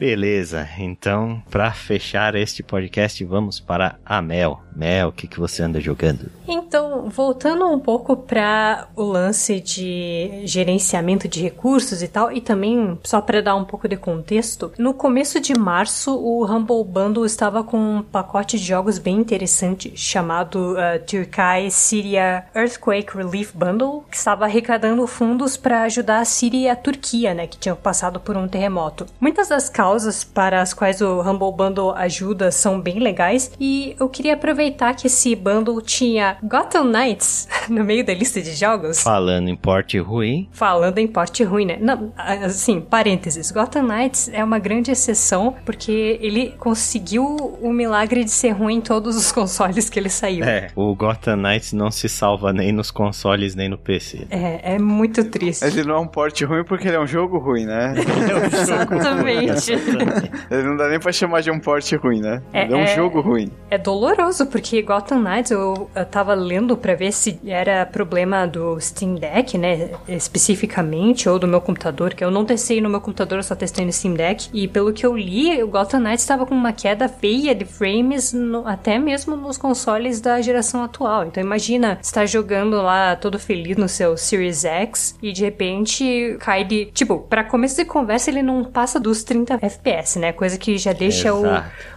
Beleza, 0.00 0.66
então 0.78 1.42
para 1.50 1.70
fechar 1.72 2.34
este 2.34 2.62
podcast 2.62 3.22
vamos 3.22 3.60
para 3.60 3.98
a 4.02 4.22
Mel. 4.22 4.62
Mel, 4.74 5.08
o 5.08 5.12
que, 5.12 5.26
que 5.26 5.38
você 5.38 5.62
anda 5.62 5.78
jogando? 5.78 6.30
Então, 6.48 7.10
voltando 7.10 7.66
um 7.66 7.78
pouco 7.78 8.16
para 8.16 8.88
o 8.96 9.02
lance 9.02 9.60
de 9.60 10.40
gerenciamento 10.44 11.28
de 11.28 11.42
recursos 11.42 12.02
e 12.02 12.08
tal, 12.08 12.32
e 12.32 12.40
também 12.40 12.98
só 13.04 13.20
para 13.20 13.42
dar 13.42 13.56
um 13.56 13.64
pouco 13.64 13.86
de 13.86 13.96
contexto, 13.96 14.72
no 14.78 14.94
começo 14.94 15.38
de 15.38 15.52
março 15.52 16.16
o 16.16 16.46
Humble 16.46 16.82
Bundle 16.82 17.26
estava 17.26 17.62
com 17.62 17.96
um 17.96 18.02
pacote 18.02 18.58
de 18.58 18.64
jogos 18.64 18.98
bem 18.98 19.18
interessante 19.18 19.92
chamado 19.94 20.76
uh, 20.76 21.04
Turkai 21.06 21.70
Syria 21.70 22.46
Earthquake 22.54 23.14
Relief 23.14 23.52
Bundle, 23.54 24.04
que 24.10 24.16
estava 24.16 24.46
arrecadando 24.46 25.06
fundos 25.06 25.58
para 25.58 25.82
ajudar 25.82 26.20
a 26.20 26.24
Síria 26.24 26.58
e 26.58 26.68
a 26.70 26.76
Turquia, 26.76 27.34
né, 27.34 27.46
que 27.46 27.58
tinham 27.58 27.76
passado 27.76 28.18
por 28.18 28.34
um 28.34 28.48
terremoto. 28.48 29.04
Muitas 29.20 29.48
das 29.48 29.68
causas 29.68 29.89
causas 29.90 30.22
para 30.22 30.62
as 30.62 30.72
quais 30.72 31.00
o 31.00 31.20
Humble 31.20 31.52
Bundle 31.52 31.92
ajuda 31.96 32.52
são 32.52 32.80
bem 32.80 33.00
legais. 33.00 33.50
E 33.58 33.96
eu 33.98 34.08
queria 34.08 34.34
aproveitar 34.34 34.94
que 34.94 35.08
esse 35.08 35.34
bundle 35.34 35.82
tinha 35.82 36.36
Gotham 36.44 36.84
Knights 36.84 37.48
no 37.68 37.82
meio 37.82 38.06
da 38.06 38.14
lista 38.14 38.40
de 38.40 38.52
jogos. 38.52 39.02
Falando 39.02 39.48
em 39.48 39.56
porte 39.56 39.98
ruim. 39.98 40.48
Falando 40.52 40.98
em 40.98 41.08
porte 41.08 41.42
ruim, 41.42 41.66
né? 41.66 41.78
Não, 41.80 42.12
assim, 42.16 42.80
parênteses. 42.80 43.50
Gotham 43.50 43.82
Knights 43.82 44.30
é 44.32 44.44
uma 44.44 44.60
grande 44.60 44.92
exceção 44.92 45.56
porque 45.64 46.18
ele 46.22 46.54
conseguiu 46.56 47.24
o 47.60 47.72
milagre 47.72 48.22
de 48.22 48.30
ser 48.30 48.50
ruim 48.50 48.76
em 48.76 48.80
todos 48.80 49.16
os 49.16 49.32
consoles 49.32 49.90
que 49.90 49.98
ele 49.98 50.08
saiu. 50.08 50.44
É, 50.44 50.68
o 50.76 50.94
Gotham 50.94 51.36
Knights 51.36 51.72
não 51.72 51.90
se 51.90 52.08
salva 52.08 52.52
nem 52.52 52.70
nos 52.70 52.92
consoles 52.92 53.56
nem 53.56 53.68
no 53.68 53.76
PC. 53.76 54.28
É, 54.30 54.74
é 54.74 54.78
muito 54.78 55.24
triste. 55.24 55.64
Ele 55.64 55.82
não 55.82 55.96
é 55.96 55.98
um 55.98 56.06
porte 56.06 56.44
ruim 56.44 56.62
porque 56.62 56.86
ele 56.86 56.96
é 56.96 57.00
um 57.00 57.08
jogo 57.08 57.38
ruim, 57.38 57.64
né? 57.64 57.94
Exatamente. 58.52 59.79
ele 60.50 60.62
não 60.62 60.76
dá 60.76 60.88
nem 60.88 60.98
pra 60.98 61.12
chamar 61.12 61.40
de 61.40 61.50
um 61.50 61.58
porte 61.58 61.96
ruim, 61.96 62.20
né? 62.20 62.42
É, 62.52 62.64
é 62.64 62.76
um 62.76 62.82
é, 62.82 62.94
jogo 62.94 63.20
ruim. 63.20 63.50
É 63.70 63.78
doloroso, 63.78 64.46
porque 64.46 64.82
Gotham 64.82 65.20
Knights 65.20 65.50
eu, 65.50 65.90
eu 65.94 66.04
tava 66.06 66.34
lendo 66.34 66.76
pra 66.76 66.94
ver 66.94 67.12
se 67.12 67.38
era 67.46 67.84
problema 67.86 68.46
do 68.46 68.78
Steam 68.80 69.14
Deck, 69.14 69.56
né? 69.56 69.90
Especificamente, 70.08 71.28
ou 71.28 71.38
do 71.38 71.46
meu 71.46 71.60
computador, 71.60 72.14
que 72.14 72.24
eu 72.24 72.30
não 72.30 72.44
testei 72.44 72.80
no 72.80 72.88
meu 72.90 73.00
computador, 73.00 73.38
eu 73.38 73.42
só 73.42 73.54
testei 73.54 73.84
no 73.84 73.92
Steam 73.92 74.14
Deck. 74.14 74.48
E 74.52 74.66
pelo 74.68 74.92
que 74.92 75.04
eu 75.04 75.16
li, 75.16 75.62
o 75.62 75.68
Gotham 75.68 76.00
Knights 76.00 76.24
tava 76.24 76.46
com 76.46 76.54
uma 76.54 76.72
queda 76.72 77.08
feia 77.08 77.54
de 77.54 77.64
frames, 77.64 78.32
no, 78.32 78.66
até 78.66 78.98
mesmo 78.98 79.36
nos 79.36 79.56
consoles 79.56 80.20
da 80.20 80.40
geração 80.40 80.82
atual. 80.82 81.24
Então 81.24 81.42
imagina 81.42 81.98
estar 82.02 82.26
jogando 82.26 82.80
lá 82.82 83.16
todo 83.16 83.38
feliz 83.38 83.76
no 83.76 83.88
seu 83.88 84.16
Series 84.16 84.64
X 84.64 85.18
e 85.22 85.32
de 85.32 85.42
repente 85.42 86.36
cai 86.40 86.64
de. 86.64 86.86
Tipo, 86.86 87.18
para 87.18 87.44
começo 87.44 87.76
de 87.76 87.84
conversa, 87.84 88.30
ele 88.30 88.42
não 88.42 88.64
passa 88.64 88.98
dos 88.98 89.22
30 89.22 89.56
FPS, 89.60 90.18
né? 90.18 90.32
Coisa 90.32 90.58
que 90.58 90.78
já 90.78 90.92
deixa 90.92 91.34
o, 91.34 91.44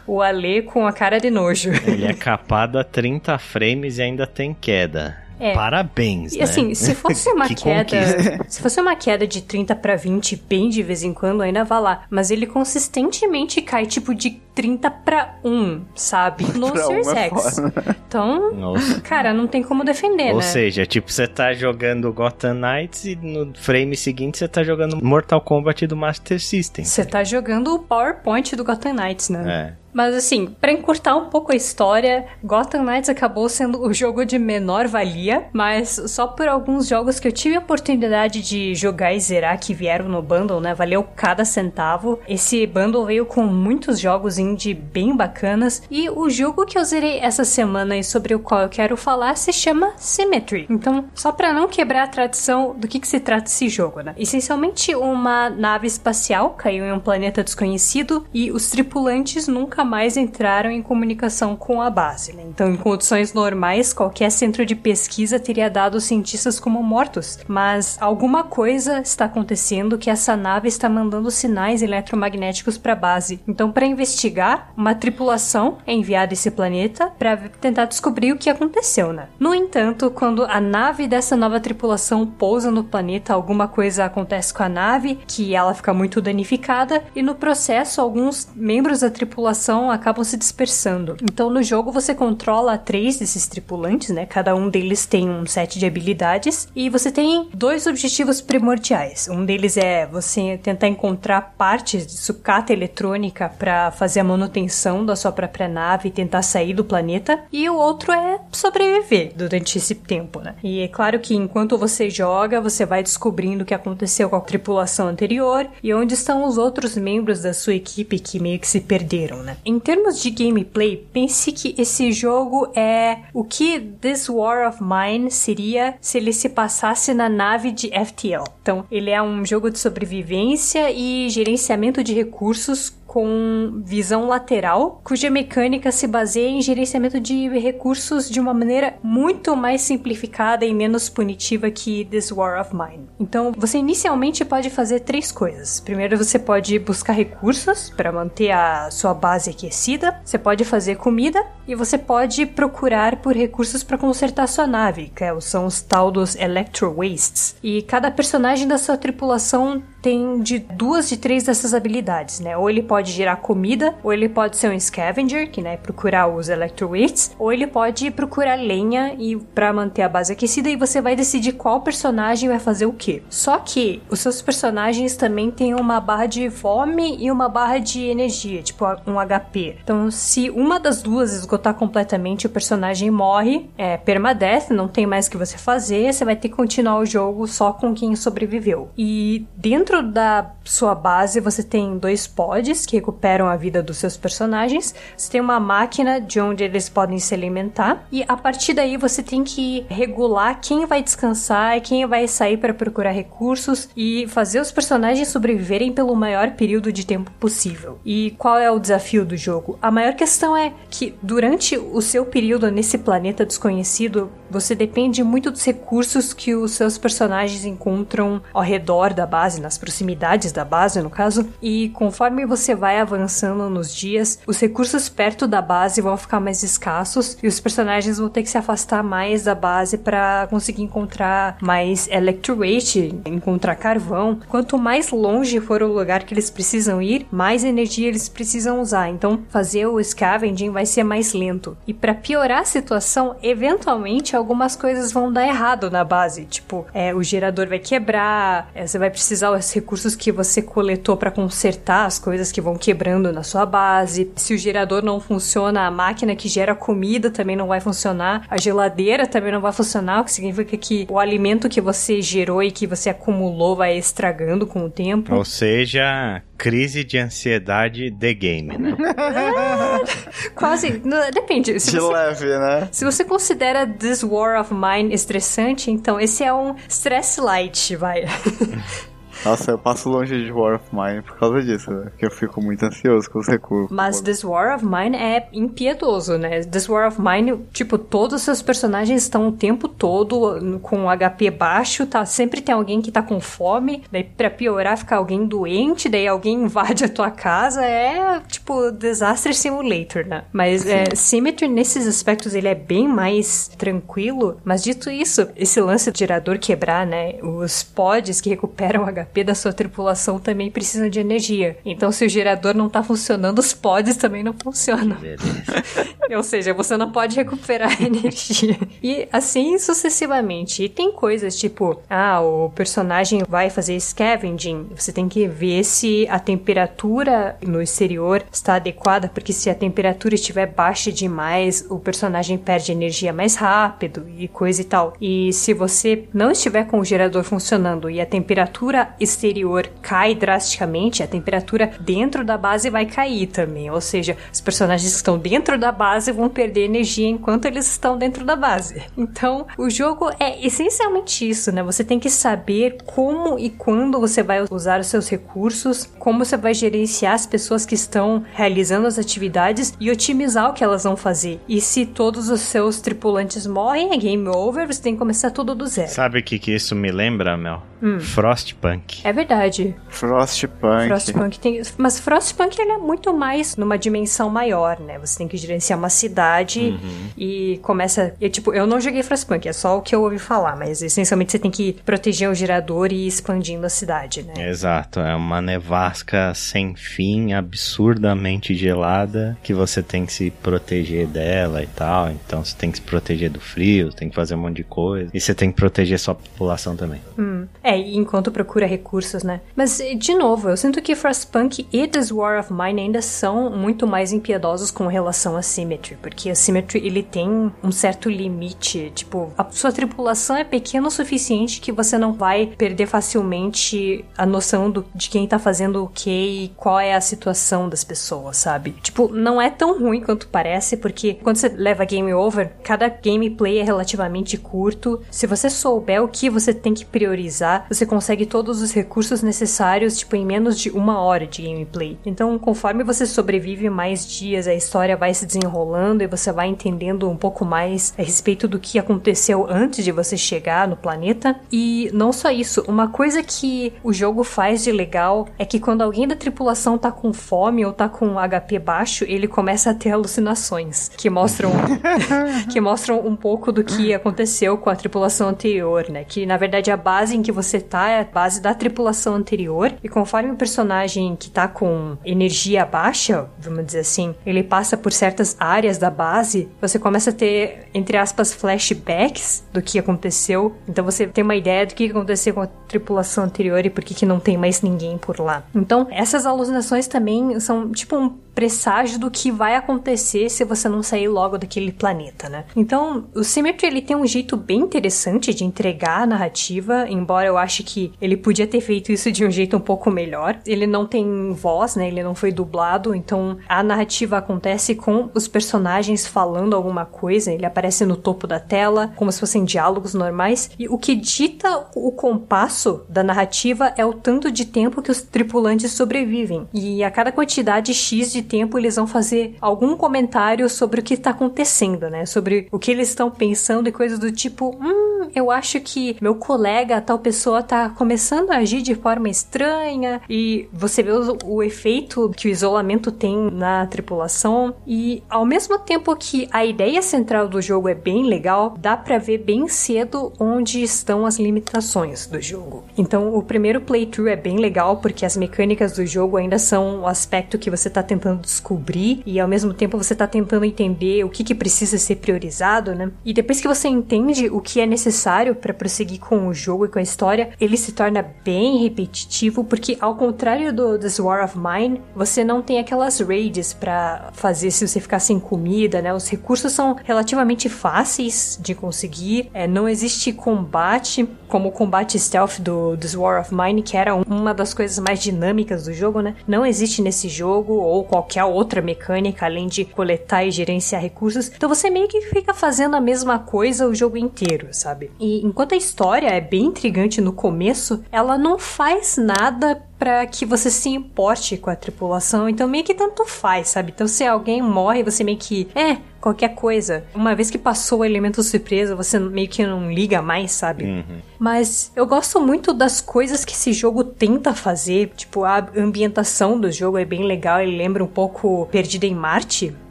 o 0.06 0.22
Ale 0.22 0.64
com 0.64 0.86
a 0.86 0.94
cara 0.94 1.20
de 1.20 1.30
nojo. 1.30 1.72
Ele 1.86 2.06
é 2.06 2.14
capado 2.14 2.78
a 2.78 2.84
30 2.84 3.38
frames 3.38 3.98
e 3.98 4.02
ainda 4.02 4.28
tem 4.28 4.54
queda. 4.54 5.24
É. 5.40 5.54
Parabéns, 5.54 6.34
e, 6.34 6.38
né? 6.38 6.44
assim, 6.44 6.74
se 6.74 6.96
fosse 6.96 7.28
uma 7.34 7.50
queda, 7.50 7.98
se 8.48 8.62
fosse 8.62 8.80
uma 8.80 8.96
queda 8.96 9.28
de 9.28 9.42
30 9.42 9.76
para 9.76 9.96
20 9.96 10.36
bem 10.48 10.70
de 10.70 10.82
vez 10.82 11.04
em 11.04 11.14
quando 11.14 11.42
ainda 11.42 11.64
vá 11.64 11.80
lá, 11.80 12.04
mas 12.10 12.32
ele 12.32 12.46
consistentemente 12.46 13.62
cai 13.62 13.86
tipo 13.86 14.14
de 14.14 14.30
30 14.56 14.90
para 14.92 15.36
1, 15.44 15.82
sabe? 15.96 16.46
No 16.58 16.76
Series 16.78 17.08
é 17.08 17.26
X. 17.26 17.60
Então, 18.08 18.54
Nossa. 18.54 19.02
cara, 19.02 19.34
não 19.34 19.48
tem 19.48 19.64
como 19.64 19.84
defender, 19.84 20.32
Ou 20.32 20.38
né? 20.38 20.42
seja, 20.44 20.86
tipo, 20.86 21.12
você 21.12 21.28
tá 21.28 21.52
jogando 21.54 22.14
Gotham 22.14 22.54
Knights 22.54 23.06
e 23.06 23.16
no 23.16 23.52
frame 23.56 23.96
seguinte 23.98 24.38
você 24.38 24.48
tá 24.48 24.64
jogando 24.64 25.04
Mortal 25.04 25.42
Kombat 25.42 25.88
do 25.88 25.98
Master 25.98 26.40
System. 26.40 26.86
Você 26.86 27.04
tá 27.04 27.24
jogando 27.24 27.74
o 27.74 27.80
PowerPoint 27.80 28.56
do 28.56 28.64
Gotham 28.64 28.94
Knights, 28.94 29.30
né? 29.30 29.74
É. 29.80 29.84
Mas 29.94 30.16
assim, 30.16 30.48
para 30.48 30.72
encurtar 30.72 31.16
um 31.16 31.30
pouco 31.30 31.52
a 31.52 31.56
história, 31.56 32.26
Gotham 32.44 32.84
Knights 32.84 33.10
acabou 33.10 33.48
sendo 33.48 33.86
o 33.86 33.94
jogo 33.94 34.26
de 34.26 34.40
menor 34.40 34.88
valia, 34.88 35.46
mas 35.54 36.02
só 36.08 36.26
por 36.26 36.48
alguns 36.48 36.88
jogos 36.88 37.20
que 37.20 37.28
eu 37.28 37.32
tive 37.32 37.56
a 37.56 37.60
oportunidade 37.60 38.42
de 38.42 38.74
jogar 38.74 39.14
e 39.14 39.20
zerar 39.20 39.60
que 39.60 39.74
vieram 39.74 40.10
no 40.10 40.22
bundle, 40.22 40.60
né? 40.60 40.74
Valeu 40.74 41.04
cada 41.16 41.46
centavo. 41.46 42.20
Esse 42.28 42.66
bundle 42.66 43.06
veio 43.06 43.26
com 43.26 43.44
muitos 43.44 44.00
jogos 44.00 44.40
indie 44.44 44.74
bem 44.74 45.16
bacanas 45.16 45.82
e 45.90 46.10
o 46.10 46.30
jogo 46.30 46.66
que 46.66 46.78
eu 46.78 46.84
zerei 46.84 47.20
essa 47.20 47.44
semana 47.44 47.98
e 47.98 48.04
sobre 48.04 48.36
o 48.36 48.40
qual 48.40 48.62
eu 48.62 48.70
quero 48.70 48.98
falar 48.98 49.36
se 49.38 49.54
chama 49.54 49.94
Symmetry. 49.98 50.68
Então, 50.70 51.06
só 51.14 51.32
para 51.32 51.54
não 51.54 51.68
quebrar 51.68 52.04
a 52.04 52.08
tradição 52.08 52.76
do 52.76 52.88
que, 52.88 53.00
que 53.00 53.08
se 53.08 53.20
trata 53.20 53.48
esse 53.48 53.70
jogo, 53.70 54.02
né? 54.02 54.14
Essencialmente, 54.18 54.96
uma 54.96 55.50
nave 55.50 55.88
espacial 55.88 56.52
caiu 56.52 56.86
em 56.86 56.92
um 56.92 57.00
planeta 57.00 57.44
desconhecido 57.44 58.26
e 58.34 58.52
os 58.52 58.70
tripulantes 58.70 59.48
nunca 59.48 59.84
mais 59.84 60.18
entraram 60.18 60.72
em 60.72 60.82
comunicação 60.82 61.56
com 61.56 61.82
a 61.82 61.90
base. 61.90 62.34
Né? 62.34 62.44
Então, 62.48 62.70
em 62.70 62.78
condições 62.78 63.34
normais, 63.34 63.94
qualquer 63.94 64.30
centro 64.30 64.66
de 64.66 64.76
pesquisa 64.76 65.40
teria 65.40 65.70
dado 65.70 65.96
os 65.96 66.04
cientistas 66.04 66.60
como 66.60 66.82
mortos, 66.84 67.40
mas 67.48 67.98
alguma 68.00 68.44
coisa 68.44 69.00
está 69.00 69.26
acontecendo 69.26 69.98
que 69.98 70.10
essa 70.10 70.36
nave 70.36 70.68
está 70.68 70.90
mandando 70.90 71.32
sinais 71.32 71.82
eletromagnéticos 71.82 72.78
para 72.78 72.94
a 72.94 72.96
base. 72.96 73.40
Então, 73.48 73.72
para 73.72 73.86
investigar, 73.86 74.33
uma 74.76 74.96
tripulação 74.96 75.78
é 75.86 75.94
enviada 75.94 76.32
a 76.32 76.36
esse 76.36 76.52
planeta 76.52 77.12
para 77.18 77.38
tentar 77.38 77.86
descobrir 77.86 78.32
o 78.32 78.38
que 78.38 78.50
aconteceu, 78.50 79.12
né? 79.12 79.28
No 79.40 79.54
entanto, 79.54 80.10
quando 80.12 80.44
a 80.46 80.60
nave 80.60 81.08
dessa 81.08 81.36
nova 81.36 81.60
tripulação 81.60 82.26
pousa 82.26 82.72
no 82.72 82.84
planeta, 82.84 83.34
alguma 83.34 83.68
coisa 83.68 84.06
acontece 84.06 84.54
com 84.54 84.64
a 84.64 84.70
nave, 84.70 85.20
que 85.28 85.56
ela 85.56 85.74
fica 85.74 85.94
muito 85.94 86.22
danificada, 86.22 87.04
e 87.16 87.22
no 87.22 87.36
processo, 87.36 88.02
alguns 88.02 88.50
membros 88.56 89.02
da 89.02 89.10
tripulação 89.10 89.24
tripulação 89.34 89.90
acabam 89.90 90.24
se 90.24 90.38
dispersando. 90.38 91.18
Então 91.22 91.50
no 91.50 91.64
jogo 91.64 91.92
você 91.92 92.14
controla 92.14 92.78
três 92.78 93.18
desses 93.18 93.48
tripulantes, 93.48 94.10
né? 94.10 94.26
Cada 94.26 94.56
um 94.56 94.70
deles 94.70 95.06
tem 95.06 95.30
um 95.30 95.46
set 95.46 95.80
de 95.80 95.86
habilidades 95.86 96.68
e 96.76 96.90
você 96.90 97.12
tem 97.12 97.50
dois 97.54 97.88
objetivos 97.88 98.42
primordiais. 98.42 99.28
Um 99.30 99.46
deles 99.46 99.78
é 99.78 100.06
você 100.06 100.60
tentar 100.62 100.88
encontrar 100.88 101.54
partes 101.58 102.06
de 102.06 102.14
sucata 102.14 102.74
eletrônica 102.74 103.50
para 103.58 103.92
fazer 103.92 104.23
a 104.24 104.28
manutenção 104.28 105.06
da 105.06 105.16
sua 105.16 105.32
própria 105.32 105.68
nave 105.68 106.08
e 106.08 106.12
tentar 106.12 106.42
sair 106.42 106.74
do 106.74 106.84
planeta. 106.84 107.42
E 107.52 107.70
o 107.70 107.76
outro 107.76 108.12
é 108.12 108.40
sobreviver 108.52 109.34
durante 109.36 109.78
esse 109.78 109.96
tempo, 109.96 110.40
né? 110.40 110.56
E 110.64 110.80
é 110.80 110.88
claro 110.88 111.20
que 111.20 111.36
enquanto 111.36 111.78
você 111.78 112.10
joga, 112.10 112.62
você 112.62 112.86
vai 112.86 113.04
descobrindo 113.04 113.64
o 113.64 113.66
que 113.66 113.74
aconteceu 113.74 114.30
com 114.30 114.36
a 114.36 114.42
tripulação 114.42 115.08
anterior 115.08 115.68
e 115.82 115.94
onde 115.94 116.14
estão 116.14 116.46
os 116.46 116.58
outros 116.58 116.96
membros 116.96 117.42
da 117.42 117.54
sua 117.54 117.76
equipe 117.76 118.20
que 118.20 118.40
meio 118.40 118.60
que 118.60 118.68
se 118.68 118.82
perderam, 118.82 119.44
né? 119.44 119.58
Em 119.66 119.80
termos 119.80 120.22
de 120.22 120.30
gameplay, 120.30 121.06
pense 121.12 121.52
que 121.52 121.76
esse 121.78 122.12
jogo 122.12 122.72
é 122.76 123.20
o 123.34 123.44
que 123.44 123.80
This 123.80 124.30
War 124.30 124.70
of 124.70 124.80
Mine 124.82 125.30
seria 125.30 125.96
se 126.00 126.18
ele 126.18 126.34
se 126.34 126.50
passasse 126.50 127.14
na 127.14 127.30
nave 127.30 127.72
de 127.72 127.90
FTL. 127.90 128.44
Então, 128.62 128.86
ele 128.90 129.10
é 129.10 129.22
um 129.22 129.46
jogo 129.46 129.70
de 129.70 129.78
sobrevivência 129.80 130.92
e 130.92 131.30
gerenciamento 131.30 132.04
de 132.04 132.14
recursos 132.14 132.94
com 133.14 133.84
visão 133.86 134.28
lateral, 134.28 135.00
cuja 135.04 135.30
mecânica 135.30 135.92
se 135.92 136.08
baseia 136.08 136.50
em 136.50 136.64
gerenciamento 136.64 137.20
de 137.20 137.48
recursos 137.60 138.28
de 138.28 138.40
uma 138.40 138.56
maneira 138.56 138.96
muito 139.04 139.56
mais 139.56 139.82
simplificada 139.82 140.66
e 140.66 140.74
menos 140.74 141.10
punitiva 141.10 141.70
que 141.70 142.06
This 142.06 142.32
War 142.32 142.60
of 142.60 142.76
Mine. 142.76 143.08
Então, 143.20 143.52
você 143.56 143.78
inicialmente 143.78 144.44
pode 144.44 144.72
fazer 144.72 145.02
três 145.02 145.32
coisas. 145.32 145.80
Primeiro, 145.80 146.18
você 146.18 146.40
pode 146.40 146.80
buscar 146.80 147.14
recursos 147.14 147.92
para 147.92 148.12
manter 148.12 148.50
a 148.50 148.90
sua 148.90 149.14
base 149.14 149.52
aquecida, 149.52 150.20
você 150.26 150.40
pode 150.40 150.66
fazer 150.66 150.96
comida 150.96 151.46
e 151.68 151.76
você 151.76 152.00
pode 152.00 152.48
procurar 152.48 153.18
por 153.18 153.36
recursos 153.36 153.84
para 153.84 153.96
consertar 153.96 154.48
sua 154.48 154.66
nave, 154.66 155.12
que 155.16 155.24
é 155.24 155.40
são 155.40 155.68
os 155.68 155.84
tal 155.84 156.10
dos 156.10 156.36
Electro 156.36 156.92
Wastes. 156.98 157.56
E 157.62 157.84
cada 157.84 158.10
personagem 158.10 158.68
da 158.68 158.80
sua 158.80 158.98
tripulação 158.98 159.84
tem 160.04 160.42
de 160.42 160.60
duas 160.60 161.08
de 161.08 161.16
três 161.16 161.46
dessas 161.46 161.74
habilidades, 161.74 162.42
né? 162.42 162.58
Ou 162.58 162.70
ele 162.70 162.84
pode 162.84 163.14
gerar 163.14 163.38
comida, 163.38 163.96
ou 164.04 164.12
ele 164.12 164.28
pode 164.28 164.58
ser 164.58 164.70
um 164.70 164.78
scavenger, 164.78 165.50
que 165.50 165.62
né, 165.62 165.78
procurar 165.78 166.28
os 166.28 166.50
electroweights, 166.50 167.32
ou 167.40 167.54
ele 167.54 167.66
pode 167.66 168.12
procurar 168.12 168.56
lenha 168.56 169.16
e 169.18 169.38
para 169.38 169.72
manter 169.72 170.02
a 170.02 170.10
base 170.10 170.34
aquecida 170.34 170.70
e 170.70 170.76
você 170.76 171.00
vai 171.00 171.16
decidir 171.16 171.54
qual 171.54 171.82
personagem 171.82 172.50
vai 172.50 172.60
fazer 172.60 172.86
o 172.86 172.92
que. 172.92 173.24
Só 173.30 173.58
que 173.60 174.02
os 174.10 174.20
seus 174.20 174.42
personagens 174.42 175.16
também 175.16 175.50
têm 175.50 175.74
uma 175.74 176.02
barra 176.02 176.26
de 176.26 176.50
fome 176.50 177.18
e 177.18 177.32
uma 177.32 177.48
barra 177.48 177.78
de 177.78 178.04
energia, 178.04 178.62
tipo 178.62 178.86
um 179.08 179.16
HP. 179.16 179.78
Então, 179.82 180.12
se 180.12 180.50
uma 180.50 180.82
das 180.82 181.02
duas 181.02 181.34
esgotar 181.34 181.76
completamente, 181.76 182.46
o 182.46 182.50
personagem 182.50 183.10
morre, 183.10 183.70
é 183.78 183.96
permadeath, 183.96 184.70
não 184.70 184.90
tem 184.90 185.08
mais 185.08 185.28
o 185.28 185.32
que 185.32 185.38
você 185.38 185.58
fazer, 185.58 186.14
você 186.14 186.26
vai 186.26 186.36
ter 186.36 186.50
que 186.50 186.56
continuar 186.56 187.00
o 187.00 187.06
jogo 187.06 187.48
só 187.48 187.72
com 187.72 187.94
quem 187.94 188.14
sobreviveu. 188.18 188.90
E 188.98 189.46
dentro 189.56 189.93
Dentro 189.94 190.12
da 190.12 190.52
sua 190.64 190.96
base, 190.96 191.40
você 191.40 191.62
tem 191.62 192.00
dois 192.00 192.26
pods 192.26 192.84
que 192.84 192.96
recuperam 192.96 193.48
a 193.48 193.56
vida 193.56 193.84
dos 193.84 193.98
seus 193.98 194.18
personagens. 194.18 194.96
Você 195.16 195.32
tem 195.32 195.40
uma 195.40 195.60
máquina 195.60 196.20
de 196.20 196.40
onde 196.40 196.64
eles 196.64 196.90
podem 196.90 197.20
se 197.20 197.32
alimentar. 197.36 198.08
E 198.12 198.24
a 198.28 198.36
partir 198.36 198.74
daí, 198.74 198.98
você 198.98 199.22
tem 199.22 199.44
que 199.44 199.86
regular 199.90 200.60
quem 200.60 200.88
vai 200.88 201.04
descansar 201.04 201.80
quem 201.80 202.08
vai 202.08 202.28
sair 202.28 202.58
para 202.58 202.74
procurar 202.74 203.12
recursos 203.12 203.88
e 203.96 204.26
fazer 204.30 204.60
os 204.60 204.72
personagens 204.72 205.28
sobreviverem 205.28 205.92
pelo 205.92 206.16
maior 206.16 206.52
período 206.52 206.92
de 206.92 207.06
tempo 207.06 207.30
possível. 207.40 208.00
E 208.04 208.32
qual 208.40 208.58
é 208.58 208.72
o 208.72 208.80
desafio 208.80 209.24
do 209.24 209.38
jogo? 209.38 209.78
A 209.80 209.92
maior 209.92 210.14
questão 210.16 210.58
é 210.58 210.74
que 210.90 211.14
durante 211.22 211.78
o 211.78 212.02
seu 212.02 212.26
período 212.26 212.72
nesse 212.72 212.98
planeta 212.98 213.46
desconhecido, 213.46 214.32
você 214.50 214.74
depende 214.74 215.24
muito 215.24 215.52
dos 215.52 215.64
recursos 215.64 216.34
que 216.34 216.56
os 216.56 216.72
seus 216.72 216.98
personagens 216.98 217.64
encontram 217.64 218.42
ao 218.52 218.64
redor 218.64 219.14
da 219.14 219.28
base, 219.28 219.62
nas 219.62 219.83
proximidades 219.84 220.54
da 220.54 220.64
base, 220.64 221.02
no 221.02 221.10
caso, 221.10 221.46
e 221.62 221.90
conforme 221.90 222.46
você 222.46 222.74
vai 222.74 223.02
avançando 223.02 223.70
nos 223.70 223.94
dias, 223.94 224.40
os 224.48 224.58
recursos 224.58 225.10
perto 225.10 225.46
da 225.46 225.62
base 225.62 226.00
vão 226.00 226.16
ficar 226.16 226.40
mais 226.40 226.64
escassos 226.64 227.38
e 227.44 227.48
os 227.48 227.60
personagens 227.60 228.18
vão 228.18 228.30
ter 228.30 228.44
que 228.44 228.50
se 228.50 228.58
afastar 228.58 229.04
mais 229.04 229.44
da 229.44 229.54
base 229.54 229.98
para 229.98 230.48
conseguir 230.50 230.84
encontrar 230.84 231.58
mais 231.62 232.08
electroweight, 232.08 233.14
encontrar 233.26 233.76
carvão. 233.76 234.40
Quanto 234.48 234.78
mais 234.78 235.12
longe 235.12 235.60
for 235.60 235.84
o 235.84 235.92
lugar 235.92 236.24
que 236.24 236.34
eles 236.34 236.50
precisam 236.50 237.02
ir, 237.02 237.28
mais 237.30 237.66
energia 237.66 238.08
eles 238.08 238.30
precisam 238.30 238.80
usar. 238.80 239.10
Então, 239.10 239.42
fazer 239.50 239.86
o 239.88 240.02
scavenging 240.02 240.70
vai 240.70 240.86
ser 240.86 241.04
mais 241.04 241.34
lento. 241.34 241.76
E 241.86 241.94
para 241.94 242.14
piorar 242.14 242.62
a 242.62 242.66
situação, 242.66 243.36
eventualmente 243.44 244.34
algumas 244.34 244.78
coisas 244.78 245.12
vão 245.12 245.32
dar 245.32 245.46
errado 245.46 245.92
na 245.92 246.06
base. 246.06 246.46
Tipo, 246.46 246.86
é, 246.94 247.14
o 247.14 247.22
gerador 247.22 247.68
vai 247.68 247.80
quebrar, 247.80 248.70
é, 248.74 248.88
você 248.88 248.98
vai 248.98 249.10
precisar 249.10 249.50
recursos 249.74 250.16
que 250.16 250.32
você 250.32 250.62
coletou 250.62 251.18
para 251.18 251.32
consertar 251.32 252.06
as 252.06 252.20
coisas 252.20 252.52
que 252.52 252.62
vão 252.62 252.76
quebrando 252.76 253.32
na 253.32 253.44
sua 253.44 253.66
base. 253.66 254.32
Se 254.36 254.54
o 254.54 254.58
gerador 254.58 255.04
não 255.04 255.20
funciona, 255.20 255.86
a 255.86 255.92
máquina 255.92 256.36
que 256.36 256.48
gera 256.48 256.76
comida 256.76 257.30
também 257.30 257.56
não 257.56 257.68
vai 257.68 257.80
funcionar, 257.80 258.46
a 258.50 258.58
geladeira 258.58 259.28
também 259.28 259.52
não 259.52 259.62
vai 259.62 259.72
funcionar, 259.72 260.22
o 260.22 260.26
que 260.26 260.32
significa 260.32 260.78
que 260.78 261.08
o 261.10 261.20
alimento 261.20 261.70
que 261.70 261.82
você 261.82 262.22
gerou 262.22 262.62
e 262.62 262.72
que 262.72 262.88
você 262.88 263.10
acumulou 263.10 263.76
vai 263.76 263.98
estragando 263.98 264.66
com 264.66 264.86
o 264.86 264.90
tempo. 264.90 265.34
Ou 265.34 265.46
seja, 265.46 266.42
crise 266.58 267.04
de 267.04 267.18
ansiedade 267.18 268.10
de 268.10 268.34
game, 268.34 268.78
né? 268.78 268.96
É, 269.34 270.50
quase. 270.52 271.02
Depende. 271.34 271.80
Se 271.80 271.92
de 271.92 272.00
você, 272.00 272.14
leve, 272.14 272.46
né? 272.46 272.88
Se 272.92 273.04
você 273.04 273.26
considera 273.26 273.86
This 273.86 274.24
War 274.24 274.62
of 274.62 274.74
Mine 274.74 275.14
estressante, 275.14 275.92
então 275.92 276.20
esse 276.20 276.44
é 276.44 276.54
um 276.54 276.76
stress 276.88 277.42
light, 277.42 277.96
vai. 277.96 278.24
Nossa, 279.46 279.72
eu 279.72 279.78
passo 279.78 280.10
longe 280.10 280.46
de 280.46 280.52
War 280.52 280.76
of 280.76 280.86
Mine 280.92 281.22
por 281.22 281.38
causa 281.38 281.62
disso, 281.62 281.92
né? 281.92 282.12
Que 282.18 282.26
eu 282.26 282.32
fico 282.32 282.62
muito 282.62 282.84
ansioso 282.86 283.30
com 283.30 283.40
os 283.40 283.48
recursos. 283.48 283.92
Mas 283.92 284.22
This 284.22 284.44
War 284.44 284.76
of 284.76 284.86
Mine 284.86 285.18
é 285.18 285.48
impiedoso, 285.52 286.38
né? 286.38 286.62
This 286.62 286.88
War 286.88 287.08
of 287.08 287.20
Mine, 287.20 287.60
tipo, 287.74 287.98
todos 287.98 288.36
os 288.36 288.42
seus 288.44 288.62
personagens 288.62 289.24
estão 289.24 289.48
o 289.48 289.52
tempo 289.52 289.88
todo 289.88 290.80
com 290.82 291.08
HP 291.10 291.52
baixo, 291.52 292.06
tá? 292.06 292.26
Sempre 292.26 292.62
tem 292.62 292.74
alguém 292.74 293.02
que 293.02 293.12
tá 293.12 293.22
com 293.22 293.40
fome, 293.40 294.04
daí 294.12 294.24
pra 294.24 294.50
piorar 294.50 294.98
fica 294.98 295.16
alguém 295.16 295.46
doente, 295.46 296.08
daí 296.08 296.28
alguém 296.28 296.54
invade 296.64 297.04
a 297.04 297.10
tua 297.10 297.32
casa, 297.32 297.84
é 297.84 298.40
tipo 298.48 298.92
Disaster 298.92 299.54
Simulator, 299.54 300.26
né? 300.26 300.46
Mas 300.52 300.86
é, 300.86 301.16
Symmetry 301.16 301.68
nesses 301.68 302.08
aspectos 302.08 302.56
ele 302.56 302.68
é 302.68 302.76
bem 302.76 303.08
mais 303.08 303.70
tranquilo, 303.78 304.58
mas 304.64 304.84
dito 304.84 305.10
isso, 305.10 305.48
esse 305.56 305.82
lance 305.82 306.12
do 306.12 306.18
gerador 306.18 306.58
quebrar, 306.60 307.06
né? 307.06 307.36
Os 307.42 307.84
pods 307.84 308.40
que 308.40 308.50
recuperam 308.50 309.06
HP 309.06 309.23
HP 309.24 309.44
da 309.44 309.56
sua 309.56 309.74
tripulação 309.74 310.40
também 310.40 310.72
precisam 310.72 311.10
de 311.10 311.20
energia. 311.20 311.78
Então, 311.86 312.12
se 312.12 312.26
o 312.26 312.30
gerador 312.30 312.76
não 312.76 312.90
tá 312.90 313.04
funcionando, 313.04 313.60
os 313.60 313.74
pods 313.74 314.18
também 314.18 314.44
não 314.44 314.54
funcionam. 314.54 315.18
Ou 316.36 316.44
seja, 316.44 316.74
você 316.74 316.98
não 316.98 317.12
pode 317.12 317.36
recuperar 317.36 318.02
energia. 318.02 318.78
E 319.02 319.28
assim 319.32 319.78
sucessivamente. 319.78 320.84
E 320.84 320.90
tem 320.90 321.12
coisas 321.12 321.58
tipo, 321.58 322.02
ah, 322.10 322.42
o 322.42 322.70
personagem 322.70 323.44
vai 323.48 323.70
fazer 323.70 324.00
scavenging. 324.00 324.88
Você 324.96 325.12
tem 325.12 325.28
que 325.28 325.48
ver 325.48 325.84
se 325.84 326.28
a 326.30 326.40
temperatura 326.40 327.58
no 327.62 327.82
exterior 327.82 328.44
está 328.52 328.76
adequada, 328.76 329.28
porque 329.28 329.54
se 329.54 329.70
a 329.70 329.76
temperatura 329.76 330.36
estiver 330.36 330.68
baixa 330.68 331.12
demais, 331.12 331.86
o 331.90 332.00
personagem 332.00 332.58
perde 332.58 332.92
energia 332.92 333.34
mais 333.34 333.56
rápido 333.56 334.26
e 334.38 334.48
coisa 334.48 334.82
e 334.82 334.86
tal. 334.86 335.14
E 335.22 335.54
se 335.54 335.74
você 335.74 336.28
não 336.34 336.52
estiver 336.52 336.88
com 336.88 337.00
o 337.00 337.06
gerador 337.06 337.44
funcionando 337.44 338.10
e 338.10 338.20
a 338.20 338.26
temperatura 338.26 339.13
exterior 339.20 339.90
cai 340.02 340.36
drasticamente, 340.36 341.24
a 341.24 341.28
temperatura 341.28 341.92
dentro 342.00 342.44
da 342.44 342.58
base 342.58 342.90
vai 342.90 343.06
cair 343.06 343.48
também. 343.48 343.90
Ou 343.90 344.02
seja, 344.02 344.38
os 344.52 344.62
personagens 344.62 345.12
que 345.12 345.18
estão 345.18 345.38
dentro 345.38 345.78
da 345.78 345.92
base 345.92 346.32
vão 346.32 346.50
perder 346.50 346.86
energia 346.86 347.28
enquanto 347.28 347.66
eles 347.66 347.90
estão 347.90 348.18
dentro 348.18 348.46
da 348.46 348.56
base. 348.56 349.02
Então, 349.18 349.66
o 349.78 349.90
jogo 349.90 350.30
é 350.40 350.66
essencialmente 350.66 351.48
isso, 351.48 351.72
né? 351.72 351.84
Você 351.84 352.04
tem 352.04 352.20
que 352.20 352.30
saber 352.30 352.98
como 353.06 353.58
e 353.60 353.70
quando 353.70 354.20
você 354.20 354.44
vai 354.44 354.64
usar 354.70 355.00
os 355.00 355.08
seus 355.08 355.30
recursos, 355.30 356.10
como 356.20 356.44
você 356.44 356.58
vai 356.58 356.74
gerenciar 356.74 357.34
as 357.34 357.46
pessoas 357.46 357.86
que 357.86 357.96
estão 357.96 358.44
realizando 358.54 359.08
as 359.08 359.18
atividades 359.18 359.94
e 360.00 360.12
otimizar 360.12 360.70
o 360.70 360.74
que 360.74 360.84
elas 360.84 361.04
vão 361.04 361.16
fazer. 361.16 361.60
E 361.68 361.80
se 361.82 362.06
todos 362.06 362.50
os 362.50 362.62
seus 362.62 363.02
tripulantes 363.02 363.66
morrem, 363.68 364.14
é 364.14 364.18
game 364.18 364.48
over, 364.48 364.88
você 364.88 365.02
tem 365.02 365.14
que 365.14 365.20
começar 365.20 365.52
tudo 365.52 365.76
do 365.76 365.88
zero. 365.88 366.10
Sabe 366.10 366.40
o 366.40 366.44
que, 366.44 366.60
que 366.60 366.74
isso 366.74 366.96
me 366.96 367.12
lembra, 367.12 367.58
Mel? 367.58 367.84
Hum. 368.02 368.20
Frostpunk. 368.20 369.03
É 369.24 369.32
verdade. 369.32 369.96
Frostpunk. 370.10 371.08
Frostpunk 371.08 371.60
tem. 371.60 371.82
Mas 371.98 372.20
Frostpunk 372.20 372.80
ele 372.80 372.92
é 372.92 372.98
muito 372.98 373.34
mais 373.34 373.76
numa 373.76 373.98
dimensão 373.98 374.50
maior, 374.50 375.00
né? 375.00 375.18
Você 375.20 375.38
tem 375.38 375.48
que 375.48 375.58
gerenciar 375.58 375.98
uma 375.98 376.10
cidade 376.10 376.80
uhum. 376.80 377.30
e 377.38 377.80
começa. 377.82 378.34
E, 378.40 378.50
tipo, 378.50 378.74
eu 378.74 378.86
não 378.86 379.00
joguei 379.00 379.24
Frostpunk, 379.24 379.68
é 379.68 379.74
só 379.74 379.98
o 379.98 380.02
que 380.02 380.16
eu 380.16 380.22
ouvi 380.22 380.40
falar, 380.40 380.76
mas 380.76 381.02
essencialmente 381.02 381.52
você 381.52 381.60
tem 381.60 381.72
que 381.72 381.94
proteger 382.06 382.50
o 382.50 382.54
gerador 382.54 383.12
e 383.12 383.26
ir 383.26 383.28
expandindo 383.28 383.86
a 383.86 383.90
cidade, 383.90 384.44
né? 384.44 384.54
Exato, 384.70 385.20
é 385.20 385.36
uma 385.36 385.62
nevasca 385.62 386.54
sem 386.54 386.96
fim, 386.96 387.54
absurdamente 387.54 388.74
gelada, 388.76 389.58
que 389.64 389.74
você 389.74 390.02
tem 390.02 390.26
que 390.26 390.34
se 390.34 390.52
proteger 390.52 391.28
dela 391.28 391.84
e 391.84 391.88
tal. 391.88 392.30
Então 392.30 392.64
você 392.64 392.76
tem 392.76 392.92
que 392.92 392.98
se 392.98 393.04
proteger 393.04 393.50
do 393.50 393.60
frio, 393.60 394.12
tem 394.12 394.30
que 394.30 394.36
fazer 394.36 394.56
um 394.56 394.60
monte 394.60 394.78
de 394.78 394.84
coisa. 394.84 395.30
E 395.34 395.40
você 395.40 395.54
tem 395.54 395.72
que 395.72 395.76
proteger 395.76 396.20
sua 396.20 396.36
população 396.36 396.96
também. 396.96 397.22
Hum. 397.38 397.66
É, 397.84 397.98
enquanto 397.98 398.52
procura 398.52 398.86
recursos, 398.94 399.44
né? 399.44 399.62
Mas, 399.76 400.02
de 400.18 400.34
novo, 400.36 400.70
eu 400.70 400.78
sinto 400.78 401.02
que 401.02 401.16
Frostpunk 401.16 401.88
e 401.92 402.08
This 402.08 402.32
War 402.32 402.60
of 402.60 402.72
Mine 402.72 403.02
ainda 403.02 403.22
são 403.22 403.70
muito 403.70 404.06
mais 404.08 404.32
impiedosos 404.32 404.92
com 404.92 405.08
relação 405.08 405.56
a 405.56 405.62
Symmetry, 405.62 406.18
porque 406.22 406.50
a 406.50 406.56
Symmetry, 406.56 407.06
ele 407.06 407.24
tem 407.24 407.72
um 407.84 407.92
certo 407.92 408.30
limite, 408.30 409.12
tipo, 409.16 409.52
a 409.58 409.66
sua 409.72 409.92
tripulação 409.92 410.56
é 410.56 410.64
pequena 410.64 411.08
o 411.08 411.12
suficiente 411.12 411.82
que 411.82 411.92
você 411.92 412.18
não 412.18 412.34
vai 412.34 412.68
perder 412.78 413.08
facilmente 413.08 414.24
a 414.38 414.46
noção 414.46 414.90
do, 414.90 415.06
de 415.14 415.30
quem 415.30 415.48
tá 415.48 415.58
fazendo 415.58 416.04
o 416.04 416.08
que 416.08 416.30
e 416.30 416.72
qual 416.76 417.00
é 417.00 417.14
a 417.14 417.22
situação 417.22 417.90
das 417.90 418.04
pessoas, 418.04 418.58
sabe? 418.58 418.92
Tipo, 419.02 419.30
não 419.30 419.62
é 419.62 419.70
tão 419.70 420.00
ruim 420.00 420.22
quanto 420.22 420.48
parece, 420.48 420.98
porque 420.98 421.36
quando 421.36 421.58
você 421.58 421.70
leva 421.70 422.06
game 422.06 422.34
over, 422.34 422.74
cada 422.84 423.08
gameplay 423.08 423.80
é 423.80 423.84
relativamente 423.84 424.58
curto. 424.58 425.22
Se 425.32 425.48
você 425.48 425.70
souber 425.70 426.24
o 426.24 426.28
que 426.28 426.50
você 426.50 426.74
tem 426.74 426.94
que 426.94 427.06
priorizar, 427.06 427.86
você 427.90 428.06
consegue 428.06 428.46
todos 428.46 428.82
os 428.84 428.94
recursos 428.94 429.42
necessários, 429.42 430.18
tipo, 430.18 430.36
em 430.36 430.46
menos 430.46 430.78
de 430.78 430.90
uma 430.90 431.20
hora 431.20 431.48
de 431.48 431.64
gameplay. 431.64 432.18
Então, 432.26 432.58
conforme 432.60 433.04
você 433.04 433.26
sobrevive 433.26 433.90
mais 433.90 434.28
dias, 434.28 434.68
a 434.68 434.74
história 434.74 435.18
vai 435.18 435.34
se 435.34 435.46
desenrolando 435.46 436.24
e 436.24 436.28
você 436.28 436.52
vai 436.52 436.68
entendendo 436.68 437.30
um 437.30 437.36
pouco 437.36 437.66
mais 437.66 438.14
a 438.18 438.22
respeito 438.22 438.68
do 438.68 438.80
que 438.80 439.00
aconteceu 439.00 439.66
antes 439.70 440.04
de 440.04 440.12
você 440.12 440.38
chegar 440.38 440.88
no 440.88 440.96
planeta. 440.96 441.56
E 441.72 442.10
não 442.14 442.32
só 442.32 442.52
isso, 442.52 442.84
uma 442.88 443.08
coisa 443.08 443.42
que 443.42 443.94
o 444.04 444.14
jogo 444.14 444.44
faz 444.44 444.84
de 444.84 444.92
legal 444.92 445.48
é 445.58 445.66
que 445.66 445.80
quando 445.80 446.02
alguém 446.02 446.28
da 446.28 446.36
tripulação 446.36 446.98
tá 446.98 447.12
com 447.12 447.34
fome 447.34 447.86
ou 447.86 447.94
tá 447.94 448.10
com 448.10 448.36
HP 448.36 448.80
baixo, 448.80 449.26
ele 449.28 449.48
começa 449.48 449.92
a 449.92 449.94
ter 449.94 450.12
alucinações 450.12 451.10
que 451.10 451.30
mostram 451.30 451.72
que 452.72 452.80
mostram 452.82 453.26
um 453.26 453.36
pouco 453.36 453.72
do 453.72 453.84
que 453.84 454.14
aconteceu 454.14 454.78
com 454.78 454.90
a 454.90 454.96
tripulação 454.96 455.50
anterior, 455.50 456.10
né? 456.10 456.24
Que 456.24 456.46
na 456.46 456.58
verdade 456.58 456.92
a 456.92 456.98
base 456.98 457.36
em 457.36 457.42
que 457.42 457.52
você 457.52 457.80
tá 457.80 458.10
é 458.10 458.22
a 458.22 458.24
base 458.24 458.62
da 458.62 458.73
tripulação 458.74 459.36
anterior, 459.36 459.94
e 460.04 460.10
conforme 460.10 460.52
o 460.52 460.56
personagem 460.56 461.36
que 461.36 461.50
tá 461.50 461.68
com 461.68 462.18
energia 462.26 462.86
baixa, 462.86 463.48
vamos 463.60 463.86
dizer 463.86 464.00
assim, 464.00 464.36
ele 464.46 464.64
passa 464.64 464.98
por 464.98 465.12
certas 465.12 465.56
áreas 465.60 465.98
da 465.98 466.10
base, 466.10 466.70
você 466.82 466.98
começa 467.00 467.30
a 467.30 467.34
ter, 467.34 467.88
entre 467.94 468.18
aspas, 468.18 468.54
flashbacks 468.54 469.64
do 469.72 469.82
que 469.82 470.00
aconteceu. 470.00 470.76
Então 470.88 471.04
você 471.04 471.28
tem 471.28 471.44
uma 471.44 471.56
ideia 471.56 471.86
do 471.86 471.94
que 471.94 472.10
aconteceu 472.10 472.54
com 472.54 472.62
a 472.62 472.68
tripulação 472.68 473.44
anterior 473.44 473.86
e 473.86 473.90
por 473.90 474.04
que, 474.04 474.14
que 474.14 474.26
não 474.26 474.40
tem 474.40 474.58
mais 474.58 474.82
ninguém 474.82 475.18
por 475.18 475.40
lá. 475.40 475.64
Então, 475.74 476.08
essas 476.12 476.46
alucinações 476.46 477.08
também 477.08 477.60
são 477.60 477.92
tipo 477.92 478.16
um 478.16 478.30
presságio 478.54 479.20
do 479.20 479.32
que 479.32 479.52
vai 479.52 479.76
acontecer 479.76 480.50
se 480.50 480.64
você 480.64 480.88
não 480.88 481.04
sair 481.04 481.28
logo 481.28 481.58
daquele 481.58 481.92
planeta, 481.92 482.50
né? 482.50 482.66
Então, 482.76 483.26
o 483.34 483.44
Symmetry 483.44 483.88
ele 483.88 484.02
tem 484.02 484.16
um 484.16 484.26
jeito 484.26 484.56
bem 484.56 484.80
interessante 484.80 485.54
de 485.54 485.64
entregar 485.64 486.22
a 486.22 486.28
narrativa, 486.28 487.06
embora 487.10 487.48
eu 487.48 487.58
ache 487.58 487.84
que 487.84 488.14
ele 488.22 488.38
podia 488.38 488.68
ter 488.68 488.82
feito 488.82 489.12
isso 489.12 489.32
de 489.32 489.46
um 489.46 489.52
jeito 489.52 489.76
um 489.76 489.80
pouco 489.80 490.12
melhor. 490.12 490.60
Ele 490.66 490.86
não 490.86 491.06
tem 491.06 491.52
voz, 491.52 491.96
né? 491.96 492.08
Ele 492.08 492.24
não 492.24 492.36
foi 492.36 492.52
dublado, 492.52 493.16
então 493.16 493.58
a 493.68 493.82
narrativa 493.82 494.38
acontece 494.38 494.96
com 494.96 495.30
os 495.34 495.48
personagens 495.48 496.28
falando 496.28 496.76
alguma 496.76 497.06
coisa, 497.06 497.52
ele 497.52 497.66
aparece 497.66 498.06
no 498.06 498.16
topo 498.16 498.46
da 498.46 498.60
tela, 498.60 499.14
como 499.16 499.32
se 499.32 499.40
fossem 499.40 499.66
diálogos 499.66 500.14
normais, 500.14 500.70
e 500.78 500.88
o 500.88 500.98
que 500.98 501.16
dita 501.16 501.88
o 501.96 502.12
compasso 502.12 503.02
da 503.10 503.24
narrativa 503.24 503.94
é 503.98 504.06
o 504.06 504.14
tanto 504.14 504.52
de 504.52 504.66
tempo 504.66 505.02
que 505.02 505.12
os 505.12 505.22
tripulantes 505.22 505.92
sobrevivem. 505.92 506.68
E 506.74 507.04
a 507.04 507.12
cada 507.12 507.32
quantidade 507.32 507.94
X 507.94 508.32
de 508.32 508.43
tempo 508.44 508.78
eles 508.78 508.96
vão 508.96 509.08
fazer 509.08 509.56
algum 509.60 509.96
comentário 509.96 510.70
sobre 510.70 511.00
o 511.00 511.04
que 511.04 511.16
está 511.16 511.32
acontecendo, 511.32 512.10
né? 512.10 512.26
Sobre 512.26 512.68
o 512.72 512.80
que 512.80 512.92
eles 512.92 513.10
estão 513.10 513.32
pensando 513.32 513.88
e 513.88 513.92
coisas 513.92 514.20
do 514.20 514.32
tipo, 514.32 514.76
hum, 514.80 515.13
eu 515.36 515.52
acho 515.52 515.80
que 515.80 516.16
meu 516.22 516.36
colega, 516.36 517.02
tal 517.02 517.20
pessoa, 517.20 517.64
tá 517.64 517.90
começando 517.90 518.52
a 518.52 518.58
agir 518.58 518.82
de 518.82 518.96
forma 518.96 519.30
estranha 519.30 520.22
e 520.30 520.68
você 520.72 521.04
vê 521.04 521.12
o, 521.12 521.38
o 521.46 521.64
efeito 521.64 522.32
que 522.36 522.48
o 522.48 522.52
isolamento 522.52 523.12
tem 523.12 523.52
na 523.52 523.86
tripulação 523.88 524.76
e 524.86 525.24
ao 525.30 525.46
mesmo 525.46 525.78
tempo 525.80 526.16
que 526.16 526.48
a 526.52 526.66
ideia 526.66 527.02
central 527.02 527.48
do 527.48 527.62
jogo 527.62 527.88
é 527.90 527.96
bem 527.96 528.26
legal, 528.26 528.76
dá 528.78 528.96
para 528.96 529.18
ver 529.18 529.40
bem 529.40 529.68
cedo 529.68 530.32
onde 530.40 530.82
estão 530.82 531.26
as 531.26 531.40
limitações 531.40 532.28
do 532.28 532.42
jogo. 532.42 532.84
Então, 532.98 533.36
o 533.36 533.42
primeiro 533.42 533.82
playthrough 533.82 534.28
é 534.28 534.36
bem 534.36 534.58
legal 534.58 534.98
porque 534.98 535.26
as 535.26 535.38
mecânicas 535.38 535.94
do 535.94 536.06
jogo 536.06 536.38
ainda 536.38 536.60
são 536.60 537.02
o 537.02 537.08
aspecto 537.08 537.58
que 537.58 537.70
você 537.70 537.90
tá 537.90 538.04
tentando 538.04 538.42
descobrir 538.42 539.22
e 539.26 539.40
ao 539.40 539.48
mesmo 539.48 539.74
tempo 539.74 539.98
você 539.98 540.16
tá 540.16 540.28
tentando 540.28 540.66
entender 540.66 541.24
o 541.24 541.30
que, 541.30 541.44
que 541.44 541.56
precisa 541.56 541.98
ser 541.98 542.18
priorizado, 542.18 542.94
né? 542.96 543.12
E 543.26 543.34
depois 543.34 543.60
que 543.60 543.68
você 543.68 543.88
entende 543.88 544.50
o 544.50 544.60
que 544.60 544.80
é 544.80 544.86
necessário 544.86 545.13
para 545.56 545.74
prosseguir 545.74 546.20
com 546.20 546.48
o 546.48 546.54
jogo 546.54 546.86
e 546.86 546.90
com 546.90 547.00
a 547.00 547.02
história, 547.02 547.52
ele 547.60 547.78
se 547.78 547.92
torna 547.92 548.26
bem 548.44 548.78
repetitivo 548.84 549.64
porque 549.64 549.98
ao 550.00 550.16
contrário 550.16 550.74
do 550.74 550.98
This 550.98 551.20
War 551.20 551.44
of 551.44 551.58
Mine, 551.58 552.02
você 552.16 552.44
não 552.44 552.62
tem 552.62 552.80
aquelas 552.80 553.20
raids 553.20 553.74
para 553.74 554.30
fazer 554.34 554.72
se 554.72 554.88
você 554.88 555.00
ficar 555.00 555.20
sem 555.20 555.40
comida, 555.40 556.02
né? 556.02 556.14
Os 556.14 556.30
recursos 556.30 556.72
são 556.72 556.96
relativamente 557.04 557.70
fáceis 557.70 558.58
de 558.62 558.74
conseguir, 558.74 559.50
é, 559.54 559.68
não 559.68 559.88
existe 559.88 560.32
combate 560.32 561.28
como 561.48 561.70
o 561.70 561.72
combate 561.72 562.18
stealth 562.20 562.60
do 562.60 562.98
This 562.98 563.16
War 563.16 563.42
of 563.42 563.54
Mine, 563.54 563.84
que 563.84 563.96
era 563.96 564.16
uma 564.16 564.54
das 564.54 564.74
coisas 564.74 564.98
mais 565.00 565.22
dinâmicas 565.22 565.86
do 565.86 565.94
jogo, 565.94 566.20
né? 566.22 566.36
Não 566.48 566.66
existe 566.66 567.02
nesse 567.02 567.30
jogo 567.30 567.74
ou 567.74 568.04
qualquer 568.04 568.44
outra 568.44 568.82
mecânica 568.82 569.46
além 569.46 569.68
de 569.68 569.86
coletar 569.86 570.44
e 570.44 570.52
gerenciar 570.52 571.02
recursos. 571.02 571.52
Então 571.56 571.70
você 571.70 571.90
meio 571.90 572.08
que 572.08 572.22
fica 572.22 572.54
fazendo 572.54 572.96
a 572.96 573.02
mesma 573.02 573.40
coisa 573.40 573.88
o 573.88 573.94
jogo 573.94 574.18
inteiro, 574.18 574.68
sabe? 574.72 575.03
E 575.20 575.46
enquanto 575.46 575.74
a 575.74 575.78
história 575.78 576.28
é 576.28 576.42
bem 576.42 576.66
intrigante 576.66 577.22
no 577.22 577.34
começo, 577.34 578.04
ela 578.12 578.38
não 578.38 578.58
faz 578.58 579.18
nada 579.18 579.82
para 579.98 580.26
que 580.26 580.46
você 580.46 580.70
se 580.70 580.90
importe 580.90 581.56
com 581.58 581.70
a 581.70 581.76
tripulação. 581.76 582.50
Então 582.50 582.68
meio 582.68 582.84
que 582.84 582.94
tanto 582.94 583.26
faz, 583.26 583.70
sabe? 583.70 583.94
Então 583.96 584.08
se 584.08 584.26
alguém 584.26 584.62
morre, 584.62 585.02
você 585.02 585.24
meio 585.24 585.38
que, 585.38 585.68
é, 585.74 585.98
qualquer 586.20 586.56
coisa. 586.56 587.06
Uma 587.14 587.36
vez 587.36 587.50
que 587.50 587.58
passou 587.58 588.00
o 588.00 588.06
elemento 588.06 588.44
surpresa, 588.44 588.96
você 588.96 589.20
meio 589.20 589.48
que 589.48 589.66
não 589.66 589.92
liga 589.92 590.22
mais, 590.22 590.52
sabe? 590.52 590.86
Uhum. 590.86 591.22
Mas 591.40 591.92
eu 591.96 592.06
gosto 592.06 592.40
muito 592.40 592.74
das 592.74 593.02
coisas 593.02 593.44
que 593.44 593.54
esse 593.54 593.74
jogo 593.74 594.04
tenta 594.04 594.54
fazer. 594.54 595.12
Tipo, 595.16 595.44
a 595.44 595.66
ambientação 595.76 596.60
do 596.60 596.72
jogo 596.72 596.98
é 596.98 597.06
bem 597.06 597.24
legal. 597.24 597.60
Ele 597.60 597.78
lembra 597.78 598.04
um 598.04 598.08
pouco 598.08 598.68
Perdida 598.72 599.06
em 599.06 599.16
Marte, 599.16 599.76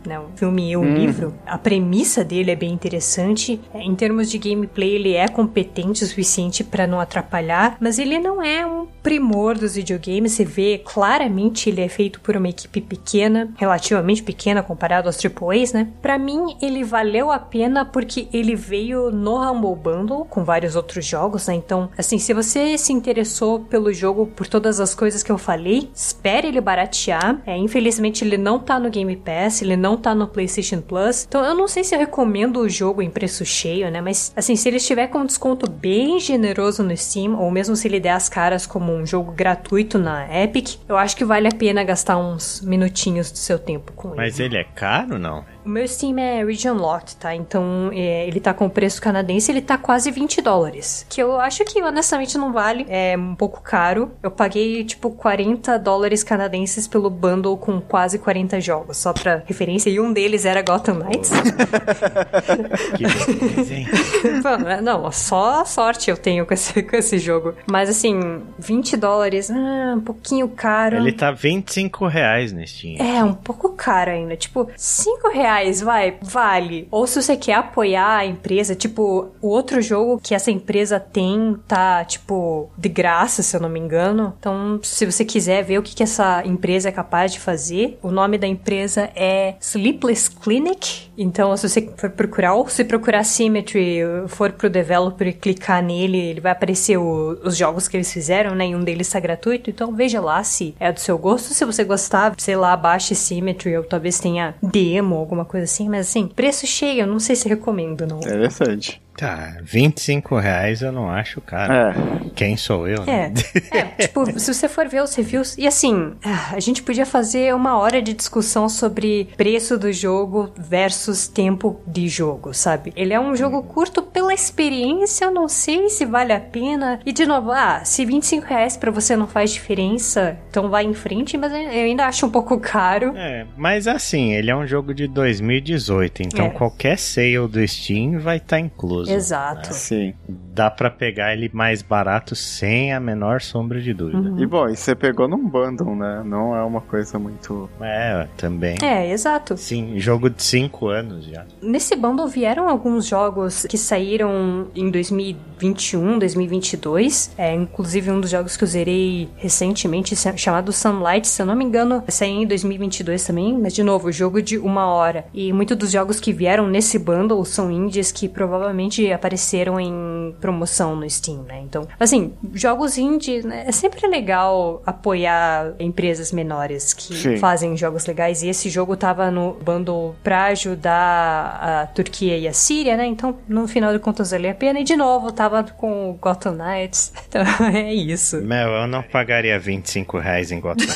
né, 0.07 0.19
o 0.19 0.27
filme 0.37 0.71
e 0.71 0.77
o 0.77 0.81
hum. 0.81 0.95
livro. 0.95 1.35
A 1.47 1.59
premissa 1.59 2.25
dele 2.25 2.51
é 2.51 2.57
bem 2.57 2.73
interessante. 2.73 3.61
É, 3.73 3.83
em 3.83 3.95
termos 3.95 4.31
de 4.31 4.39
gameplay, 4.39 4.95
ele 4.95 5.15
é 5.15 5.29
competente 5.29 6.05
o 6.05 6.07
suficiente 6.07 6.65
para 6.65 6.87
não 6.87 7.01
atrapalhar, 7.01 7.77
mas 7.81 7.99
ele 7.99 8.19
não 8.19 8.43
é 8.43 8.67
um 8.67 8.87
primor 9.03 9.57
dos 9.57 9.75
videogames. 9.75 10.33
Você 10.33 10.45
vê 10.45 10.81
claramente 10.85 11.69
ele 11.69 11.81
é 11.81 11.89
feito 11.89 12.21
por 12.21 12.37
uma 12.37 12.49
equipe 12.49 12.81
pequena, 12.81 13.51
relativamente 13.57 14.23
pequena 14.23 14.63
comparado 14.63 15.09
aos 15.09 15.19
AAAs, 15.25 15.73
né? 15.73 15.89
Para 16.01 16.19
mim, 16.19 16.57
ele 16.61 16.85
valeu 16.85 17.31
a 17.31 17.39
pena 17.39 17.85
porque 17.85 18.29
ele 18.33 18.55
veio 18.55 19.11
no 19.11 19.37
Humble 19.37 19.77
Bundle 19.77 20.25
com 20.25 20.45
vários 20.45 20.77
outros 20.77 21.05
jogos, 21.05 21.47
né? 21.47 21.55
Então, 21.55 21.91
assim, 21.97 22.19
se 22.19 22.33
você 22.33 22.77
se 22.79 22.93
interessou 22.93 23.61
pelo 23.61 23.93
jogo 23.93 24.27
por 24.27 24.47
todas 24.47 24.81
as 24.81 24.95
coisas 24.95 25.23
que 25.23 25.33
eu 25.33 25.39
falei, 25.39 25.91
espere 25.95 26.49
ele 26.49 26.61
baratear. 26.61 27.41
É, 27.47 27.57
infelizmente, 27.57 28.25
ele 28.25 28.37
não 28.37 28.59
tá 28.59 28.79
no 28.79 28.91
Game 28.91 29.17
Pass, 29.17 29.63
ele 29.63 29.77
não 29.77 29.92
não 29.93 29.97
tá 29.99 30.15
no 30.15 30.27
PlayStation 30.27 30.81
Plus. 30.81 31.27
Então 31.29 31.45
eu 31.45 31.55
não 31.55 31.69
sei 31.69 31.85
se 31.85 31.95
eu 31.95 31.99
recomendo 31.99 32.61
o 32.61 32.69
jogo 32.69 33.03
em 33.03 33.11
preço 33.11 33.45
cheio, 33.45 33.91
né? 33.91 34.01
Mas 34.01 34.33
assim, 34.35 34.57
se 34.57 34.69
ele 34.69 34.79
estiver 34.79 35.07
com 35.09 35.19
um 35.19 35.27
desconto 35.27 35.71
bem 35.71 36.19
generoso 36.19 36.83
no 36.83 36.97
Steam, 36.97 37.39
ou 37.39 37.51
mesmo 37.51 37.77
se 37.77 37.87
ele 37.89 38.01
der 38.01 38.13
as 38.13 38.29
caras 38.29 38.67
como 38.67 38.93
um 38.93 39.05
jogo 39.05 39.33
gratuito 39.33 39.99
na 39.99 40.27
Epic, 40.43 40.77
eu 40.89 40.97
acho 40.97 41.17
que 41.17 41.25
vale 41.25 41.49
a 41.49 41.53
pena 41.53 41.85
gastar 41.85 42.17
uns 42.17 42.63
minutinhos 42.63 43.31
do 43.31 43.39
seu 43.39 43.59
tempo 43.59 43.93
com 43.93 44.09
ele. 44.09 44.17
Mas 44.17 44.41
ele 44.41 44.57
é 44.57 44.65
caro, 44.65 45.19
não? 45.19 45.45
O 45.65 45.69
meu 45.69 45.87
Steam 45.87 46.19
é 46.19 46.45
Region 46.45 46.75
Locked, 46.75 47.17
tá? 47.17 47.35
Então 47.35 47.91
é, 47.93 48.27
ele 48.27 48.41
tá 48.41 48.53
com 48.53 48.69
preço 48.69 49.01
canadense, 49.01 49.51
ele 49.51 49.63
tá 49.63 49.79
quase 49.79 50.11
20 50.11 50.43
dólares. 50.43 51.07
Que 51.09 51.23
eu 51.23 51.41
acho 51.41 51.65
que 51.65 51.81
honestamente 51.83 52.37
não 52.37 52.53
vale. 52.53 52.85
É 52.89 53.17
um 53.17 53.35
pouco 53.35 53.61
caro. 53.61 54.11
Eu 54.23 54.31
paguei 54.31 54.85
tipo 54.85 55.11
40 55.11 55.79
dólares 55.79 56.25
canadenses 56.25 56.89
pelo 56.89 57.09
bundle 57.09 57.57
com 57.57 57.81
quase 57.81 58.19
40 58.19 58.61
jogos, 58.61 58.97
só 58.97 59.13
pra 59.13 59.43
referência. 59.47 59.89
E 59.89 60.01
um 60.01 60.13
deles 60.13 60.45
era 60.45 60.63
Gotham 60.63 60.95
Knights. 60.95 61.31
que 62.97 63.05
beleza, 63.05 63.75
hein? 63.75 63.87
não, 64.83 65.13
só 65.13 65.65
sorte 65.65 66.11
eu 66.11 66.17
tenho 66.17 66.45
com 66.45 66.55
esse, 66.55 66.83
com 66.83 66.97
esse 66.97 67.19
jogo. 67.19 67.55
Mas 67.71 67.89
assim, 67.89 68.43
20 68.59 68.97
dólares, 68.97 69.51
ah, 69.51 69.95
um 69.97 70.01
pouquinho 70.01 70.49
caro. 70.49 70.97
Ele 70.97 71.13
tá 71.13 71.31
25 71.31 72.07
reais 72.07 72.53
no 72.53 72.67
Steam. 72.67 72.97
É, 72.99 73.23
um 73.23 73.35
pouco 73.35 73.71
caro 73.71 74.11
ainda. 74.11 74.37
Tipo, 74.37 74.69
5 74.77 75.29
reais 75.29 75.52
reais, 75.53 75.81
vai, 75.81 76.17
vale. 76.23 76.89
Ou 76.91 77.07
se 77.07 77.21
você 77.21 77.37
quer 77.37 77.55
apoiar 77.55 78.19
a 78.19 78.27
empresa, 78.27 78.75
tipo, 78.75 79.31
o 79.41 79.49
outro 79.49 79.81
jogo 79.83 80.21
que 80.23 80.35
essa 80.35 80.51
empresa 80.51 80.99
tem 80.99 81.57
tá, 81.69 82.05
tipo, 82.05 82.71
de 82.77 82.89
graça, 82.89 83.43
se 83.43 83.57
eu 83.57 83.61
não 83.61 83.69
me 83.69 83.79
engano. 83.79 84.35
Então, 84.39 84.81
se 84.83 85.05
você 85.05 85.25
quiser 85.25 85.63
ver 85.63 85.79
o 85.79 85.83
que, 85.83 85.95
que 85.95 86.03
essa 86.03 86.43
empresa 86.45 86.89
é 86.89 86.93
capaz 86.93 87.33
de 87.33 87.41
fazer, 87.41 87.99
o 88.03 88.11
nome 88.11 88.39
da 88.39 88.47
empresa 88.47 89.11
é 89.15 89.55
Sleepless 89.61 90.31
Clinic. 90.31 91.11
Então, 91.17 91.55
se 91.57 91.69
você 91.69 91.93
for 91.97 92.11
procurar, 92.11 92.55
ou 92.55 92.67
se 92.69 92.85
procurar 92.85 93.25
Symmetry, 93.25 94.01
for 94.29 94.53
pro 94.53 94.71
developer 94.71 95.29
e 95.29 95.33
clicar 95.33 95.83
nele, 95.83 96.19
ele 96.19 96.41
vai 96.41 96.53
aparecer 96.53 96.97
o, 96.97 97.39
os 97.45 97.57
jogos 97.57 97.87
que 97.87 97.97
eles 97.97 98.13
fizeram, 98.13 98.55
né? 98.55 98.69
E 98.69 98.75
um 98.75 98.83
deles 98.83 99.09
tá 99.09 99.21
gratuito. 99.21 99.69
Então, 99.69 99.95
veja 99.95 100.21
lá 100.21 100.43
se 100.43 100.75
é 100.81 100.91
do 100.91 101.01
seu 101.01 101.19
gosto. 101.19 101.53
Se 101.53 101.65
você 101.65 101.85
gostar, 101.85 102.35
sei 102.39 102.57
lá, 102.57 102.77
baixe 102.77 103.15
Symmetry, 103.15 103.77
ou 103.77 103.85
talvez 103.85 104.19
tenha 104.19 104.55
demo, 104.63 105.17
alguma 105.17 105.42
coisa 105.45 105.65
assim. 105.65 105.89
Mas 105.89 106.09
assim, 106.09 106.27
preço 106.27 106.67
cheio, 106.67 107.01
eu 107.01 107.07
não 107.07 107.19
sei 107.19 107.37
se 107.37 107.49
recomendo, 107.49 108.07
não. 108.07 108.19
Interessante. 108.21 109.02
Tá, 109.23 109.57
25 109.63 110.37
reais 110.37 110.83
eu 110.83 110.91
não 110.91 111.09
acho 111.09 111.41
caro. 111.41 111.73
É. 111.73 111.95
Quem 112.35 112.57
sou 112.57 112.89
eu? 112.89 113.05
Né? 113.05 113.33
É. 113.71 113.79
é, 113.79 113.85
tipo, 114.07 114.27
se 114.37 114.53
você 114.53 114.69
for 114.69 114.89
ver 114.89 115.01
os 115.01 115.15
reviews. 115.15 115.57
E 115.57 115.65
assim, 115.65 116.15
a 116.25 116.59
gente 116.59 116.83
podia 116.83 117.07
fazer 117.07 117.55
uma 117.55 117.79
hora 117.79 118.03
de 118.03 118.15
discussão 118.15 118.69
sobre 118.69 119.29
preço 119.37 119.79
do 119.79 119.93
jogo 119.93 120.53
versus 120.59 121.29
tempo 121.29 121.81
de 121.87 122.09
jogo, 122.09 122.53
sabe? 122.53 122.93
Ele 122.97 123.15
é 123.15 123.21
um 123.21 123.37
jogo 123.37 123.63
curto 123.63 124.03
pela 124.03 124.35
experiência, 124.35 125.27
eu 125.27 125.31
não 125.31 125.47
sei 125.47 125.89
se 125.89 126.05
vale 126.05 126.33
a 126.33 126.41
pena. 126.41 126.99
E 127.07 127.13
de 127.13 127.25
novo, 127.25 127.53
ah, 127.53 127.85
se 127.85 128.05
25 128.05 128.45
reais 128.45 128.77
pra 128.77 128.91
você 128.91 129.15
não 129.15 129.29
faz 129.29 129.53
diferença, 129.53 130.37
então 130.51 130.69
vai 130.69 130.83
em 130.83 130.95
frente, 130.95 131.39
mas 131.39 131.53
eu 131.53 131.59
ainda 131.59 132.07
acho 132.07 132.27
um 132.27 132.31
pouco 132.31 132.59
caro. 132.59 133.13
É, 133.17 133.47
mas 133.57 133.87
assim, 133.87 134.33
ele 134.33 134.51
é 134.51 134.57
um 134.57 134.67
jogo 134.67 134.93
de 134.93 135.07
2018, 135.07 136.25
então 136.25 136.47
é. 136.47 136.51
qualquer 136.51 136.99
sale 136.99 137.47
do 137.47 137.69
Steam 137.69 138.19
vai 138.19 138.39
estar 138.39 138.57
tá 138.57 138.61
incluso. 138.61 139.12
Exato. 139.15 139.69
Né? 139.69 139.75
Sim. 139.75 140.15
Dá 140.29 140.71
para 140.71 140.91
pegar 140.91 141.33
ele 141.33 141.51
mais 141.53 141.83
barato 141.83 142.35
sem 142.35 142.93
a 142.93 143.01
menor 143.01 143.41
sombra 143.41 143.81
de 143.81 143.95
dúvida. 143.95 144.31
Uhum. 144.31 144.39
E 144.39 144.47
bom, 144.47 144.69
e 144.69 144.77
você 144.77 144.95
pegou 144.95 145.27
num 145.27 145.49
bundle, 145.49 145.95
né? 145.97 146.23
Não 146.25 146.55
é 146.55 146.63
uma 146.63 146.81
coisa 146.81 147.19
muito. 147.19 147.71
É, 147.81 148.27
também. 148.37 148.77
É, 148.83 149.11
exato. 149.11 149.57
Sim, 149.57 149.99
jogo 149.99 150.29
de 150.29 150.43
5 150.43 150.89
anos 150.89 151.25
já. 151.25 151.47
Nesse 151.63 151.97
bundle 151.97 152.29
vieram 152.29 152.69
alguns 152.69 153.07
jogos 153.07 153.65
que 153.67 153.79
saíram 153.79 154.69
em 154.75 154.91
2021, 154.91 156.19
2022. 156.19 157.33
É, 157.39 157.55
inclusive 157.55 158.11
um 158.11 158.21
dos 158.21 158.31
jogos 158.31 158.57
que 158.57 158.65
eu 158.65 158.69
zerei 158.69 159.31
recentemente, 159.37 160.15
chamado 160.37 160.73
Sunlight, 160.73 161.27
se 161.27 161.41
eu 161.41 161.47
não 161.47 161.57
me 161.57 161.65
engano, 161.65 162.03
saiu 162.09 162.43
em 162.43 162.47
2022 162.47 163.25
também. 163.25 163.59
Mas 163.59 163.73
de 163.73 163.83
novo, 163.83 164.13
jogo 164.13 164.43
de 164.43 164.59
uma 164.59 164.87
hora. 164.87 165.25
E 165.33 165.53
muitos 165.53 165.77
dos 165.77 165.91
jogos 165.91 166.21
que 166.21 166.33
vieram 166.33 166.67
nesse 166.67 166.99
bundle 166.99 167.43
são 167.45 167.71
indies 167.71 168.13
que 168.13 168.29
provavelmente 168.29 168.92
apareceram 169.13 169.79
em 169.79 170.35
promoção 170.41 170.97
no 170.97 171.09
Steam, 171.09 171.43
né? 171.43 171.61
Então, 171.61 171.87
assim, 171.99 172.33
jogos 172.55 172.99
indie, 172.99 173.47
né? 173.47 173.65
É 173.67 173.73
sempre 173.73 174.07
legal 174.07 174.83
apoiar 174.85 175.75
empresas 175.79 176.33
menores 176.33 176.93
que 176.93 177.15
Sim. 177.15 177.37
fazem 177.37 177.77
jogos 177.77 178.07
legais. 178.07 178.43
E 178.43 178.49
esse 178.49 178.69
jogo 178.69 178.97
tava 178.97 179.31
no 179.31 179.55
bundle 179.55 180.15
pra 180.23 180.47
ajudar 180.47 181.59
a 181.63 181.87
Turquia 181.87 182.37
e 182.37 182.49
a 182.49 182.53
Síria, 182.53 182.97
né? 182.97 183.07
Então, 183.07 183.37
no 183.49 183.69
final 183.69 183.93
de 183.93 183.99
contas, 183.99 184.31
valeu 184.31 184.51
a 184.51 184.55
pena. 184.55 184.81
E 184.81 184.85
de 184.85 184.97
novo, 184.97 185.33
tava 185.33 185.65
com 185.65 186.11
o 186.11 186.15
Gotham 186.15 186.55
Knights. 186.55 187.13
Então, 187.33 187.67
é 187.67 187.95
isso. 187.95 188.43
Mel, 188.43 188.69
eu 188.69 188.87
não 188.87 189.03
pagaria 189.03 189.59
25 189.59 190.19
reais 190.19 190.53
em 190.53 190.61
Gotham. 190.61 190.85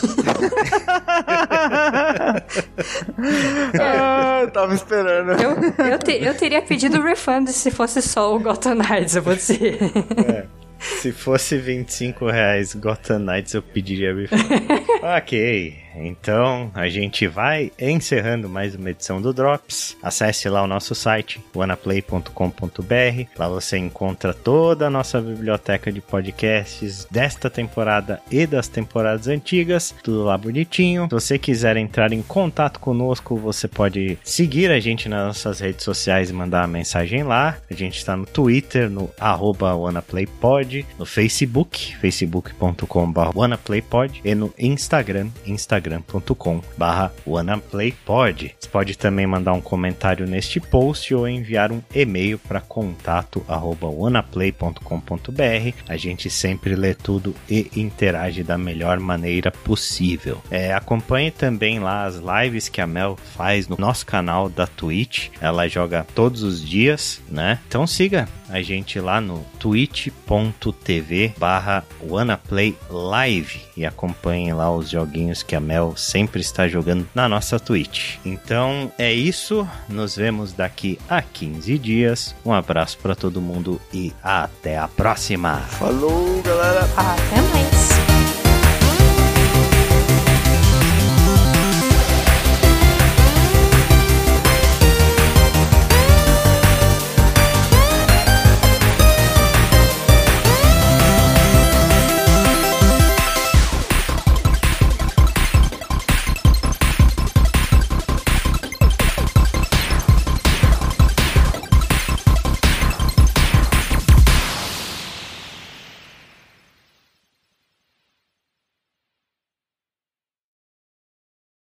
ah, 3.80 4.46
tava 4.52 4.74
esperando. 4.74 5.32
Eu, 5.32 5.86
eu, 5.86 5.98
te, 5.98 6.12
eu 6.12 6.34
teria 6.34 6.60
pedido 6.60 7.00
refund 7.00 7.48
se 7.48 7.70
fosse 7.70 7.85
só 7.86 8.34
o 8.34 8.40
Gotham 8.40 8.76
Knights, 8.76 9.16
eu 9.16 9.22
vou 9.22 9.34
dizer. 9.34 9.78
É. 10.28 10.46
Se 10.78 11.10
fosse 11.10 11.56
25 11.56 12.26
reais 12.26 12.74
Gotham 12.74 13.18
Knights, 13.20 13.54
eu 13.54 13.62
pediria 13.62 14.14
refund. 14.14 14.42
ok. 15.02 15.85
Então 15.98 16.70
a 16.74 16.88
gente 16.88 17.26
vai 17.26 17.72
encerrando 17.78 18.48
mais 18.48 18.74
uma 18.74 18.90
edição 18.90 19.20
do 19.20 19.32
Drops. 19.32 19.96
Acesse 20.02 20.48
lá 20.48 20.62
o 20.62 20.66
nosso 20.66 20.94
site, 20.94 21.40
wanaplay.com.br. 21.54 23.28
Lá 23.36 23.48
você 23.48 23.78
encontra 23.78 24.34
toda 24.34 24.86
a 24.86 24.90
nossa 24.90 25.20
biblioteca 25.20 25.90
de 25.90 26.00
podcasts 26.00 27.06
desta 27.10 27.48
temporada 27.48 28.20
e 28.30 28.46
das 28.46 28.68
temporadas 28.68 29.28
antigas, 29.28 29.94
tudo 30.02 30.24
lá 30.24 30.36
bonitinho. 30.36 31.04
Se 31.04 31.10
você 31.10 31.38
quiser 31.38 31.76
entrar 31.76 32.12
em 32.12 32.22
contato 32.22 32.78
conosco, 32.80 33.36
você 33.36 33.68
pode 33.68 34.18
seguir 34.22 34.70
a 34.70 34.80
gente 34.80 35.08
nas 35.08 35.26
nossas 35.26 35.60
redes 35.60 35.84
sociais 35.84 36.30
e 36.30 36.32
mandar 36.32 36.62
uma 36.62 36.68
mensagem 36.68 37.22
lá. 37.22 37.56
A 37.70 37.74
gente 37.74 37.98
está 37.98 38.16
no 38.16 38.26
Twitter, 38.26 38.90
no 38.90 39.10
arroba 39.18 39.74
WannaPlayPod, 39.74 40.86
no 40.98 41.06
Facebook, 41.06 41.96
facebook.com.br 41.96 43.30
WannaPlayPod 43.34 44.20
e 44.24 44.34
no 44.34 44.52
Instagram, 44.58 45.28
instagram.com.br 45.86 47.12
WannaPlayPod. 47.26 48.54
Você 48.58 48.68
pode 48.68 48.98
também 48.98 49.26
mandar 49.26 49.52
um 49.52 49.60
comentário 49.60 50.26
neste 50.26 50.60
post 50.60 51.14
ou 51.14 51.28
enviar 51.28 51.70
um 51.72 51.80
e-mail 51.94 52.38
para 52.38 52.60
contato 52.60 53.44
arroba 53.48 53.86
wanaplay.com.br. 53.86 55.74
A 55.88 55.96
gente 55.96 56.28
sempre 56.28 56.74
lê 56.74 56.94
tudo 56.94 57.34
e 57.48 57.70
interage 57.76 58.42
da 58.42 58.58
melhor 58.58 58.98
maneira 58.98 59.50
possível. 59.50 60.42
É, 60.50 60.72
acompanhe 60.74 61.30
também 61.30 61.78
lá 61.78 62.04
as 62.04 62.16
lives 62.16 62.68
que 62.68 62.80
a 62.80 62.86
Mel 62.86 63.16
faz 63.36 63.68
no 63.68 63.76
nosso 63.78 64.04
canal 64.04 64.48
da 64.48 64.66
Twitch. 64.66 65.28
Ela 65.40 65.68
joga 65.68 66.06
todos 66.14 66.42
os 66.42 66.66
dias, 66.66 67.22
né? 67.28 67.60
Então 67.68 67.86
siga 67.86 68.28
a 68.48 68.62
gente 68.62 69.00
lá 69.00 69.20
no 69.20 69.44
twitch.tv 69.58 71.34
barra 71.38 71.84
Live 72.90 73.60
e 73.76 73.84
acompanhe 73.84 74.52
lá 74.52 74.74
os 74.74 74.90
joguinhos 74.90 75.42
que 75.42 75.54
a 75.54 75.60
Mel 75.60 75.94
sempre 75.96 76.40
está 76.40 76.68
jogando 76.68 77.08
na 77.14 77.28
nossa 77.28 77.58
Twitch. 77.58 78.16
Então 78.24 78.92
é 78.98 79.12
isso, 79.12 79.68
nos 79.88 80.16
vemos 80.16 80.52
daqui 80.52 80.98
a 81.08 81.22
15 81.22 81.78
dias. 81.78 82.34
Um 82.44 82.52
abraço 82.52 82.98
para 82.98 83.14
todo 83.14 83.40
mundo 83.40 83.80
e 83.92 84.12
até 84.22 84.78
a 84.78 84.88
próxima. 84.88 85.56
Falou, 85.56 86.42
galera! 86.42 86.86